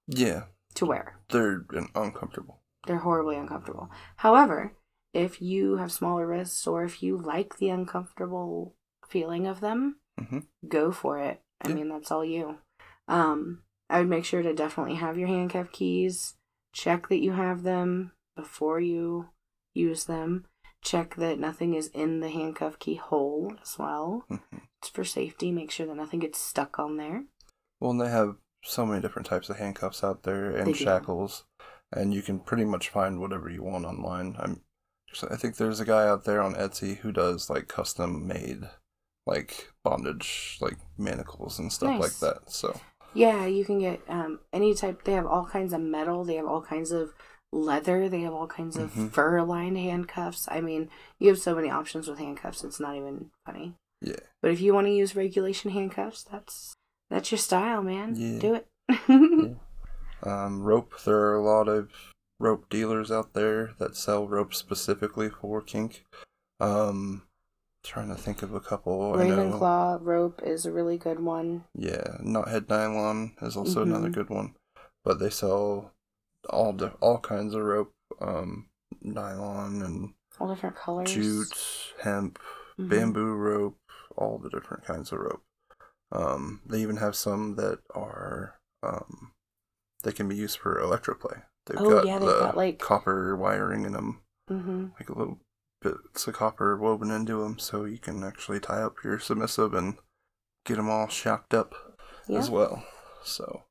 Yeah, 0.06 0.44
to 0.74 0.86
wear. 0.86 1.18
they're 1.28 1.64
uncomfortable. 1.94 2.60
They're 2.86 2.98
horribly 2.98 3.36
uncomfortable. 3.36 3.90
However, 4.16 4.72
if 5.12 5.42
you 5.42 5.76
have 5.76 5.92
smaller 5.92 6.26
wrists 6.26 6.66
or 6.66 6.84
if 6.84 7.02
you 7.02 7.18
like 7.18 7.58
the 7.58 7.68
uncomfortable 7.68 8.74
feeling 9.06 9.46
of 9.46 9.60
them, 9.60 10.00
Mhm. 10.18 10.46
go 10.66 10.90
for 10.90 11.18
it. 11.18 11.42
I 11.60 11.68
Yeah. 11.68 11.74
mean, 11.74 11.88
that's 11.90 12.10
all 12.10 12.24
you. 12.24 12.58
Um, 13.08 13.62
I 13.90 13.98
would 13.98 14.08
make 14.08 14.24
sure 14.24 14.42
to 14.42 14.54
definitely 14.54 14.94
have 14.94 15.18
your 15.18 15.28
handcuff 15.28 15.70
keys. 15.70 16.36
Check 16.72 17.08
that 17.08 17.18
you 17.20 17.32
have 17.32 17.62
them 17.62 18.12
before 18.34 18.80
you 18.80 19.28
use 19.74 20.06
them. 20.06 20.46
Check 20.82 21.14
that 21.16 21.38
nothing 21.38 21.74
is 21.74 21.86
in 21.88 22.20
the 22.20 22.28
handcuff 22.30 22.78
key 22.78 22.96
hole 22.96 23.54
as 23.62 23.78
well. 23.78 24.24
Mhm. 24.30 24.62
It's 24.80 24.88
for 24.88 25.04
safety. 25.04 25.52
Make 25.52 25.70
sure 25.70 25.86
that 25.86 25.94
nothing 25.94 26.18
gets 26.20 26.38
stuck 26.38 26.78
on 26.78 26.96
there. 26.96 27.24
Well, 27.80 27.92
and 27.92 28.00
they 28.00 28.10
have 28.10 28.36
so 28.64 28.84
many 28.84 29.00
different 29.00 29.26
types 29.26 29.48
of 29.48 29.56
handcuffs 29.58 30.02
out 30.04 30.22
there 30.24 30.50
and 30.56 30.76
shackles, 30.76 31.44
and 31.92 32.12
you 32.12 32.22
can 32.22 32.40
pretty 32.40 32.64
much 32.64 32.88
find 32.88 33.20
whatever 33.20 33.48
you 33.48 33.62
want 33.62 33.84
online. 33.84 34.36
I'm, 34.38 34.62
I 35.30 35.36
think 35.36 35.56
there's 35.56 35.80
a 35.80 35.84
guy 35.84 36.06
out 36.08 36.24
there 36.24 36.40
on 36.42 36.54
Etsy 36.54 36.96
who 36.98 37.12
does 37.12 37.48
like 37.50 37.68
custom 37.68 38.26
made, 38.26 38.68
like 39.26 39.72
bondage, 39.84 40.58
like 40.60 40.78
manacles 40.98 41.58
and 41.58 41.72
stuff 41.72 41.90
Nice. 41.90 42.00
like 42.22 42.34
that. 42.34 42.50
So 42.50 42.80
Yeah, 43.14 43.46
you 43.46 43.64
can 43.64 43.78
get 43.78 44.00
um, 44.08 44.40
any 44.52 44.74
type. 44.74 45.04
They 45.04 45.12
have 45.12 45.26
all 45.26 45.44
kinds 45.46 45.72
of 45.72 45.80
metal. 45.80 46.24
They 46.24 46.36
have 46.36 46.46
all 46.46 46.62
kinds 46.62 46.90
of 46.92 47.14
leather. 47.52 48.08
They 48.08 48.20
have 48.22 48.32
all 48.32 48.46
kinds 48.46 48.76
of 48.76 48.92
Mhm. 48.94 49.10
fur 49.12 49.42
lined 49.42 49.76
handcuffs. 49.78 50.48
I 50.50 50.60
mean, 50.60 50.88
you 51.18 51.28
have 51.28 51.38
so 51.38 51.54
many 51.54 51.70
options 51.70 52.08
with 52.08 52.18
handcuffs. 52.18 52.64
It's 52.64 52.80
not 52.80 52.96
even 52.96 53.30
funny. 53.46 53.74
yeah, 54.00 54.16
But 54.40 54.50
if 54.50 54.60
you 54.60 54.74
want 54.74 54.86
to 54.88 54.92
use 54.92 55.14
regulation 55.14 55.70
handcuffs, 55.70 56.24
that's 56.24 56.74
that's 57.10 57.30
your 57.30 57.38
style, 57.38 57.82
man. 57.82 58.14
Yeah. 58.16 58.38
Do 58.38 58.54
it. 58.54 58.66
Yeah. 60.24 60.44
um, 60.44 60.62
rope. 60.62 60.94
There 61.04 61.18
are 61.18 61.34
a 61.36 61.42
lot 61.42 61.68
of 61.68 61.90
rope 62.40 62.68
dealers 62.70 63.10
out 63.12 63.34
there 63.34 63.74
that 63.78 63.96
sell 63.96 64.26
rope 64.26 64.54
specifically 64.54 65.28
for 65.28 65.60
kink. 65.60 66.04
Um, 66.60 67.22
trying 67.84 68.08
to 68.08 68.14
think 68.14 68.42
of 68.42 68.54
a 68.54 68.60
couple. 68.60 69.12
Ravenclaw 69.14 69.98
rope 70.00 70.40
is 70.42 70.64
a 70.64 70.72
really 70.72 70.96
good 70.96 71.20
one. 71.20 71.64
Yeah, 71.74 72.18
Knothead 72.22 72.68
Nylon 72.68 73.32
is 73.42 73.56
also 73.56 73.82
another 73.82 74.08
Mhm. 74.08 74.14
good 74.14 74.30
one, 74.30 74.54
but 75.04 75.18
they 75.18 75.30
sell 75.30 75.92
all 76.50 76.72
di- 76.72 76.92
all 77.00 77.18
kinds 77.18 77.54
of 77.54 77.62
rope, 77.62 77.92
um, 78.20 78.68
nylon 79.00 79.82
and 79.82 80.14
All 80.40 80.48
different 80.48 80.76
colors. 80.76 81.12
jute, 81.12 81.92
hemp, 82.02 82.38
Mhm. 82.78 82.88
bamboo 82.88 83.34
rope, 83.34 83.78
all 84.16 84.38
the 84.38 84.50
different 84.50 84.84
kinds 84.84 85.12
of 85.12 85.20
rope. 85.20 85.44
Um, 86.10 86.60
they 86.66 86.80
even 86.82 86.96
have 86.96 87.16
some 87.16 87.54
that 87.56 87.80
are 87.94 88.58
um, 88.82 89.32
they 90.02 90.10
can 90.12 90.26
be 90.28 90.34
used 90.34 90.58
for 90.58 90.80
electroplay. 90.80 91.44
They've 91.66 91.80
Oh, 91.80 91.88
got 91.88 92.06
yeah, 92.06 92.18
they've 92.18 92.28
the 92.28 92.38
got, 92.40 92.56
like- 92.56 92.80
copper 92.80 93.36
wiring 93.36 93.84
in 93.84 93.92
them, 93.92 94.22
Mm-hmm. 94.50 94.86
like 94.98 95.08
a 95.08 95.16
little 95.16 95.38
bits 95.80 96.26
of 96.26 96.34
copper 96.34 96.76
woven 96.76 97.12
into 97.12 97.40
them, 97.42 97.60
so 97.60 97.84
you 97.84 97.98
can 97.98 98.24
actually 98.24 98.58
tie 98.58 98.82
up 98.82 99.04
your 99.04 99.20
submissive 99.20 99.72
and 99.74 99.98
get 100.64 100.76
them 100.78 100.90
all 100.90 101.06
shocked 101.06 101.54
up 101.54 101.74
Yeah. 102.26 102.38
as 102.40 102.50
well. 102.50 102.84
So, 103.22 103.62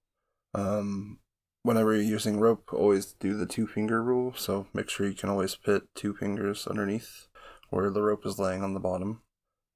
um, 0.53 1.19
whenever 1.64 1.93
you're 1.93 2.01
using 2.03 2.39
rope, 2.39 2.74
always 2.74 3.14
do 3.20 3.36
the 3.36 3.45
two 3.45 3.68
finger 3.68 4.01
rule. 4.03 4.34
So 4.36 4.68
make 4.74 4.89
sure 4.89 5.07
you 5.07 5.14
can 5.14 5.30
always 5.30 5.55
put 5.55 5.88
two 5.95 6.14
fingers 6.14 6.68
underneath 6.68 7.28
where 7.70 7.89
the 7.89 8.01
rope 8.01 8.26
is 8.26 8.39
laying 8.39 8.64
on 8.64 8.74
the 8.74 8.80
bottom, 8.80 9.22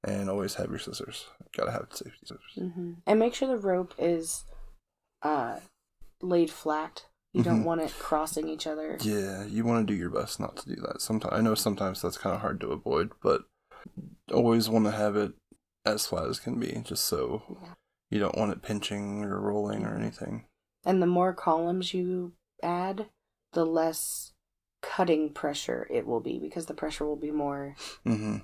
and 0.04 0.28
always 0.28 0.54
have 0.54 0.68
your 0.70 0.78
scissors. 0.78 1.26
Gotta 1.56 1.70
have 1.72 1.86
safety 1.90 2.18
scissors. 2.24 2.40
Mm-hmm. 2.58 2.92
And 3.06 3.18
make 3.18 3.34
sure 3.34 3.48
the 3.48 3.56
rope 3.56 3.94
is 3.98 4.44
uh, 5.22 5.60
laid 6.20 6.50
flat. 6.50 7.06
You 7.32 7.42
don't 7.42 7.62
Mhm. 7.62 7.64
want 7.64 7.80
it 7.80 7.92
crossing 7.98 8.48
each 8.48 8.66
other. 8.66 8.96
Yeah, 9.00 9.44
you 9.44 9.64
want 9.64 9.86
to 9.86 9.92
do 9.92 9.98
your 9.98 10.10
best 10.10 10.38
not 10.40 10.56
to 10.58 10.68
do 10.74 10.80
that. 10.82 11.00
Sometimes 11.02 11.34
I 11.34 11.40
know 11.40 11.54
sometimes 11.54 12.00
that's 12.02 12.16
kind 12.18 12.34
of 12.34 12.40
hard 12.42 12.60
to 12.60 12.68
avoid, 12.68 13.12
but 13.22 13.44
always 14.32 14.68
want 14.68 14.84
to 14.86 14.90
have 14.92 15.16
it 15.16 15.32
as 15.84 16.06
flat 16.06 16.26
as 16.28 16.38
can 16.40 16.58
be, 16.60 16.80
just 16.84 17.04
so 17.04 17.42
Yeah. 17.62 17.74
you 18.10 18.18
don't 18.20 18.36
want 18.36 18.52
it 18.52 18.62
pinching 18.62 19.24
or 19.24 19.40
rolling 19.40 19.84
or 19.84 19.94
anything. 19.94 20.46
And 20.86 21.02
the 21.02 21.06
more 21.06 21.34
columns 21.34 21.92
you 21.92 22.32
add, 22.62 23.06
the 23.52 23.66
less 23.66 24.32
cutting 24.80 25.32
pressure 25.34 25.86
it 25.90 26.06
will 26.06 26.20
be 26.20 26.38
because 26.38 26.66
the 26.66 26.74
pressure 26.74 27.04
will 27.04 27.16
be 27.16 27.30
more 27.32 27.74
Mm-hmm. 28.06 28.36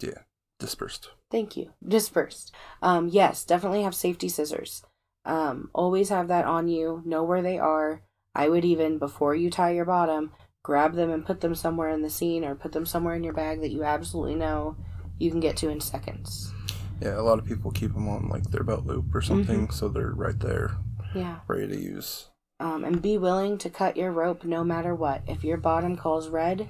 Yeah, 0.00 0.22
dispersed. 0.60 1.10
thank 1.30 1.56
you. 1.56 1.72
Dispersed. 1.86 2.54
Um 2.80 3.08
yes 3.08 3.44
definitely 3.44 3.82
have 3.82 3.94
safety 3.94 4.28
scissors. 4.28 4.82
Um 5.24 5.70
always 5.74 6.08
have 6.10 6.28
that 6.28 6.44
on 6.44 6.68
you. 6.68 7.02
Know 7.04 7.24
where 7.24 7.42
they 7.42 7.58
are. 7.58 8.02
I 8.34 8.48
would 8.48 8.64
even 8.64 8.98
before 8.98 9.34
you 9.34 9.50
tie 9.50 9.72
your 9.72 9.84
bottom 9.84 10.32
grab 10.62 10.94
them 10.94 11.10
and 11.10 11.26
put 11.26 11.40
them 11.40 11.54
somewhere 11.54 11.88
in 11.88 12.02
the 12.02 12.10
scene 12.10 12.44
or 12.44 12.54
put 12.54 12.72
them 12.72 12.86
somewhere 12.86 13.14
in 13.14 13.24
your 13.24 13.32
bag 13.32 13.60
that 13.60 13.70
you 13.72 13.82
absolutely 13.84 14.34
know 14.36 14.76
you 15.18 15.30
can 15.30 15.40
get 15.40 15.56
to 15.56 15.68
in 15.70 15.80
seconds. 15.80 16.52
Yeah, 17.00 17.18
a 17.18 17.22
lot 17.22 17.38
of 17.38 17.44
people 17.44 17.70
keep 17.70 17.92
them 17.94 18.08
on 18.08 18.28
like 18.28 18.44
their 18.50 18.62
belt 18.64 18.84
loop 18.86 19.14
or 19.14 19.22
something, 19.22 19.70
so 19.70 19.88
they're 19.88 20.12
right 20.12 20.38
there, 20.38 20.76
yeah 21.18 21.40
ready 21.48 21.66
to 21.68 21.78
use. 21.80 22.28
um, 22.60 22.84
and 22.84 23.02
be 23.02 23.18
willing 23.18 23.58
to 23.58 23.70
cut 23.70 23.96
your 23.96 24.10
rope 24.12 24.44
no 24.44 24.64
matter 24.64 24.94
what 24.94 25.22
if 25.26 25.44
your 25.44 25.56
bottom 25.56 25.96
calls 25.96 26.28
red 26.28 26.68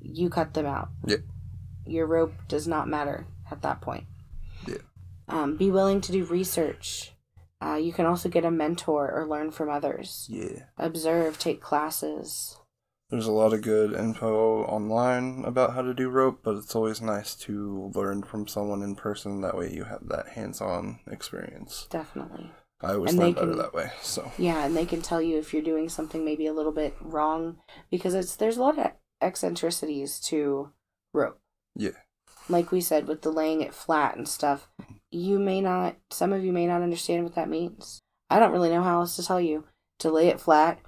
you 0.00 0.28
cut 0.30 0.54
them 0.54 0.66
out 0.66 0.88
Yep. 1.06 1.20
your 1.86 2.06
rope 2.06 2.34
does 2.48 2.66
not 2.68 2.88
matter 2.88 3.26
at 3.50 3.62
that 3.62 3.80
point 3.80 4.04
Yeah. 4.66 4.78
um, 5.28 5.56
be 5.56 5.70
willing 5.70 6.00
to 6.02 6.12
do 6.12 6.24
research 6.24 7.12
uh, 7.64 7.74
you 7.76 7.92
can 7.92 8.04
also 8.06 8.28
get 8.28 8.44
a 8.44 8.50
mentor 8.50 9.10
or 9.10 9.26
learn 9.26 9.50
from 9.50 9.70
others 9.70 10.26
Yeah. 10.30 10.64
observe 10.78 11.38
take 11.38 11.60
classes 11.60 12.56
There's 13.08 13.26
a 13.28 13.32
lot 13.32 13.52
of 13.54 13.62
good 13.62 13.92
info 13.94 14.64
online 14.64 15.44
about 15.46 15.74
how 15.74 15.82
to 15.82 15.94
do 15.94 16.08
rope, 16.10 16.40
but 16.42 16.56
it's 16.56 16.74
always 16.74 17.00
nice 17.00 17.36
to 17.46 17.92
learn 17.94 18.24
from 18.24 18.48
someone 18.48 18.82
in 18.82 18.96
person. 18.96 19.42
That 19.42 19.56
way 19.56 19.72
you 19.72 19.84
have 19.84 20.08
that 20.08 20.30
hands 20.30 20.60
on 20.60 20.98
experience. 21.08 21.86
definitely 21.88 22.50
I 22.82 22.92
always 22.94 23.12
And 23.12 23.20
they 23.22 23.32
better 23.32 23.46
can- 23.48 23.58
that 23.58 23.72
way. 23.74 23.90
So, 24.02 24.30
yeah 24.38 24.64
and 24.64 24.76
they 24.76 24.84
can 24.86 25.00
tell 25.02 25.22
you 25.22 25.38
if 25.38 25.52
you're 25.54 25.62
doing 25.62 25.88
something 25.88 26.24
maybe 26.24 26.46
a 26.46 26.52
little 26.52 26.72
bit 26.72 26.94
wrong 27.00 27.58
because 27.90 28.14
it's 28.14 28.36
there's 28.36 28.56
a 28.58 28.62
lot 28.62 28.78
of 28.78 28.90
eccentricities 29.22 30.18
to 30.20 30.70
rope 31.12 31.38
yeah. 31.74 31.90
like 32.48 32.72
we 32.72 32.80
said 32.80 33.06
with 33.06 33.22
the 33.22 33.30
laying 33.30 33.60
it 33.62 33.72
flat 33.74 34.16
and 34.16 34.26
stuff 34.28 34.68
you 35.10 35.38
may 35.38 35.60
not 35.60 35.96
some 36.10 36.32
of 36.32 36.44
you 36.44 36.52
may 36.52 36.66
not 36.66 36.82
understand 36.82 37.22
what 37.24 37.34
that 37.34 37.48
means 37.48 38.00
i 38.30 38.38
don't 38.38 38.52
really 38.52 38.70
know 38.70 38.82
how 38.82 39.00
else 39.00 39.14
to 39.16 39.24
tell 39.24 39.40
you 39.40 39.64
to 39.98 40.10
lay 40.10 40.28
it 40.28 40.40
flat 40.40 40.78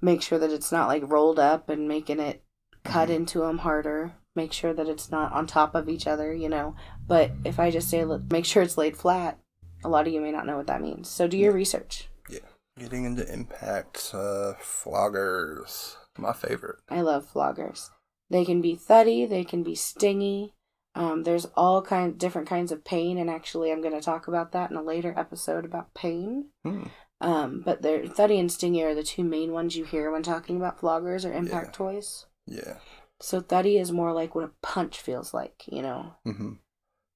make 0.00 0.22
sure 0.22 0.38
that 0.38 0.50
it's 0.52 0.70
not 0.72 0.86
like 0.88 1.02
rolled 1.10 1.38
up 1.38 1.68
and 1.68 1.88
making 1.88 2.20
it 2.20 2.42
cut 2.84 3.08
Mhm. 3.08 3.14
into 3.16 3.38
them 3.40 3.58
harder 3.58 4.12
make 4.36 4.52
sure 4.52 4.72
that 4.74 4.88
it's 4.88 5.10
not 5.10 5.32
on 5.32 5.46
top 5.46 5.74
of 5.74 5.88
each 5.88 6.06
other 6.06 6.32
you 6.34 6.48
know 6.48 6.74
but 7.06 7.30
if 7.44 7.58
i 7.58 7.70
just 7.70 7.88
say 7.88 8.04
let- 8.04 8.30
make 8.30 8.44
sure 8.44 8.62
it's 8.62 8.78
laid 8.78 8.96
flat 8.96 9.38
a 9.84 9.88
lot 9.88 10.06
of 10.06 10.12
you 10.12 10.20
may 10.20 10.32
not 10.32 10.46
know 10.46 10.56
what 10.56 10.66
that 10.66 10.80
means 10.82 11.08
so 11.08 11.28
do 11.28 11.36
your 11.36 11.52
research 11.52 12.08
Yeah. 12.28 12.38
Getting 12.76 13.04
into 13.04 13.32
impact, 13.32 14.10
uh, 14.12 14.54
floggers. 14.60 15.96
My 16.18 16.32
favorite. 16.32 16.80
I 16.90 17.02
love 17.02 17.30
floggers. 17.32 17.90
They 18.30 18.44
can 18.44 18.60
be 18.60 18.74
thuddy, 18.74 19.26
they 19.26 19.44
can 19.44 19.62
be 19.62 19.74
stingy. 19.76 20.54
Um, 20.96 21.22
there's 21.24 21.46
all 21.56 21.82
kind 21.82 22.18
different 22.18 22.48
kinds 22.48 22.72
of 22.72 22.84
pain, 22.84 23.18
and 23.18 23.28
actually, 23.30 23.70
I'm 23.70 23.80
going 23.80 23.94
to 23.94 24.00
talk 24.00 24.26
about 24.28 24.52
that 24.52 24.70
in 24.70 24.76
a 24.76 24.82
later 24.82 25.12
episode 25.16 25.64
about 25.64 25.92
pain. 25.94 26.46
Hmm. 26.64 26.84
Um, 27.20 27.62
but 27.64 27.82
they're 27.82 28.06
thuddy 28.06 28.38
and 28.38 28.50
stingy 28.50 28.82
are 28.82 28.94
the 28.94 29.02
two 29.04 29.24
main 29.24 29.52
ones 29.52 29.76
you 29.76 29.84
hear 29.84 30.10
when 30.10 30.22
talking 30.24 30.56
about 30.56 30.80
floggers 30.80 31.28
or 31.28 31.32
impact 31.32 31.66
Yeah. 31.66 31.72
toys. 31.72 32.26
Yeah. 32.46 32.78
So 33.20 33.40
thuddy 33.40 33.78
is 33.78 33.92
more 33.92 34.12
like 34.12 34.34
what 34.34 34.44
a 34.44 34.50
punch 34.62 35.00
feels 35.00 35.32
like, 35.32 35.62
you 35.68 35.80
know. 35.82 36.14
hmm 36.24 36.54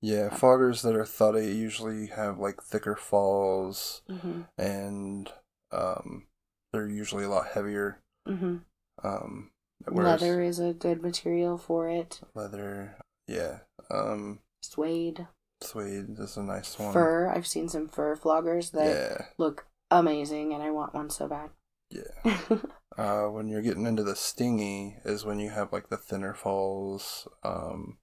Yeah, 0.00 0.28
floggers 0.30 0.82
that 0.82 0.94
are 0.94 1.04
thuddy 1.04 1.46
usually 1.54 2.06
have 2.08 2.38
like 2.38 2.62
thicker 2.62 2.94
falls 2.96 4.02
Mhm. 4.08 4.46
and 4.56 5.32
um, 5.72 6.28
they're 6.72 6.88
usually 6.88 7.24
a 7.24 7.28
lot 7.28 7.48
heavier. 7.48 8.00
Mhm. 8.26 8.62
Um, 9.02 9.50
Leather 9.86 10.42
is 10.42 10.58
a 10.58 10.72
good 10.72 11.02
material 11.02 11.56
for 11.58 11.88
it. 11.88 12.20
leather, 12.34 12.96
yeah. 13.26 13.60
Um, 13.90 14.40
Suede, 14.62 15.28
suede 15.62 16.18
is 16.18 16.36
a 16.36 16.42
nice 16.42 16.78
one. 16.78 16.92
fur. 16.92 17.28
I've 17.28 17.46
seen 17.46 17.68
some 17.68 17.88
fur 17.88 18.16
floggers 18.16 18.70
that 18.72 18.86
Yeah, 19.18 19.26
look 19.38 19.66
amazing, 19.90 20.52
and 20.52 20.62
I 20.62 20.70
want 20.70 20.94
one 20.94 21.10
so 21.10 21.26
bad. 21.28 21.50
yeah. 21.90 22.12
Uh, 22.96 23.28
when 23.28 23.46
you're 23.46 23.62
getting 23.62 23.86
into 23.86 24.02
the 24.02 24.16
stingy 24.16 24.96
is 25.04 25.24
when 25.24 25.38
you 25.38 25.50
have 25.50 25.72
like 25.72 25.88
the 25.88 25.96
thinner 25.96 26.34
falls, 26.34 27.28
um, 27.44 27.98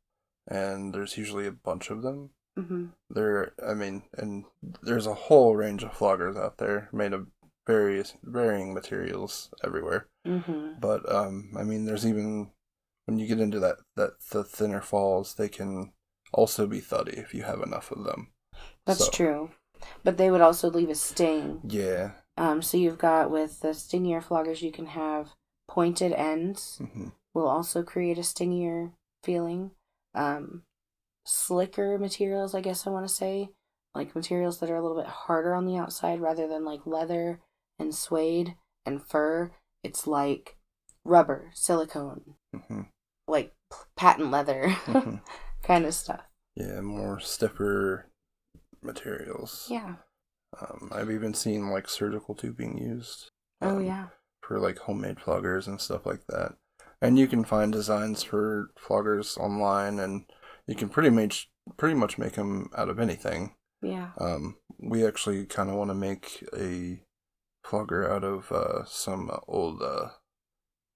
and 0.47 0.93
there's 0.93 1.17
usually 1.17 1.47
a 1.47 1.51
bunch 1.51 1.89
of 1.89 2.01
them. 2.01 2.31
hmm 2.57 2.87
There, 3.09 3.53
I 3.65 3.73
mean, 3.73 4.03
and 4.17 4.45
there's 4.83 5.07
a 5.07 5.13
whole 5.13 5.55
range 5.55 5.83
of 5.83 5.91
floggers 5.91 6.37
out 6.37 6.57
there 6.57 6.89
made 6.93 7.13
of 7.13 7.27
various 7.67 8.13
varying 8.23 8.73
materials 8.73 9.49
everywhere. 9.63 10.07
Mm-hmm. 10.27 10.79
But 10.79 11.09
um, 11.13 11.51
I 11.57 11.63
mean, 11.63 11.85
there's 11.85 12.05
even 12.05 12.51
when 13.05 13.19
you 13.19 13.27
get 13.27 13.39
into 13.39 13.59
that 13.59 13.77
that 13.95 14.13
the 14.31 14.43
thinner 14.43 14.81
falls, 14.81 15.35
they 15.35 15.49
can 15.49 15.93
also 16.33 16.67
be 16.67 16.79
thuddy 16.79 17.13
if 17.17 17.33
you 17.33 17.43
have 17.43 17.61
enough 17.61 17.91
of 17.91 18.03
them. 18.03 18.31
That's 18.85 19.05
So, 19.05 19.11
true. 19.11 19.51
But 20.03 20.17
they 20.17 20.31
would 20.31 20.41
also 20.41 20.69
leave 20.69 20.89
a 20.89 20.95
sting. 20.95 21.61
Yeah. 21.67 22.11
Um, 22.37 22.61
so 22.61 22.77
you've 22.77 22.97
got 22.97 23.31
with 23.31 23.61
the 23.61 23.73
stingier 23.73 24.21
floggers, 24.21 24.61
you 24.61 24.71
can 24.71 24.87
have 24.87 25.29
pointed 25.67 26.11
ends. 26.13 26.77
hmm 26.79 27.09
Will 27.33 27.47
also 27.47 27.83
create 27.83 28.17
a 28.17 28.23
stingier 28.23 28.91
feeling. 29.23 29.71
Um, 30.15 30.63
slicker 31.25 31.97
materials, 31.97 32.55
I 32.55 32.61
guess 32.61 32.87
I 32.87 32.89
want 32.91 33.07
to 33.07 33.13
say, 33.13 33.49
like 33.93 34.15
materials 34.15 34.59
that 34.59 34.69
are 34.69 34.75
a 34.77 34.81
little 34.81 34.97
bit 34.97 35.07
harder 35.09 35.53
on 35.53 35.65
the 35.65 35.77
outside 35.77 36.19
rather 36.21 36.47
than 36.47 36.65
like 36.65 36.85
leather 36.85 37.41
and 37.79 37.93
suede 37.93 38.55
and 38.85 39.03
fur. 39.05 39.51
It's 39.83 40.07
like 40.07 40.57
rubber, 41.03 41.51
silicone, 41.53 42.35
hmm 42.67 42.81
like 43.27 43.53
p- 43.71 43.77
patent 43.95 44.31
leather 44.31 44.69
Mhm. 44.85 45.21
kind 45.63 45.85
of 45.85 45.93
stuff. 45.93 46.21
Yeah, 46.55 46.81
more 46.81 47.19
stiffer 47.19 48.07
materials. 48.81 49.67
Yeah. 49.69 49.95
Um, 50.59 50.89
I've 50.93 51.11
even 51.11 51.33
seen 51.33 51.69
like 51.69 51.89
surgical 51.89 52.35
tubing 52.35 52.77
used. 52.77 53.31
Oh 53.61 53.77
um, 53.77 53.85
yeah. 53.85 54.07
For 54.41 54.59
like 54.59 54.77
homemade 54.77 55.17
floggers 55.17 55.67
and 55.67 55.81
stuff 55.81 56.05
like 56.05 56.25
that. 56.27 56.53
And 57.01 57.19
you 57.19 57.27
can 57.27 57.43
find 57.43 57.71
designs 57.71 58.23
for 58.23 58.71
floggers 58.79 59.37
online, 59.37 59.99
and 59.99 60.25
you 60.67 60.75
can 60.75 60.89
pretty 60.89 61.09
much 61.09 61.49
pretty 61.77 61.95
much 61.95 62.17
make 62.17 62.33
them 62.33 62.69
out 62.77 62.89
of 62.89 62.99
anything. 62.99 63.55
Yeah. 63.81 64.09
Um, 64.19 64.57
we 64.79 65.05
actually 65.05 65.45
kind 65.45 65.69
of 65.69 65.75
want 65.75 65.89
to 65.89 65.95
make 65.95 66.43
a 66.57 67.01
flogger 67.63 68.11
out 68.11 68.23
of 68.23 68.51
uh, 68.51 68.85
some 68.85 69.31
old 69.47 69.81
uh, 69.81 70.09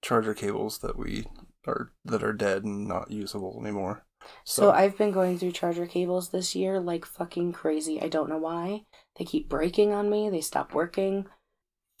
charger 0.02 0.34
cables 0.34 0.78
that 0.78 0.96
we 0.98 1.26
are 1.66 1.92
that 2.04 2.22
are 2.22 2.32
dead 2.32 2.64
and 2.64 2.88
not 2.88 3.10
usable 3.10 3.58
anymore. 3.60 4.04
So 4.44 4.70
I've 4.70 4.98
been 4.98 5.12
going 5.12 5.38
through 5.38 5.52
charger 5.52 5.86
cables 5.86 6.28
this 6.28 6.54
year 6.54 6.78
like 6.78 7.04
fucking 7.04 7.52
crazy. 7.52 8.00
I 8.00 8.08
don't 8.08 8.28
know 8.28 8.38
why. 8.38 8.84
They 9.16 9.24
keep 9.24 9.48
breaking 9.48 9.92
on 9.92 10.10
me. 10.10 10.28
They 10.28 10.42
stop 10.42 10.74
working. 10.74 11.26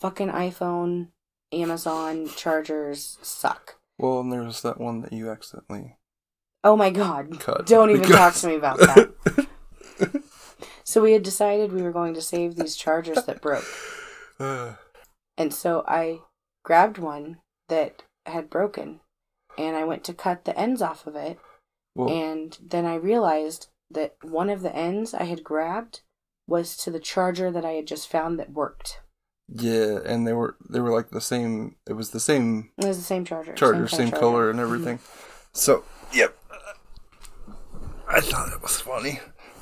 Fucking 0.00 0.28
iPhone, 0.28 1.08
Amazon 1.52 2.28
chargers 2.36 3.18
suck. 3.22 3.79
Well, 4.00 4.20
and 4.20 4.32
there 4.32 4.42
was 4.42 4.62
that 4.62 4.80
one 4.80 5.02
that 5.02 5.12
you 5.12 5.30
accidentally 5.30 5.96
Oh 6.62 6.76
my 6.76 6.90
god. 6.90 7.40
cut. 7.40 7.66
Don't 7.66 7.90
even 7.90 8.08
talk 8.08 8.34
to 8.34 8.46
me 8.48 8.56
about 8.56 8.78
that. 8.78 9.46
So 10.90 11.00
we 11.00 11.12
had 11.12 11.22
decided 11.22 11.72
we 11.72 11.82
were 11.82 11.92
going 11.92 12.14
to 12.14 12.20
save 12.20 12.56
these 12.56 12.74
chargers 12.74 13.24
that 13.24 13.40
broke. 13.40 13.64
And 15.36 15.54
so 15.54 15.84
I 15.86 16.18
grabbed 16.64 16.98
one 16.98 17.38
that 17.68 18.02
had 18.26 18.50
broken 18.50 19.00
and 19.56 19.76
I 19.76 19.84
went 19.84 20.02
to 20.04 20.12
cut 20.12 20.44
the 20.44 20.58
ends 20.58 20.82
off 20.82 21.06
of 21.06 21.14
it. 21.14 21.38
well, 21.94 22.10
And 22.10 22.58
then 22.60 22.84
I 22.86 22.96
realized 22.96 23.68
that 23.90 24.16
one 24.22 24.50
of 24.50 24.62
the 24.62 24.74
ends 24.74 25.14
I 25.14 25.22
had 25.24 25.44
grabbed 25.44 26.00
was 26.48 26.76
to 26.78 26.90
the 26.90 26.98
charger 26.98 27.50
that 27.52 27.64
I 27.64 27.72
had 27.72 27.86
just 27.86 28.08
found 28.08 28.38
that 28.38 28.52
worked. 28.52 29.00
Yeah, 29.52 29.98
and 30.04 30.26
they 30.26 30.32
were 30.32 30.56
they 30.68 30.80
were 30.80 30.90
like 30.90 31.10
the 31.10 31.20
same. 31.20 31.76
It 31.88 31.94
was 31.94 32.10
the 32.10 32.20
same 32.20 32.70
It 32.78 32.86
was 32.86 32.98
the 32.98 33.04
same 33.04 33.24
charger. 33.24 33.52
charger, 33.54 33.78
kind 33.80 33.90
same, 33.90 34.00
of 34.06 34.10
charger. 34.12 34.20
color 34.20 34.50
and 34.50 34.60
everything. 34.60 34.98
So, 35.52 35.84
yep. 36.12 36.36
I 38.08 38.20
thought 38.20 38.52
it 38.52 38.62
was 38.62 38.80
funny, 38.80 39.20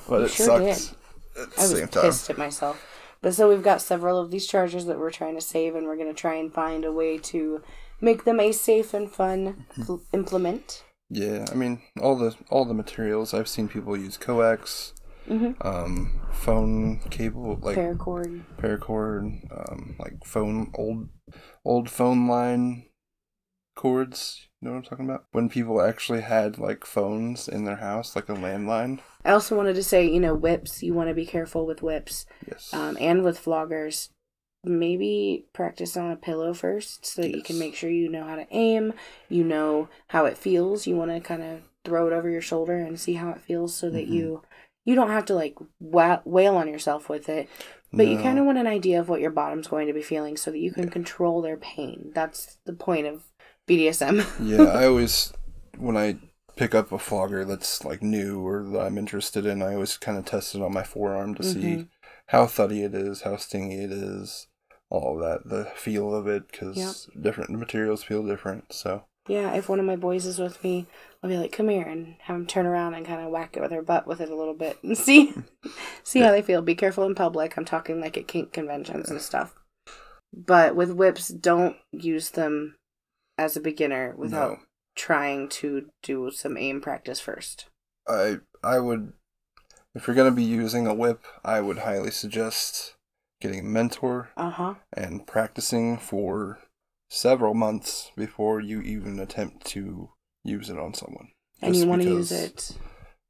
but 0.09 0.19
You 0.21 0.25
it 0.27 0.31
sure 0.31 0.47
sucks 0.47 0.95
at 1.41 1.51
the 1.55 1.59
I 1.61 1.63
was 1.63 1.71
same 1.79 1.89
time. 1.89 2.03
pissed 2.05 2.31
at 2.31 2.39
myself. 2.39 2.85
But 3.21 3.35
so 3.35 3.49
we've 3.49 3.63
got 3.65 3.83
several 3.83 4.19
of 4.19 4.31
these 4.31 4.47
chargers 4.47 4.87
that 4.87 4.99
we're 4.99 5.11
trying 5.11 5.35
to 5.35 5.41
save, 5.41 5.75
and 5.75 5.87
we're 5.87 5.97
going 5.97 6.09
to 6.09 6.15
try 6.15 6.35
and 6.35 6.53
find 6.53 6.85
a 6.85 6.93
way 6.93 7.19
to 7.19 7.63
make 8.01 8.25
them 8.25 8.39
a 8.41 8.53
safe 8.53 8.95
and 8.95 9.11
fun 9.11 9.67
Mm-hmm. 9.77 9.97
implement. 10.13 10.85
Yeah, 11.11 11.47
I 11.51 11.55
mean 11.55 11.81
all 12.01 12.17
the 12.17 12.37
all 12.51 12.65
the 12.67 12.75
materials 12.75 13.33
I've 13.35 13.49
seen 13.49 13.67
people 13.69 13.97
use 13.97 14.17
coax, 14.19 14.93
hmm 15.29 15.53
um, 15.61 16.21
phone 16.33 17.01
cable 17.11 17.59
like 17.63 17.77
Paracord. 17.77 18.45
paracord, 18.59 19.71
um, 19.71 19.97
like 19.99 20.25
phone 20.25 20.71
old 20.75 21.09
old 21.65 21.91
phone 21.91 22.27
line 22.29 22.87
cords. 23.77 24.49
You 24.61 24.67
know 24.69 24.73
what 24.75 24.79
I'm 24.79 24.85
talking 24.85 25.05
about? 25.05 25.27
When 25.33 25.49
people 25.49 25.81
actually 25.81 26.23
had 26.23 26.59
like 26.59 26.85
phones 26.85 27.49
in 27.49 27.65
their 27.65 27.77
house, 27.77 28.17
like 28.17 28.29
a 28.29 28.35
landline. 28.35 29.01
I 29.25 29.33
also 29.33 29.57
wanted 29.57 29.75
to 29.75 29.83
say, 29.83 30.09
you 30.09 30.21
know, 30.21 30.35
whips. 30.35 30.83
You 30.83 30.95
want 30.95 31.09
to 31.09 31.15
be 31.15 31.27
careful 31.27 31.67
with 31.67 31.83
whips, 31.83 32.27
Yes. 32.47 32.73
um, 32.73 32.97
and 33.01 33.23
with 33.23 33.43
floggers. 33.43 34.09
Maybe 34.65 35.47
practice 35.53 35.97
on 35.97 36.11
a 36.11 36.17
pillow 36.17 36.53
first, 36.53 37.07
so 37.07 37.23
that 37.23 37.35
you 37.37 37.43
can 37.43 37.59
make 37.61 37.77
sure 37.77 37.89
you 37.91 38.09
know 38.09 38.25
how 38.25 38.35
to 38.35 38.47
aim. 38.51 38.93
You 39.29 39.45
know 39.45 39.89
how 40.09 40.25
it 40.25 40.37
feels. 40.37 40.87
You 40.87 40.97
want 40.97 41.13
to 41.13 41.21
kind 41.21 41.43
of 41.43 41.61
throw 41.85 42.09
it 42.09 42.13
over 42.13 42.29
your 42.29 42.41
shoulder 42.41 42.77
and 42.77 42.99
see 42.99 43.15
how 43.15 43.31
it 43.31 43.41
feels, 43.41 43.75
so 43.75 43.89
that 43.91 44.09
Mhm. 44.09 44.13
you 44.13 44.43
you 44.89 44.95
don't 44.95 45.11
have 45.11 45.27
to 45.27 45.35
like 45.35 45.55
wail 45.81 46.57
on 46.57 46.67
yourself 46.69 47.09
with 47.11 47.29
it. 47.29 47.49
But 47.93 48.07
you 48.09 48.17
kind 48.17 48.39
of 48.39 48.47
want 48.47 48.59
an 48.59 48.67
idea 48.67 49.01
of 49.01 49.09
what 49.09 49.21
your 49.21 49.31
bottom's 49.31 49.67
going 49.69 49.87
to 49.87 49.93
be 49.93 50.03
feeling 50.03 50.37
so 50.37 50.51
that 50.51 50.59
you 50.59 50.73
can 50.73 50.89
control 50.89 51.43
their 51.43 51.57
pain. 51.57 52.11
That's 52.15 52.57
the 52.65 52.73
point 52.73 53.07
of 53.07 53.23
BDSM. 53.67 54.25
yeah, 54.39 54.69
I 54.69 54.85
always 54.87 55.33
when 55.77 55.97
I 55.97 56.17
pick 56.57 56.75
up 56.75 56.91
a 56.93 56.99
flogger 56.99 57.45
that's 57.45 57.85
like 57.85 58.03
new 58.03 58.41
or 58.41 58.65
that 58.73 58.81
I'm 58.81 58.99
interested 58.99 59.47
in, 59.47 59.63
I 59.63 59.75
always 59.75 59.97
kind 59.97 60.19
of 60.19 60.25
test 60.25 60.55
it 60.55 60.63
on 60.63 60.73
my 60.73 60.83
forearm 60.85 61.35
to 61.37 61.43
see 61.43 61.77
Mhm. 61.77 61.89
how 62.27 62.47
thuddy 62.47 62.83
it 62.83 62.95
is, 62.95 63.23
how 63.23 63.37
stingy 63.37 63.83
it 63.85 63.93
is, 63.93 64.49
all 64.91 65.17
that, 65.19 65.49
the 65.49 65.67
feel 65.77 66.15
of 66.15 66.27
it, 66.27 66.51
because 66.51 67.09
Yep. 67.13 67.23
different 67.23 67.51
materials 67.51 68.03
feel 68.05 68.27
different. 68.27 68.73
So 68.73 69.05
yeah, 69.29 69.53
if 69.55 69.69
one 69.69 69.79
of 69.79 69.87
my 69.87 69.97
boys 69.97 70.27
is 70.27 70.39
with 70.39 70.63
me, 70.65 70.87
I'll 71.23 71.31
be 71.31 71.37
like, 71.37 71.53
"Come 71.53 71.69
here," 71.69 71.87
and 71.87 72.17
have 72.23 72.37
him 72.37 72.47
turn 72.47 72.67
around 72.67 72.95
and 72.95 73.07
kind 73.07 73.21
of 73.25 73.31
whack 73.31 73.57
it 73.57 73.61
with 73.61 73.71
her 73.71 73.83
butt 73.83 74.07
with 74.07 74.21
it 74.21 74.31
a 74.31 74.35
little 74.37 74.55
bit 74.55 74.79
and 74.83 74.97
see 75.07 75.35
see 76.03 76.21
how 76.21 76.31
they 76.31 76.43
feel. 76.43 76.63
Be 76.63 76.75
careful 76.75 77.05
in 77.05 77.15
public. 77.15 77.57
I'm 77.57 77.65
talking 77.65 78.01
like 78.01 78.17
at 78.17 78.27
kink 78.29 78.53
conventions 78.53 79.11
and 79.11 79.21
stuff. 79.21 79.55
But 80.35 80.77
with 80.77 80.91
whips, 80.93 81.29
don't 81.29 81.77
use 81.93 82.31
them 82.31 82.77
as 83.39 83.57
a 83.57 83.61
beginner 83.61 84.15
without 84.17 84.51
no, 84.51 84.59
trying 84.97 85.49
to 85.49 85.91
do 86.03 86.31
some 86.31 86.57
aim 86.57 86.81
practice 86.81 87.21
first. 87.21 87.67
I 88.09 88.39
I 88.63 88.79
would 88.79 89.13
if 89.95 90.07
you're 90.07 90.17
gonna 90.17 90.31
be 90.31 90.45
using 90.45 90.87
a 90.87 90.95
whip, 90.95 91.25
I 91.45 91.61
would 91.61 91.79
highly 91.79 92.11
suggest 92.11 92.95
getting 93.41 93.61
a 93.61 93.65
mentor 93.65 94.31
Uh 94.37 94.51
huh. 94.51 94.75
and 94.93 95.27
practicing 95.27 95.97
for 95.97 96.59
several 97.09 97.55
months 97.55 98.11
before 98.17 98.61
you 98.61 98.81
even 98.83 99.19
attempt 99.19 99.65
to 99.67 100.11
use 100.45 100.71
it 100.71 100.79
on 100.79 100.95
someone. 100.95 101.29
And 101.63 101.75
Just 101.75 101.85
you 101.85 101.91
want 101.91 102.03
to 102.03 102.09
use 102.09 102.31
it 102.33 102.77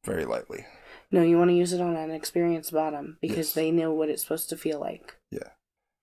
very 0.04 0.24
lightly. 0.24 0.66
No, 1.10 1.22
you 1.22 1.38
want 1.38 1.50
to 1.50 1.54
use 1.56 1.72
it 1.72 1.80
on 1.80 1.96
an 1.96 2.10
experienced 2.10 2.72
bottom 2.72 3.16
because 3.22 3.36
Yes. 3.48 3.52
they 3.54 3.70
know 3.70 3.92
what 3.92 4.10
it's 4.10 4.22
supposed 4.22 4.50
to 4.50 4.56
feel 4.56 4.78
like. 4.78 5.16
Yeah. 5.30 5.50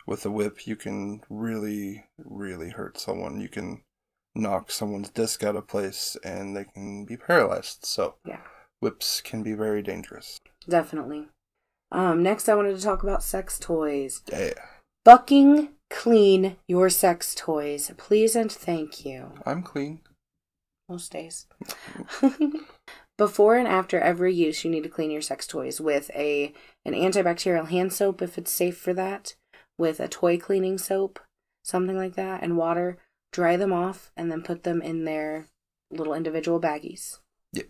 With 0.08 0.26
a 0.26 0.32
whip 0.32 0.66
you 0.68 0.76
can 0.76 1.22
really 1.30 2.06
really 2.18 2.70
hurt 2.70 3.00
someone 3.00 3.40
you 3.42 3.50
can 3.50 3.84
knock 4.36 4.70
someone's 4.72 5.10
disc 5.10 5.44
out 5.44 5.56
of 5.56 5.68
place 5.68 6.18
and 6.24 6.56
they 6.56 6.66
can 6.66 7.06
be 7.06 7.18
paralyzed 7.18 7.86
so 7.86 8.16
Yeah. 8.26 8.42
whips 8.82 9.22
can 9.22 9.44
be 9.44 9.54
very 9.54 9.82
dangerous 9.82 10.40
Definitely. 10.68 11.28
Um, 11.92 12.24
next, 12.24 12.50
I 12.50 12.56
wanted 12.56 12.76
to 12.76 12.84
talk 12.84 13.04
about 13.04 13.24
sex 13.24 13.58
toys. 13.60 14.22
yeah 14.32 14.54
Fucking 15.06 15.70
clean 15.90 16.58
your 16.68 16.90
sex 16.90 17.34
toys, 17.36 17.92
please 17.98 18.36
and 18.36 18.52
thank 18.52 19.06
you. 19.06 19.32
i'm 19.46 19.62
clean 19.64 20.00
Most 20.90 21.12
days. 21.12 21.48
Before 23.18 23.56
and 23.56 23.68
after 23.68 24.00
every 24.00 24.34
use, 24.34 24.66
you 24.66 24.70
need 24.72 24.84
to 24.84 24.90
clean 24.90 25.10
your 25.10 25.22
sex 25.22 25.48
toys 25.48 25.80
with 25.80 26.12
a 26.14 26.54
an 26.84 26.94
antibacterial 26.94 27.70
hand 27.70 27.94
soap 27.94 28.22
if 28.22 28.38
it's 28.38 28.52
safe 28.52 28.78
for 28.78 28.94
that, 28.94 29.36
with 29.78 30.00
a 30.02 30.08
toy 30.10 30.38
cleaning 30.38 30.78
soap, 30.78 31.20
something 31.64 31.96
like 31.98 32.16
that, 32.16 32.44
and 32.44 32.58
water. 32.58 32.98
Dry 33.32 33.56
them 33.58 33.74
off 33.74 34.12
and 34.16 34.32
then 34.32 34.42
put 34.44 34.64
them 34.64 34.82
in 34.82 35.04
their 35.06 35.48
little 35.92 36.14
individual 36.14 36.60
baggies. 36.62 37.20
Yep. 37.54 37.68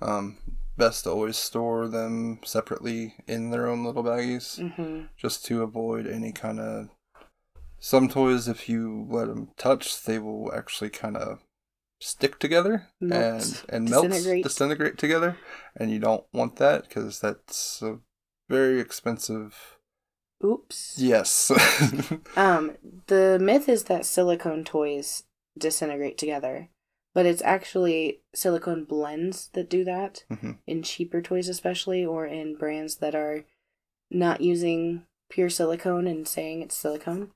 Um 0.00 0.38
best 0.76 1.04
to 1.04 1.10
always 1.10 1.36
store 1.36 1.86
them 1.86 2.40
separately 2.44 3.14
in 3.26 3.50
their 3.50 3.66
own 3.68 3.84
little 3.84 4.02
baggies 4.02 4.58
Mm-hmm. 4.58 5.04
just 5.18 5.44
to 5.46 5.62
avoid 5.62 6.06
any 6.06 6.32
kind 6.32 6.58
of 6.58 6.88
some 7.84 8.08
toys 8.08 8.46
if 8.46 8.68
you 8.68 9.06
let 9.10 9.26
them 9.26 9.48
touch 9.58 10.04
they 10.04 10.18
will 10.18 10.52
actually 10.54 10.88
kind 10.90 11.16
of 11.16 11.40
stick 12.00 12.38
together 12.38 12.86
Melt, 13.00 13.22
and 13.22 13.62
and 13.68 13.90
melt 13.90 14.06
disintegrate. 14.08 14.44
disintegrate 14.44 14.98
together 14.98 15.36
and 15.76 15.90
you 15.90 15.98
don't 15.98 16.24
want 16.32 16.56
that 16.56 16.84
because 16.88 17.18
that's 17.20 17.82
a 17.82 17.98
very 18.48 18.80
expensive 18.80 19.78
Oops. 20.44 20.96
yes 20.98 21.50
Um, 22.36 22.76
the 23.08 23.38
myth 23.40 23.68
is 23.68 23.84
that 23.84 24.06
silicone 24.06 24.64
toys 24.64 25.24
disintegrate 25.58 26.18
together, 26.18 26.68
but 27.14 27.26
it's 27.26 27.42
actually 27.42 28.22
silicone 28.34 28.84
blends 28.84 29.48
that 29.54 29.68
do 29.70 29.84
that 29.84 30.24
Mhm. 30.30 30.58
in 30.66 30.82
cheaper 30.82 31.20
toys, 31.22 31.48
especially, 31.48 32.04
or 32.04 32.26
in 32.26 32.56
brands 32.56 32.96
that 32.96 33.14
are 33.14 33.44
not 34.10 34.40
using 34.40 35.04
pure 35.28 35.50
silicone 35.50 36.06
and 36.06 36.26
saying 36.26 36.62
it's 36.62 36.76
silicone. 36.76 37.30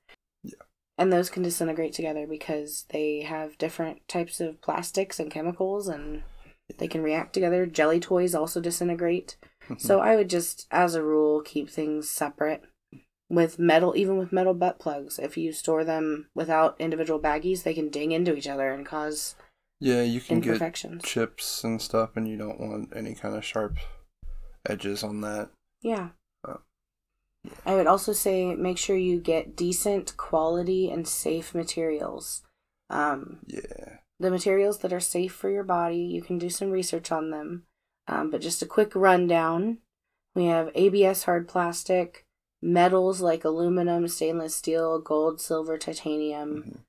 And 0.97 1.13
those 1.13 1.29
can 1.29 1.43
disintegrate 1.43 1.93
together 1.93 2.25
because 2.25 2.85
they 2.89 3.21
have 3.21 3.57
different 3.57 4.07
types 4.07 4.41
of 4.41 4.61
plastics 4.61 5.19
and 5.19 5.29
chemicals 5.29 5.87
and 5.87 6.23
they 6.79 6.87
can 6.87 7.03
react 7.03 7.33
together. 7.33 7.65
Jelly 7.65 7.99
toys 7.99 8.33
also 8.35 8.59
disintegrate. 8.61 9.37
So 9.77 9.99
I 9.99 10.15
would 10.15 10.29
just, 10.29 10.65
as 10.71 10.95
a 10.95 11.03
rule, 11.03 11.41
keep 11.41 11.69
things 11.69 12.09
separate. 12.09 12.63
With 13.29 13.59
metal, 13.59 13.97
even 13.97 14.17
with 14.17 14.31
metal 14.31 14.53
butt 14.53 14.79
plugs, 14.79 15.19
if 15.19 15.35
you 15.35 15.51
store 15.51 15.83
them 15.83 16.29
without 16.33 16.79
individual 16.79 17.19
baggies, 17.19 17.63
they 17.63 17.73
can 17.73 17.89
ding 17.89 18.13
into 18.13 18.33
each 18.33 18.47
other 18.47 18.71
and 18.71 18.85
cause 18.85 19.35
yeah, 19.79 20.01
you 20.01 20.21
can 20.21 20.39
get 20.39 20.73
chips 21.03 21.63
and 21.63 21.81
stuff, 21.81 22.11
and 22.15 22.27
you 22.27 22.37
don't 22.37 22.59
want 22.59 22.93
any 22.95 23.13
kind 23.13 23.35
of 23.35 23.45
sharp 23.45 23.77
edges 24.67 25.03
on 25.03 25.21
that. 25.21 25.49
Yeah. 25.81 26.09
I 27.65 27.75
would 27.75 27.87
also 27.87 28.13
say 28.13 28.53
make 28.55 28.77
sure 28.77 28.95
you 28.95 29.19
get 29.19 29.55
decent 29.55 30.17
quality 30.17 30.89
and 30.89 31.07
safe 31.07 31.53
materials. 31.55 32.43
Um, 32.89 33.39
Yeah. 33.47 33.99
the 34.19 34.31
materials 34.31 34.79
that 34.79 34.93
are 34.93 34.99
safe 34.99 35.33
for 35.33 35.49
your 35.49 35.63
body, 35.63 35.97
you 35.97 36.21
can 36.21 36.37
do 36.37 36.49
some 36.49 36.71
research 36.71 37.11
on 37.11 37.29
them. 37.29 37.67
Um, 38.07 38.31
but 38.31 38.41
just 38.41 38.61
a 38.61 38.65
quick 38.65 38.95
rundown 38.95 39.79
we 40.37 40.45
have 40.45 40.69
ABS 40.75 41.23
hard 41.23 41.47
plastic, 41.47 42.27
metals 42.61 43.21
like 43.21 43.43
aluminum, 43.43 44.07
stainless 44.07 44.55
steel, 44.55 44.99
gold, 44.99 45.41
silver, 45.41 45.79
titanium. 45.79 46.63
Mhm. 46.63 46.79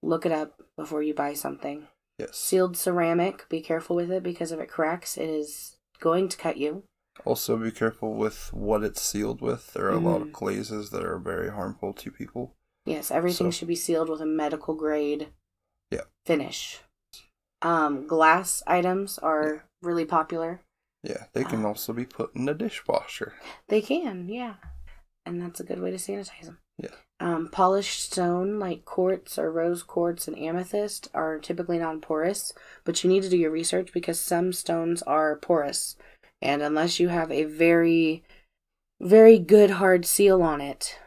Look 0.00 0.24
it 0.24 0.30
up 0.30 0.62
before 0.76 1.02
you 1.02 1.12
buy 1.12 1.34
something. 1.34 1.88
Yes. 2.18 2.36
Sealed 2.36 2.76
ceramic, 2.76 3.48
be 3.48 3.60
careful 3.60 3.96
with 3.96 4.12
it 4.12 4.22
because 4.22 4.52
if 4.52 4.60
it 4.60 4.68
cracks, 4.68 5.18
it 5.18 5.28
is 5.28 5.76
going 5.98 6.28
to 6.28 6.36
cut 6.36 6.56
you. 6.56 6.84
Also, 7.24 7.56
be 7.56 7.70
careful 7.70 8.14
with 8.14 8.52
what 8.52 8.82
it's 8.82 9.00
sealed 9.00 9.40
with. 9.40 9.72
There 9.72 9.86
are 9.86 9.90
a 9.90 9.98
lot 9.98 10.20
of 10.20 10.28
Mhm. 10.28 10.32
glazes 10.32 10.90
that 10.90 11.04
are 11.04 11.18
very 11.18 11.50
harmful 11.50 11.92
to 11.94 12.10
people. 12.10 12.54
Yes, 12.86 13.10
everything 13.10 13.50
So- 13.52 13.58
should 13.58 13.68
be 13.68 13.76
sealed 13.76 14.08
with 14.10 14.20
a 14.20 14.26
medical 14.26 14.74
grade 14.74 15.32
Yeah. 15.90 16.04
finish. 16.26 16.80
Um, 17.62 18.06
glass 18.06 18.62
items 18.66 19.18
are 19.18 19.64
really 19.80 20.04
popular. 20.04 20.60
Yeah, 21.02 21.26
they 21.32 21.44
can 21.44 21.64
Ah. 21.64 21.68
also 21.68 21.92
be 21.92 22.04
put 22.04 22.34
in 22.34 22.44
the 22.46 22.54
dishwasher. 22.54 23.34
They 23.68 23.80
can, 23.80 24.28
yeah. 24.28 24.56
And 25.24 25.40
that's 25.40 25.60
a 25.60 25.64
good 25.64 25.80
way 25.80 25.90
to 25.90 25.96
sanitize 25.96 26.44
them. 26.46 26.58
Yeah. 26.78 26.94
Um, 27.20 27.48
polished 27.48 28.02
stone 28.12 28.58
like 28.58 28.84
quartz 28.84 29.38
or 29.38 29.50
rose 29.50 29.82
quartz 29.82 30.26
and 30.28 30.36
amethyst 30.38 31.08
are 31.14 31.38
typically 31.38 31.78
non 31.78 32.00
porous, 32.00 32.52
but 32.84 33.02
you 33.02 33.08
need 33.08 33.22
to 33.22 33.30
do 33.30 33.38
your 33.38 33.50
research 33.52 33.92
because 33.94 34.18
some 34.20 34.52
stones 34.52 35.00
are 35.02 35.36
porous. 35.36 35.96
And 36.44 36.62
unless 36.62 37.00
you 37.00 37.08
have 37.08 37.32
a 37.32 37.44
very, 37.44 38.22
very 39.00 39.38
good 39.38 39.70
hard 39.70 40.04
seal 40.04 40.42
on 40.42 40.60
it, 40.60 40.98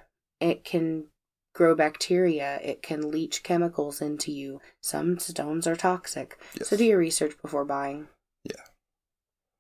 it 0.42 0.64
can 0.64 1.06
grow 1.54 1.76
bacteria. 1.76 2.60
It 2.64 2.82
can 2.82 3.12
leach 3.12 3.44
chemicals 3.44 4.02
into 4.02 4.32
you. 4.32 4.60
Some 4.82 5.20
stones 5.20 5.68
are 5.68 5.76
toxic. 5.76 6.40
Yes. 6.58 6.70
So 6.70 6.78
do 6.78 6.84
your 6.84 6.98
research 6.98 7.36
before 7.42 7.66
buying. 7.66 8.08
Yeah. 8.44 8.64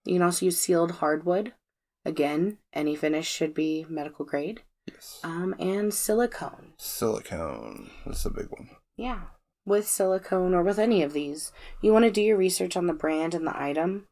You 0.03 0.15
can 0.15 0.23
also 0.23 0.45
use 0.45 0.57
sealed 0.57 0.93
hardwood. 0.93 1.53
Again, 2.03 2.57
any 2.73 2.95
finish 2.95 3.27
should 3.27 3.53
be 3.53 3.85
medical 3.87 4.25
grade. 4.25 4.61
Yes. 4.87 5.19
Um, 5.23 5.53
and 5.59 5.93
silicone. 5.93 6.73
Silicone. 6.77 7.91
That's 8.05 8.25
a 8.25 8.31
big 8.31 8.47
one. 8.49 8.69
Yeah. 8.95 9.21
With 9.65 9.87
silicone 9.87 10.55
or 10.55 10.63
with 10.63 10.79
any 10.79 11.03
of 11.03 11.13
these, 11.13 11.51
you 11.81 11.93
want 11.93 12.05
to 12.05 12.11
do 12.11 12.21
your 12.21 12.37
research 12.37 12.77
on 12.77 12.87
the 12.87 12.93
brand 12.93 13.35
and 13.35 13.45
the 13.45 13.61
item. 13.61 14.05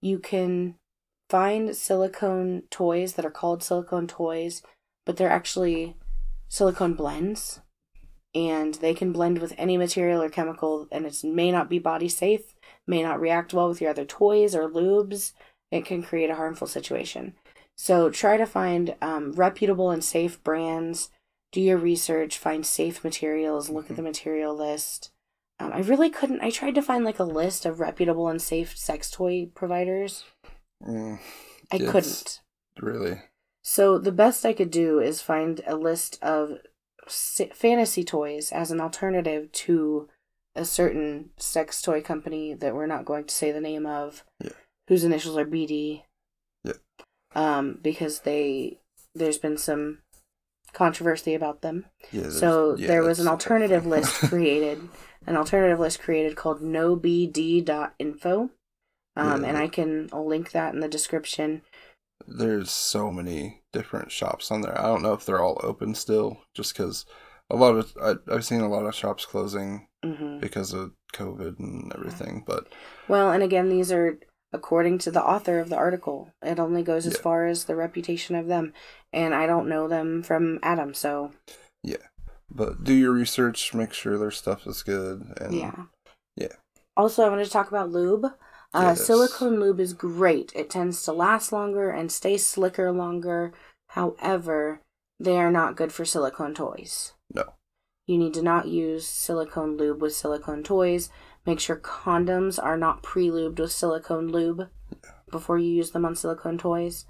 You 0.00 0.18
can 0.18 0.76
find 1.32 1.74
silicone 1.74 2.62
toys 2.68 3.14
that 3.14 3.24
are 3.24 3.30
called 3.30 3.62
silicone 3.62 4.06
toys, 4.06 4.60
but 5.06 5.16
they're 5.16 5.30
actually 5.30 5.96
silicone 6.50 6.92
blends. 6.92 7.60
And 8.34 8.74
they 8.74 8.92
can 8.92 9.12
blend 9.12 9.38
with 9.38 9.54
any 9.56 9.78
material 9.78 10.20
or 10.20 10.28
chemical, 10.28 10.88
and 10.92 11.06
it 11.06 11.24
may 11.24 11.50
not 11.50 11.70
be 11.70 11.78
body 11.78 12.10
safe, 12.10 12.54
may 12.86 13.02
not 13.02 13.18
react 13.18 13.54
well 13.54 13.70
with 13.70 13.80
your 13.80 13.88
other 13.88 14.04
toys 14.04 14.54
or 14.54 14.68
lubes. 14.68 15.32
It 15.70 15.86
can 15.86 16.02
create 16.02 16.28
a 16.28 16.34
harmful 16.34 16.66
situation. 16.66 17.34
So 17.78 18.10
try 18.10 18.36
to 18.36 18.44
find 18.44 18.94
um, 19.00 19.32
reputable 19.32 19.90
and 19.90 20.04
safe 20.04 20.42
brands 20.44 21.08
do 21.50 21.62
your 21.62 21.78
research, 21.78 22.36
find 22.36 22.64
safe 22.66 23.02
materials, 23.02 23.70
look 23.70 23.88
at 23.88 23.96
the 23.96 24.02
material 24.02 24.54
list. 24.54 25.10
Um, 25.58 25.72
I 25.72 25.80
really 25.80 26.10
couldn't. 26.10 26.42
I 26.42 26.50
tried 26.50 26.74
to 26.74 26.82
find 26.82 27.04
like 27.04 27.18
a 27.18 27.24
list 27.24 27.64
of 27.64 27.80
reputable 27.80 28.28
and 28.28 28.40
safe 28.40 28.76
sex 28.76 29.10
toy 29.10 29.48
providers. 29.54 30.24
Mm, 30.86 31.18
I 31.70 31.78
couldn't. 31.78 32.40
really? 32.80 33.20
So 33.62 33.98
the 33.98 34.12
best 34.12 34.44
I 34.44 34.52
could 34.52 34.70
do 34.70 34.98
is 34.98 35.22
find 35.22 35.60
a 35.66 35.76
list 35.76 36.18
of 36.22 36.58
fantasy 37.08 38.04
toys 38.04 38.50
as 38.52 38.70
an 38.70 38.80
alternative 38.80 39.50
to 39.52 40.08
a 40.54 40.64
certain 40.64 41.30
sex 41.38 41.80
toy 41.80 42.00
company 42.02 42.54
that 42.54 42.74
we're 42.74 42.86
not 42.86 43.04
going 43.04 43.24
to 43.24 43.34
say 43.34 43.52
the 43.52 43.60
name 43.60 43.86
of, 43.86 44.24
Yeah. 44.42 44.50
whose 44.88 45.04
initials 45.04 45.36
are 45.38 45.44
BD. 45.46 46.02
Yeah. 46.64 46.72
Um, 47.34 47.78
because 47.82 48.20
they 48.20 48.78
there's 49.14 49.38
been 49.38 49.56
some 49.58 49.98
controversy 50.72 51.34
about 51.34 51.62
them. 51.62 51.86
Yeah. 52.10 52.30
So 52.30 52.76
yeah, 52.76 52.86
there 52.88 53.02
was 53.02 53.20
an 53.20 53.28
alternative 53.28 53.86
list 53.86 54.14
created, 54.28 54.88
an 55.26 55.36
alternative 55.36 55.78
list 55.78 56.00
created 56.00 56.34
called 56.36 56.60
nobd.info. 56.62 58.50
Um, 59.16 59.42
Yeah. 59.42 59.50
and 59.50 59.58
I 59.58 59.68
can 59.68 60.08
I'll 60.12 60.26
link 60.26 60.52
that 60.52 60.74
in 60.74 60.80
the 60.80 60.88
description. 60.88 61.62
There's 62.26 62.70
so 62.70 63.10
many 63.10 63.62
different 63.72 64.12
shops 64.12 64.50
on 64.50 64.60
there. 64.62 64.78
I 64.78 64.84
don't 64.86 65.02
know 65.02 65.12
if 65.12 65.26
they're 65.26 65.42
all 65.42 65.60
open 65.62 65.94
still, 65.94 66.38
just 66.54 66.72
because 66.76 67.04
a 67.50 67.56
lot 67.56 67.74
of 67.76 67.92
I, 68.00 68.14
I've 68.32 68.44
seen 68.44 68.60
a 68.60 68.68
lot 68.68 68.86
of 68.86 68.94
shops 68.94 69.26
closing 69.26 69.88
hmm 70.04 70.38
because 70.40 70.72
of 70.72 70.92
COVID 71.14 71.58
and 71.60 71.92
everything. 71.94 72.42
But 72.46 72.68
Well, 73.08 73.30
and 73.32 73.42
again, 73.42 73.68
these 73.68 73.92
are 73.92 74.18
according 74.52 74.98
to 74.98 75.10
the 75.10 75.22
author 75.22 75.58
of 75.60 75.68
the 75.68 75.76
article. 75.76 76.30
It 76.42 76.58
only 76.58 76.82
goes 76.82 77.06
as 77.06 77.14
Yeah. 77.14 77.22
far 77.22 77.46
as 77.46 77.64
the 77.64 77.76
reputation 77.76 78.36
of 78.36 78.46
them, 78.48 78.72
and 79.12 79.34
I 79.34 79.46
don't 79.46 79.68
know 79.68 79.88
them 79.88 80.22
from 80.22 80.58
Adam, 80.62 80.94
so 80.94 81.32
yeah. 81.82 81.96
but 82.50 82.84
do 82.84 82.92
your 82.92 83.12
research, 83.12 83.72
make 83.74 83.92
sure 83.92 84.18
their 84.18 84.30
stuff 84.30 84.66
is 84.66 84.82
good, 84.82 85.32
and 85.40 85.54
yeah. 85.54 85.84
yeah. 86.36 86.54
Also, 86.96 87.24
I 87.24 87.28
wanted 87.30 87.44
to 87.46 87.50
talk 87.50 87.68
about 87.68 87.90
lube. 87.90 88.26
Uh, 88.74 88.94
Yes. 88.96 89.06
Silicone 89.06 89.60
lube 89.60 89.80
is 89.80 89.92
great. 89.92 90.52
It 90.54 90.70
tends 90.70 91.02
to 91.04 91.12
last 91.12 91.52
longer 91.52 91.90
and 91.90 92.10
stay 92.10 92.36
slicker 92.38 92.90
longer. 92.90 93.52
However, 93.88 94.80
they 95.20 95.36
are 95.36 95.50
not 95.50 95.76
good 95.76 95.92
for 95.92 96.04
silicone 96.04 96.54
toys. 96.54 97.12
no, 97.34 97.54
You 98.06 98.18
need 98.18 98.34
to 98.34 98.42
not 98.42 98.68
use 98.68 99.06
silicone 99.06 99.76
lube 99.76 100.00
with 100.00 100.14
silicone 100.14 100.62
toys. 100.62 101.10
Make 101.44 101.60
sure 101.60 101.76
condoms 101.76 102.62
are 102.62 102.76
not 102.76 103.02
pre-lubed 103.02 103.58
with 103.58 103.72
silicone 103.72 104.28
lube 104.28 104.68
before 105.30 105.58
you 105.58 105.68
use 105.70 105.90
them 105.90 106.04
on 106.04 106.14
silicone 106.16 106.56
toys. 106.58 107.04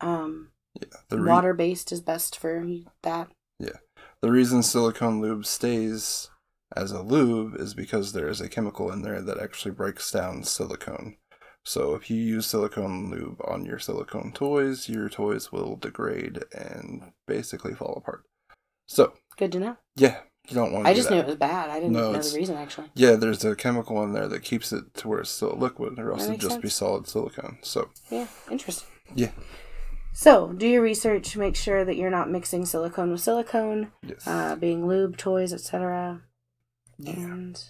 Um, 0.00 0.50
yeah. 0.80 0.98
The 1.08 1.20
re- 1.20 1.28
water-based 1.30 1.92
is 1.92 2.00
best 2.00 2.38
for 2.38 2.64
that. 3.02 3.28
Yeah. 3.58 3.78
The 4.22 4.30
reason 4.30 4.62
silicone 4.62 5.20
lube 5.20 5.44
stays 5.46 6.30
as 6.76 6.92
a 6.92 7.02
lube 7.02 7.54
is 7.56 7.74
because 7.74 8.12
there 8.12 8.28
is 8.28 8.40
a 8.40 8.48
chemical 8.48 8.90
in 8.92 9.02
there 9.02 9.20
that 9.22 9.38
actually 9.38 9.72
breaks 9.72 10.10
down 10.10 10.42
silicone. 10.44 11.16
So 11.64 11.94
if 11.94 12.10
you 12.10 12.16
use 12.16 12.46
silicone 12.46 13.10
lube 13.10 13.40
on 13.46 13.64
your 13.64 13.78
silicone 13.78 14.32
toys, 14.32 14.88
your 14.88 15.08
toys 15.08 15.52
will 15.52 15.76
degrade 15.76 16.42
and 16.52 17.12
basically 17.26 17.74
fall 17.74 17.94
apart. 17.96 18.24
So 18.86 19.12
Good 19.36 19.52
to 19.52 19.60
know. 19.60 19.76
yeah, 19.94 20.18
you 20.48 20.54
don't 20.56 20.72
want 20.72 20.84
to. 20.86 20.90
I 20.90 20.94
just 20.94 21.08
knew 21.10 21.18
it 21.18 21.26
was 21.26 21.36
bad. 21.36 21.70
I 21.70 21.78
didn't 21.78 21.92
No, 21.92 22.12
know 22.12 22.20
the 22.20 22.36
reason 22.36 22.56
actually. 22.56 22.90
Yeah, 22.94 23.12
there's 23.14 23.44
a 23.44 23.54
chemical 23.54 24.02
in 24.02 24.12
there 24.12 24.26
that 24.28 24.40
keeps 24.42 24.72
it 24.72 24.92
to 24.94 25.08
where 25.08 25.20
it's 25.20 25.30
still 25.30 25.54
liquid, 25.56 25.98
or 26.00 26.10
else 26.12 26.24
it'd 26.24 26.40
just 26.40 26.60
be 26.60 26.68
solid 26.68 27.06
silicone. 27.06 27.58
So 27.62 27.90
Yeah, 28.10 28.26
interesting. 28.50 28.88
yeah, 29.14 29.30
So, 30.12 30.52
do 30.52 30.66
your 30.66 30.82
research. 30.82 31.36
Make 31.36 31.54
sure 31.56 31.84
that 31.84 31.96
you're 31.96 32.10
not 32.10 32.28
mixing 32.30 32.66
silicone 32.66 33.12
with 33.12 33.20
silicone, 33.20 33.92
yes, 34.02 34.26
uh, 34.26 34.56
being 34.56 34.86
lube, 34.88 35.16
toys, 35.16 35.52
etc. 35.54 36.22
yeah, 36.98 37.12
And 37.14 37.62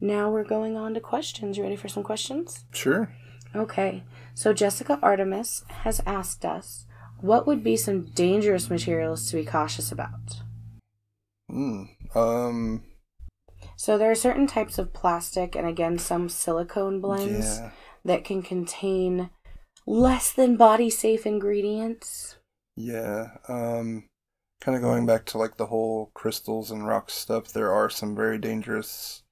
now 0.00 0.30
we're 0.30 0.44
going 0.44 0.76
on 0.76 0.94
to 0.94 1.00
questions. 1.00 1.56
You 1.56 1.62
ready 1.64 1.76
for 1.76 1.88
some 1.88 2.02
questions? 2.02 2.64
sure. 2.72 3.12
Okay. 3.54 4.04
So 4.34 4.52
Jessica 4.52 4.98
Artemis 5.02 5.64
has 5.68 6.00
asked 6.06 6.44
us, 6.44 6.86
what 7.20 7.46
would 7.46 7.64
be 7.64 7.76
some 7.76 8.04
dangerous 8.14 8.68
materials 8.70 9.28
to 9.30 9.36
be 9.36 9.44
cautious 9.44 9.90
about? 9.90 10.42
Mm, 11.50 11.88
um, 12.14 12.84
So 13.76 13.96
there 13.96 14.10
are 14.10 14.14
certain 14.14 14.46
types 14.46 14.78
of 14.78 14.92
plastic 14.92 15.56
and 15.56 15.66
again 15.66 15.98
some 15.98 16.28
silicone 16.28 17.00
blends 17.00 17.58
yeah, 17.58 17.70
that 18.04 18.24
can 18.24 18.42
contain 18.42 19.30
less 19.86 20.30
than 20.32 20.56
body 20.56 20.90
safe 20.90 21.24
ingredients. 21.26 22.36
yeah. 22.76 23.28
Um, 23.48 24.07
kind 24.60 24.76
of 24.76 24.82
going 24.82 25.06
back 25.06 25.24
to 25.26 25.38
like 25.38 25.56
the 25.56 25.66
whole 25.66 26.10
crystals 26.14 26.70
and 26.70 26.86
rocks 26.86 27.14
stuff. 27.14 27.52
There 27.52 27.72
are 27.72 27.90
some 27.90 28.14
very 28.14 28.38
dangerous 28.38 29.22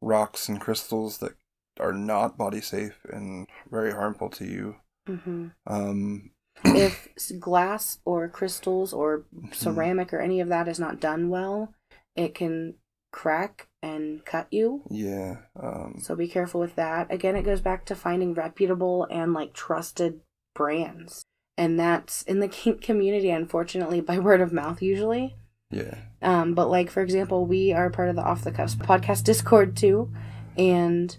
rocks 0.00 0.48
and 0.48 0.60
crystals 0.60 1.18
that 1.18 1.32
are 1.80 1.92
not 1.92 2.38
body 2.38 2.60
safe 2.60 2.98
and 3.10 3.48
very 3.70 3.92
harmful 3.92 4.28
to 4.30 4.44
you. 4.44 4.76
hmm 5.06 5.48
Um, 5.66 6.30
if 6.64 7.08
glass 7.40 7.98
or 8.04 8.28
crystals 8.28 8.92
or 8.92 9.24
ceramic 9.52 10.12
or 10.12 10.20
any 10.20 10.40
of 10.40 10.48
that 10.48 10.68
is 10.68 10.78
not 10.78 11.00
done 11.00 11.28
well, 11.28 11.74
it 12.14 12.34
can 12.34 12.74
crack 13.12 13.68
and 13.82 14.24
cut 14.24 14.46
you. 14.50 14.82
Yeah. 14.90 15.38
Um, 15.60 15.96
So 16.00 16.14
be 16.16 16.28
careful 16.28 16.60
with 16.60 16.76
that. 16.76 17.12
Again, 17.12 17.36
it 17.36 17.44
goes 17.44 17.60
back 17.60 17.84
to 17.86 17.94
finding 17.94 18.34
reputable 18.34 19.06
and 19.10 19.32
like 19.32 19.52
trusted 19.52 20.20
brands. 20.54 21.24
And 21.56 21.78
that's 21.78 22.22
in 22.22 22.40
the 22.40 22.48
kink 22.48 22.80
community, 22.82 23.30
unfortunately, 23.30 24.00
by 24.00 24.18
word 24.18 24.40
of 24.40 24.52
mouth 24.52 24.82
usually. 24.82 25.36
yeah. 25.70 25.98
Um, 26.20 26.54
but 26.54 26.68
like 26.68 26.90
for 26.90 27.02
example, 27.02 27.46
we 27.46 27.72
are 27.72 27.90
part 27.90 28.08
of 28.08 28.16
the 28.16 28.22
Off 28.22 28.42
the 28.44 28.50
Cuffs 28.50 28.74
podcast 28.74 29.24
Discord 29.24 29.76
too, 29.76 30.10
and 30.56 31.16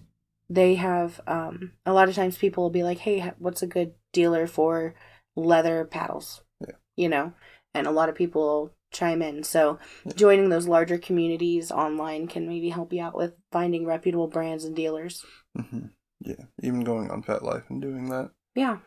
they 0.50 0.76
have 0.76 1.22
um, 1.28 1.72
a 1.86 1.94
lot 1.94 2.10
of 2.10 2.16
times 2.16 2.38
people 2.38 2.64
will 2.64 2.70
be 2.72 2.84
like, 2.84 2.98
"Hey, 3.00 3.32
what's 3.38 3.62
a 3.62 3.68
good 3.68 3.94
dealer 4.14 4.48
for 4.48 4.96
leather 5.36 5.86
paddles?" 5.86 6.42
Yeah. 6.60 6.76
You 6.98 7.10
know, 7.10 7.34
and 7.74 7.86
a 7.88 7.92
lot 7.92 8.10
of 8.10 8.16
people 8.16 8.72
chime 8.92 9.22
in. 9.22 9.44
So 9.44 9.78
joining 10.16 10.50
those 10.50 10.68
larger 10.68 10.98
communities 10.98 11.72
online 11.72 12.28
can 12.28 12.48
maybe 12.48 12.70
help 12.70 12.92
you 12.94 13.02
out 13.04 13.16
with 13.16 13.34
finding 13.52 13.86
reputable 13.86 14.28
brands 14.28 14.64
and 14.66 14.76
dealers. 14.76 15.24
hmm 15.56 15.88
Yeah. 16.22 16.46
Even 16.64 16.84
going 16.84 17.12
on 17.12 17.22
FetLife 17.24 17.70
and 17.70 17.82
doing 17.82 18.10
that. 18.10 18.32
Yeah, 18.56 18.78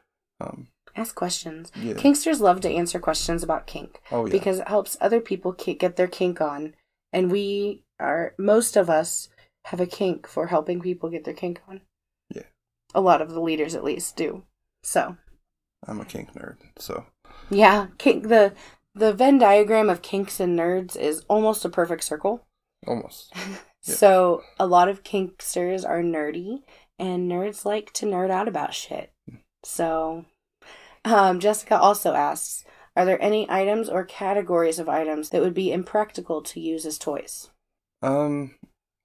Um, 0.41 0.69
ask 0.99 1.15
questions. 1.15 1.71
yeah. 1.77 1.95
Kinksters 1.95 2.41
love 2.41 2.61
to 2.63 2.71
answer 2.71 2.99
questions 2.99 3.43
about 3.43 3.67
kink. 3.67 4.01
oh, 4.11 4.27
yeah. 4.27 4.33
because 4.33 4.59
it 4.61 4.69
helps 4.69 4.97
other 5.01 5.21
people 5.21 5.53
get 5.53 5.97
their 5.97 6.07
kink 6.09 6.41
on 6.41 6.75
and 7.13 7.31
we 7.31 7.83
are 8.01 8.35
most 8.39 8.77
of 8.77 8.89
us 8.91 9.29
have 9.67 9.81
a 9.81 9.87
kink 9.87 10.27
for 10.27 10.47
helping 10.49 10.81
people 10.81 11.11
get 11.11 11.25
their 11.25 11.35
kink 11.35 11.61
on 11.69 11.81
Yeah. 12.35 12.43
a 12.95 13.01
lot 13.01 13.21
of 13.23 13.31
the 13.31 13.41
leaders 13.41 13.75
at 13.75 13.85
least 13.85 14.17
do 14.17 14.43
so 14.83 15.17
I'm 15.87 16.01
a 16.01 16.05
kink 16.05 16.33
nerd, 16.35 16.57
so 16.79 17.05
yeah 17.51 17.87
kink 17.99 18.29
the 18.29 18.53
the 18.95 19.13
venn 19.13 19.39
diagram 19.39 19.89
of 19.91 20.03
kinks 20.03 20.41
and 20.41 20.59
nerds 20.59 20.97
is 20.97 21.25
almost 21.29 21.65
a 21.65 21.69
perfect 21.69 22.05
circle 22.05 22.45
almost. 22.87 23.33
Yeah. 23.87 23.95
so 23.95 24.43
a 24.59 24.67
lot 24.67 24.89
of 24.89 25.05
kinksters 25.05 25.89
are 25.89 26.03
nerdy 26.03 26.63
and 26.99 27.31
nerds 27.31 27.65
like 27.65 27.93
to 27.95 28.07
nerd 28.07 28.29
out 28.31 28.49
about 28.49 28.75
shit 28.75 29.13
hmm. 29.31 29.37
so 29.65 30.25
um, 31.15 31.41
jessica 31.41 31.79
also 31.79 32.15
asks 32.15 32.65
are 32.97 33.05
there 33.05 33.23
any 33.23 33.49
items 33.49 33.89
or 33.89 34.05
categories 34.05 34.79
of 34.79 34.89
items 34.89 35.31
that 35.31 35.41
would 35.41 35.55
be 35.55 35.73
impractical 35.73 36.43
to 36.43 36.61
use 36.61 36.85
as 36.85 36.99
toys 36.99 37.49
Um, 38.03 38.55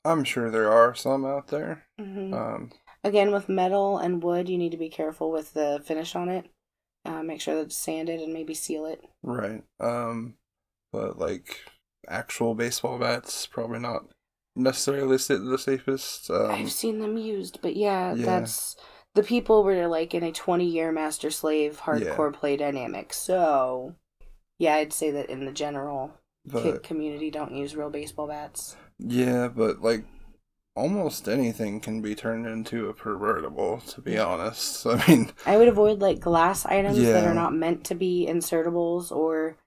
I'm 0.06 0.24
sure 0.24 0.49
there 0.49 0.72
are 0.72 0.93
some 0.95 1.26
out 1.26 1.47
there. 1.47 1.86
hmm 1.99 2.34
Um, 2.34 2.72
Again, 3.04 3.32
with 3.32 3.49
metal 3.49 3.97
and 3.97 4.24
wood, 4.24 4.47
you 4.49 4.58
need 4.58 4.72
to 4.72 4.78
be 4.78 4.89
careful 4.89 5.30
with 5.32 5.54
the 5.54 5.82
finish 5.86 6.16
on 6.16 6.30
it. 6.30 6.45
Uh, 7.06 7.22
make 7.22 7.41
sure 7.41 7.56
that 7.56 7.64
it's 7.68 7.78
sanded 7.78 8.22
and 8.22 8.34
maybe 8.34 8.54
seal 8.54 8.86
it. 8.86 9.04
right. 9.24 9.64
Um, 9.80 10.36
but 10.91 11.20
like 11.20 11.60
actual 12.08 12.56
baseball 12.56 12.97
bats, 12.97 13.45
probably 13.47 13.80
not 13.80 14.06
necessarily 14.56 15.18
sa- 15.18 15.38
the 15.38 15.58
safest. 15.58 16.30
Um, 16.30 16.51
I've 16.51 16.72
seen 16.72 16.99
them 16.99 17.18
used, 17.18 17.60
but 17.62 17.76
yeah, 17.76 18.14
yeah. 18.16 18.26
that's 18.26 18.76
the 19.16 19.24
people 19.24 19.64
were 19.64 19.88
like 19.88 20.14
in 20.14 20.24
a 20.24 20.32
20 20.32 20.66
year 20.66 20.91
master 20.91 21.30
slave 21.30 21.82
hardcore 21.84 22.34
play 22.34 22.57
dynamic. 22.57 23.14
So, 23.14 23.95
yeah, 24.57 24.76
I'd 24.76 24.93
say 24.93 25.11
that 25.11 25.30
in 25.30 25.45
the 25.45 25.51
general 25.51 26.14
but 26.45 26.84
community, 26.84 27.32
don't 27.32 27.55
use 27.55 27.76
real 27.76 27.89
baseball 27.89 28.28
bats. 28.28 28.76
yeah, 28.99 29.47
but 29.47 29.82
like 29.82 30.05
almost 30.76 31.30
anything 31.30 31.80
can 31.80 32.01
be 32.01 32.16
turned 32.16 32.45
into 32.47 32.89
a 32.89 32.93
pervertable. 32.93 33.86
To 33.93 34.01
be 34.01 34.18
honest, 34.18 34.86
I 34.88 35.05
mean, 35.07 35.32
I 35.45 35.57
would 35.57 35.68
avoid 35.68 35.99
like 35.99 36.20
glass 36.20 36.66
items 36.66 37.01
that 37.01 37.26
are 37.26 37.34
not 37.34 37.53
meant 37.53 37.86
to 37.86 37.95
be 37.95 38.28
insertables, 38.30 39.11
or 39.11 39.57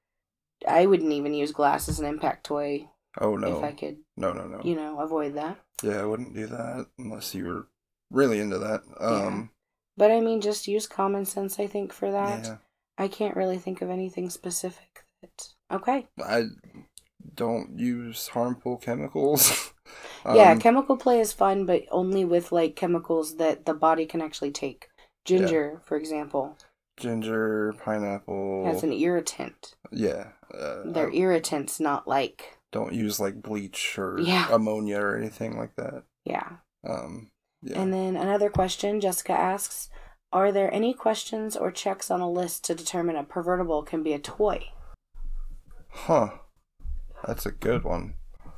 I 0.66 0.86
wouldn't 0.86 1.12
even 1.12 1.34
use 1.34 1.52
glass 1.52 1.88
as 1.88 2.00
an 2.00 2.06
impact 2.06 2.44
toy 2.44 2.88
oh 3.20 3.36
no, 3.36 3.58
if 3.58 3.64
I 3.64 3.72
could, 3.72 3.98
no, 4.16 4.32
no, 4.32 4.46
no. 4.46 4.60
you 4.62 4.74
know, 4.74 5.00
avoid 5.00 5.34
that. 5.34 5.58
Yeah, 5.82 6.00
I 6.00 6.04
wouldn't 6.04 6.34
do 6.34 6.46
that 6.46 6.86
unless 6.98 7.34
you 7.34 7.46
were 7.46 7.68
really 8.10 8.38
into 8.40 8.58
that. 8.58 8.82
Um, 9.00 9.50
But 9.96 10.10
I 10.10 10.20
mean, 10.20 10.40
just 10.40 10.68
use 10.68 10.86
common 10.86 11.24
sense, 11.24 11.58
I 11.58 11.66
think, 11.66 11.92
for 11.92 12.10
that. 12.10 12.44
yeah, 12.44 12.56
I 12.98 13.08
can't 13.08 13.36
really 13.36 13.58
think 13.58 13.82
of 13.82 13.90
anything 13.90 14.30
specific 14.30 15.04
that. 15.22 15.48
Okay. 15.72 16.06
I 16.22 16.44
don't 17.34 17.78
use 17.78 18.28
harmful 18.28 18.76
chemicals. 18.76 19.72
yeah, 20.26 20.52
Um, 20.52 20.60
chemical 20.60 20.96
play 20.96 21.20
is 21.20 21.32
fun, 21.32 21.66
but 21.66 21.82
only 21.90 22.24
with 22.24 22.52
like 22.52 22.76
chemicals 22.76 23.36
that 23.36 23.66
the 23.66 23.74
body 23.74 24.06
can 24.06 24.20
actually 24.20 24.50
take. 24.52 24.88
Ginger, 25.24 25.80
for 25.84 25.96
example, 25.96 26.56
ginger, 26.96 27.74
pineapple. 27.84 28.64
has 28.66 28.82
an 28.84 28.92
irritant. 28.92 29.74
yeah, 29.90 30.28
uh, 30.54 30.82
They're 30.84 31.10
I 31.10 31.14
irritants, 31.14 31.80
not 31.80 32.06
like. 32.06 32.58
don't 32.72 32.92
use 32.92 33.18
like 33.18 33.42
bleach 33.42 33.98
or 33.98 34.18
Yeah. 34.20 34.48
ammonia 34.52 35.00
or 35.00 35.16
anything 35.16 35.56
like 35.58 35.74
that. 35.76 36.04
Yeah. 36.24 36.58
Um, 36.88 37.30
yeah. 37.66 37.80
And 37.80 37.92
then 37.92 38.16
another 38.16 38.48
question 38.50 39.00
Jessica 39.00 39.32
asks 39.32 39.90
Are 40.32 40.52
there 40.52 40.72
any 40.72 40.94
questions 40.94 41.56
or 41.56 41.70
checks 41.70 42.10
on 42.10 42.20
a 42.20 42.30
list 42.30 42.64
to 42.64 42.74
determine 42.74 43.16
a 43.16 43.24
pervertable 43.24 43.84
can 43.84 44.02
be 44.02 44.12
a 44.12 44.18
toy? 44.18 44.70
huh. 45.90 46.28
That's 47.26 47.46
a 47.46 47.50
good 47.50 47.82
one. 47.82 48.14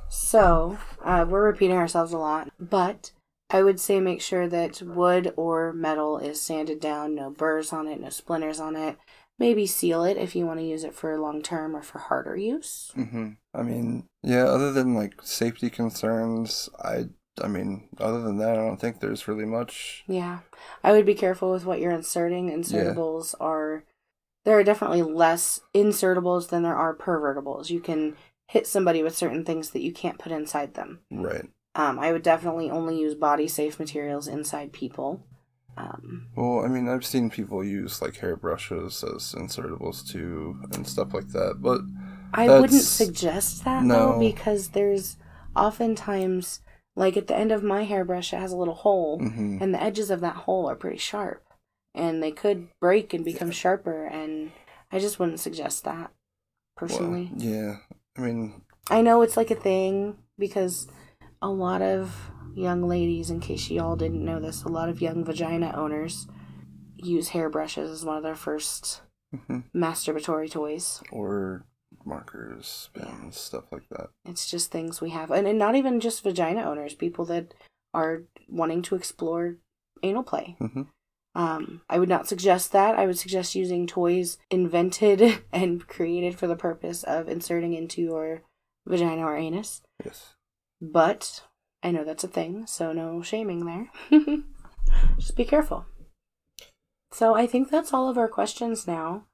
So, 0.09 0.77
uh, 1.03 1.25
we're 1.27 1.45
repeating 1.45 1.77
ourselves 1.77 2.13
a 2.13 2.17
lot, 2.17 2.49
but 2.59 3.11
I 3.49 3.63
would 3.63 3.79
say 3.79 3.99
make 3.99 4.21
sure 4.21 4.47
that 4.47 4.81
wood 4.81 5.33
or 5.35 5.73
metal 5.73 6.17
is 6.19 6.41
sanded 6.41 6.79
down, 6.79 7.15
no 7.15 7.29
burrs 7.29 7.73
on 7.73 7.87
it, 7.87 7.99
no 7.99 8.09
splinters 8.09 8.59
on 8.59 8.75
it. 8.75 8.97
Maybe 9.39 9.65
seal 9.65 10.03
it 10.03 10.17
if 10.17 10.35
you 10.35 10.45
want 10.45 10.59
to 10.59 10.65
use 10.65 10.83
it 10.83 10.93
for 10.93 11.17
long 11.17 11.41
term 11.41 11.75
or 11.75 11.81
for 11.81 11.99
harder 11.99 12.35
use. 12.35 12.91
hmm 12.93 13.29
I 13.53 13.63
mean, 13.63 14.05
yeah. 14.21 14.43
Other 14.43 14.71
than 14.71 14.93
like 14.93 15.21
safety 15.23 15.69
concerns, 15.69 16.69
I. 16.83 17.05
I 17.43 17.47
mean, 17.47 17.89
other 17.99 18.21
than 18.21 18.37
that, 18.37 18.51
I 18.51 18.65
don't 18.65 18.79
think 18.79 18.99
there's 18.99 19.27
really 19.27 19.45
much. 19.45 20.03
Yeah. 20.07 20.39
I 20.83 20.91
would 20.91 21.05
be 21.05 21.15
careful 21.15 21.51
with 21.51 21.65
what 21.65 21.79
you're 21.79 21.91
inserting. 21.91 22.49
Insertables 22.49 23.35
are, 23.39 23.83
there 24.45 24.57
are 24.57 24.63
definitely 24.63 25.01
less 25.01 25.61
insertables 25.75 26.49
than 26.49 26.63
there 26.63 26.75
are 26.75 26.95
pervertables. 26.95 27.69
You 27.69 27.79
can 27.79 28.15
hit 28.47 28.65
somebody 28.67 29.03
with 29.03 29.15
certain 29.15 29.45
things 29.45 29.71
that 29.71 29.81
you 29.81 29.91
can't 29.93 30.19
put 30.19 30.31
inside 30.31 30.73
them. 30.73 30.99
Right. 31.11 31.45
Um, 31.75 31.99
I 31.99 32.11
would 32.11 32.23
definitely 32.23 32.71
only 32.71 32.99
use 32.99 33.15
body 33.15 33.47
safe 33.47 33.79
materials 33.79 34.27
inside 34.27 34.73
people. 34.73 35.23
Um, 35.77 36.27
Well, 36.35 36.65
I 36.65 36.67
mean, 36.67 36.89
I've 36.89 37.05
seen 37.05 37.29
people 37.29 37.63
use 37.63 38.01
like 38.01 38.15
hairbrushes 38.15 39.03
as 39.03 39.33
insertables 39.33 40.05
too 40.05 40.59
and 40.73 40.85
stuff 40.85 41.13
like 41.13 41.29
that, 41.29 41.57
but 41.61 41.81
I 42.33 42.59
wouldn't 42.59 42.81
suggest 42.81 43.63
that 43.65 43.83
no. 43.83 44.13
though 44.13 44.19
because 44.19 44.69
there's 44.69 45.17
oftentimes 45.55 46.61
like 46.95 47.15
at 47.15 47.27
the 47.27 47.35
end 47.35 47.51
of 47.51 47.63
my 47.63 47.83
hairbrush 47.83 48.33
it 48.33 48.39
has 48.39 48.51
a 48.51 48.57
little 48.57 48.75
hole 48.75 49.19
mhm. 49.19 49.61
and 49.61 49.73
the 49.73 49.81
edges 49.81 50.09
of 50.09 50.21
that 50.21 50.35
hole 50.35 50.69
are 50.69 50.75
pretty 50.75 50.97
sharp 50.97 51.43
and 51.95 52.21
they 52.21 52.31
could 52.31 52.67
break 52.79 53.13
and 53.13 53.25
become 53.25 53.51
sharper 53.51 54.05
and 54.05 54.51
I 54.91 54.99
just 54.99 55.19
wouldn't 55.19 55.39
suggest 55.39 55.83
that 55.83 55.97
well, 55.99 56.11
personally. 56.75 57.31
yeah. 57.35 57.77
I 58.17 58.21
mean, 58.21 58.61
I 58.89 59.01
know 59.01 59.21
it's 59.21 59.37
like 59.37 59.51
a 59.51 59.55
thing 59.55 60.17
because 60.37 60.87
a 61.41 61.49
lot 61.49 61.81
of 61.81 62.31
young 62.55 62.87
ladies, 62.87 63.29
in 63.29 63.39
case 63.39 63.69
you 63.69 63.81
all 63.81 63.95
didn't 63.95 64.25
know 64.25 64.39
this, 64.39 64.63
a 64.63 64.69
lot 64.69 64.89
of 64.89 65.01
young 65.01 65.23
vagina 65.23 65.73
owners 65.75 66.27
use 66.95 67.29
hairbrushes 67.29 67.89
as 67.89 68.03
one 68.03 68.17
of 68.17 68.23
their 68.23 68.35
first 68.35 69.01
mhm. 69.33 69.63
masturbatory 69.75 70.49
toys. 70.49 71.01
or 71.11 71.65
markers, 72.05 72.89
stuff 73.31 73.65
like 73.71 73.87
that. 73.89 74.09
It's 74.25 74.49
just 74.49 74.71
things 74.71 75.01
we 75.01 75.09
have, 75.11 75.31
and, 75.31 75.47
and 75.47 75.59
not 75.59 75.75
even 75.75 75.99
just 75.99 76.23
vagina 76.23 76.61
owners, 76.63 76.93
people 76.93 77.25
that 77.25 77.53
are 77.93 78.23
wanting 78.47 78.81
to 78.83 78.95
explore 78.95 79.55
anal 80.03 80.23
play. 80.23 80.55
hmm 80.59 80.83
Um, 81.35 81.81
I 81.89 81.99
would 81.99 82.09
not 82.09 82.27
suggest 82.27 82.71
that. 82.71 82.95
I 82.97 83.05
would 83.05 83.17
suggest 83.19 83.55
using 83.55 83.87
toys 83.87 84.37
invented 84.49 85.43
and 85.53 85.87
created 85.87 86.37
for 86.37 86.47
the 86.47 86.55
purpose 86.55 87.03
of 87.03 87.27
inserting 87.29 87.73
into 87.73 88.01
your 88.01 88.41
vagina 88.85 89.23
or 89.23 89.35
anus. 89.37 89.81
Yes. 90.03 90.35
But 90.81 91.43
I 91.83 91.91
know 91.91 92.03
that's 92.03 92.23
a 92.23 92.27
thing, 92.27 92.65
so 92.67 92.93
no 92.93 93.21
shaming 93.21 93.65
there. 93.65 93.91
Just 95.17 95.35
be 95.35 95.45
careful. 95.45 95.85
So 97.11 97.35
I 97.35 97.47
think 97.47 97.69
that's 97.69 97.93
all 97.93 98.07
of 98.09 98.17
our 98.17 98.27
questions 98.27 98.85
now. 98.87 99.25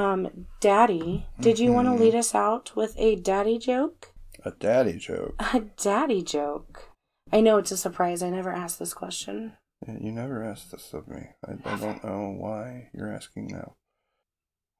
Um, 0.00 0.46
Daddy, 0.60 1.26
did 1.40 1.58
you 1.58 1.72
want 1.72 1.86
to 1.88 1.92
Mhm. 1.92 1.98
lead 2.00 2.14
us 2.14 2.34
out 2.34 2.76
with 2.76 2.94
a 2.98 3.16
daddy 3.16 3.56
joke? 3.56 4.12
A 4.44 4.50
daddy 4.50 4.98
joke. 4.98 5.34
A 5.54 5.60
daddy 5.60 6.22
joke. 6.22 6.90
I 7.32 7.40
know 7.40 7.56
it's 7.56 7.70
a 7.72 7.78
surprise. 7.78 8.22
I 8.22 8.28
never 8.28 8.52
asked 8.52 8.78
this 8.78 8.92
question. 8.92 9.56
Yeah, 9.88 9.96
You 9.98 10.12
never 10.12 10.42
asked 10.44 10.70
this 10.70 10.92
of 10.92 11.08
me. 11.08 11.28
I, 11.46 11.52
I 11.64 11.76
don't 11.78 12.04
know 12.04 12.28
why 12.38 12.90
you're 12.92 13.10
asking 13.10 13.46
now. 13.46 13.74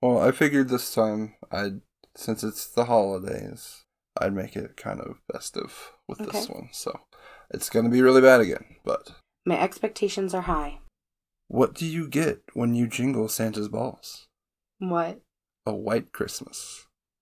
Well, 0.02 0.20
I 0.20 0.32
figured 0.32 0.68
this 0.68 0.92
time 0.92 1.34
I'd, 1.50 1.80
since 2.14 2.44
it's 2.44 2.66
the 2.66 2.84
holidays, 2.84 3.84
I'd 4.20 4.34
make 4.34 4.54
it 4.54 4.76
kind 4.76 5.00
of 5.00 5.16
festive 5.32 5.92
with 6.06 6.18
this 6.18 6.48
one. 6.50 6.68
So 6.72 7.00
it's 7.50 7.70
gonna 7.70 7.88
be 7.88 8.02
really 8.02 8.20
bad 8.20 8.40
again. 8.42 8.76
But 8.84 9.12
My 9.46 9.58
expectations 9.58 10.34
are 10.34 10.42
high. 10.42 10.80
what 11.48 11.72
do 11.74 11.86
you 11.86 12.06
get 12.06 12.42
when 12.52 12.74
you 12.74 12.86
jingle 12.86 13.28
Santa's 13.28 13.68
balls? 13.68 14.26
What? 14.78 15.20
A 15.64 15.74
white 15.74 16.12
Christmas. 16.12 16.86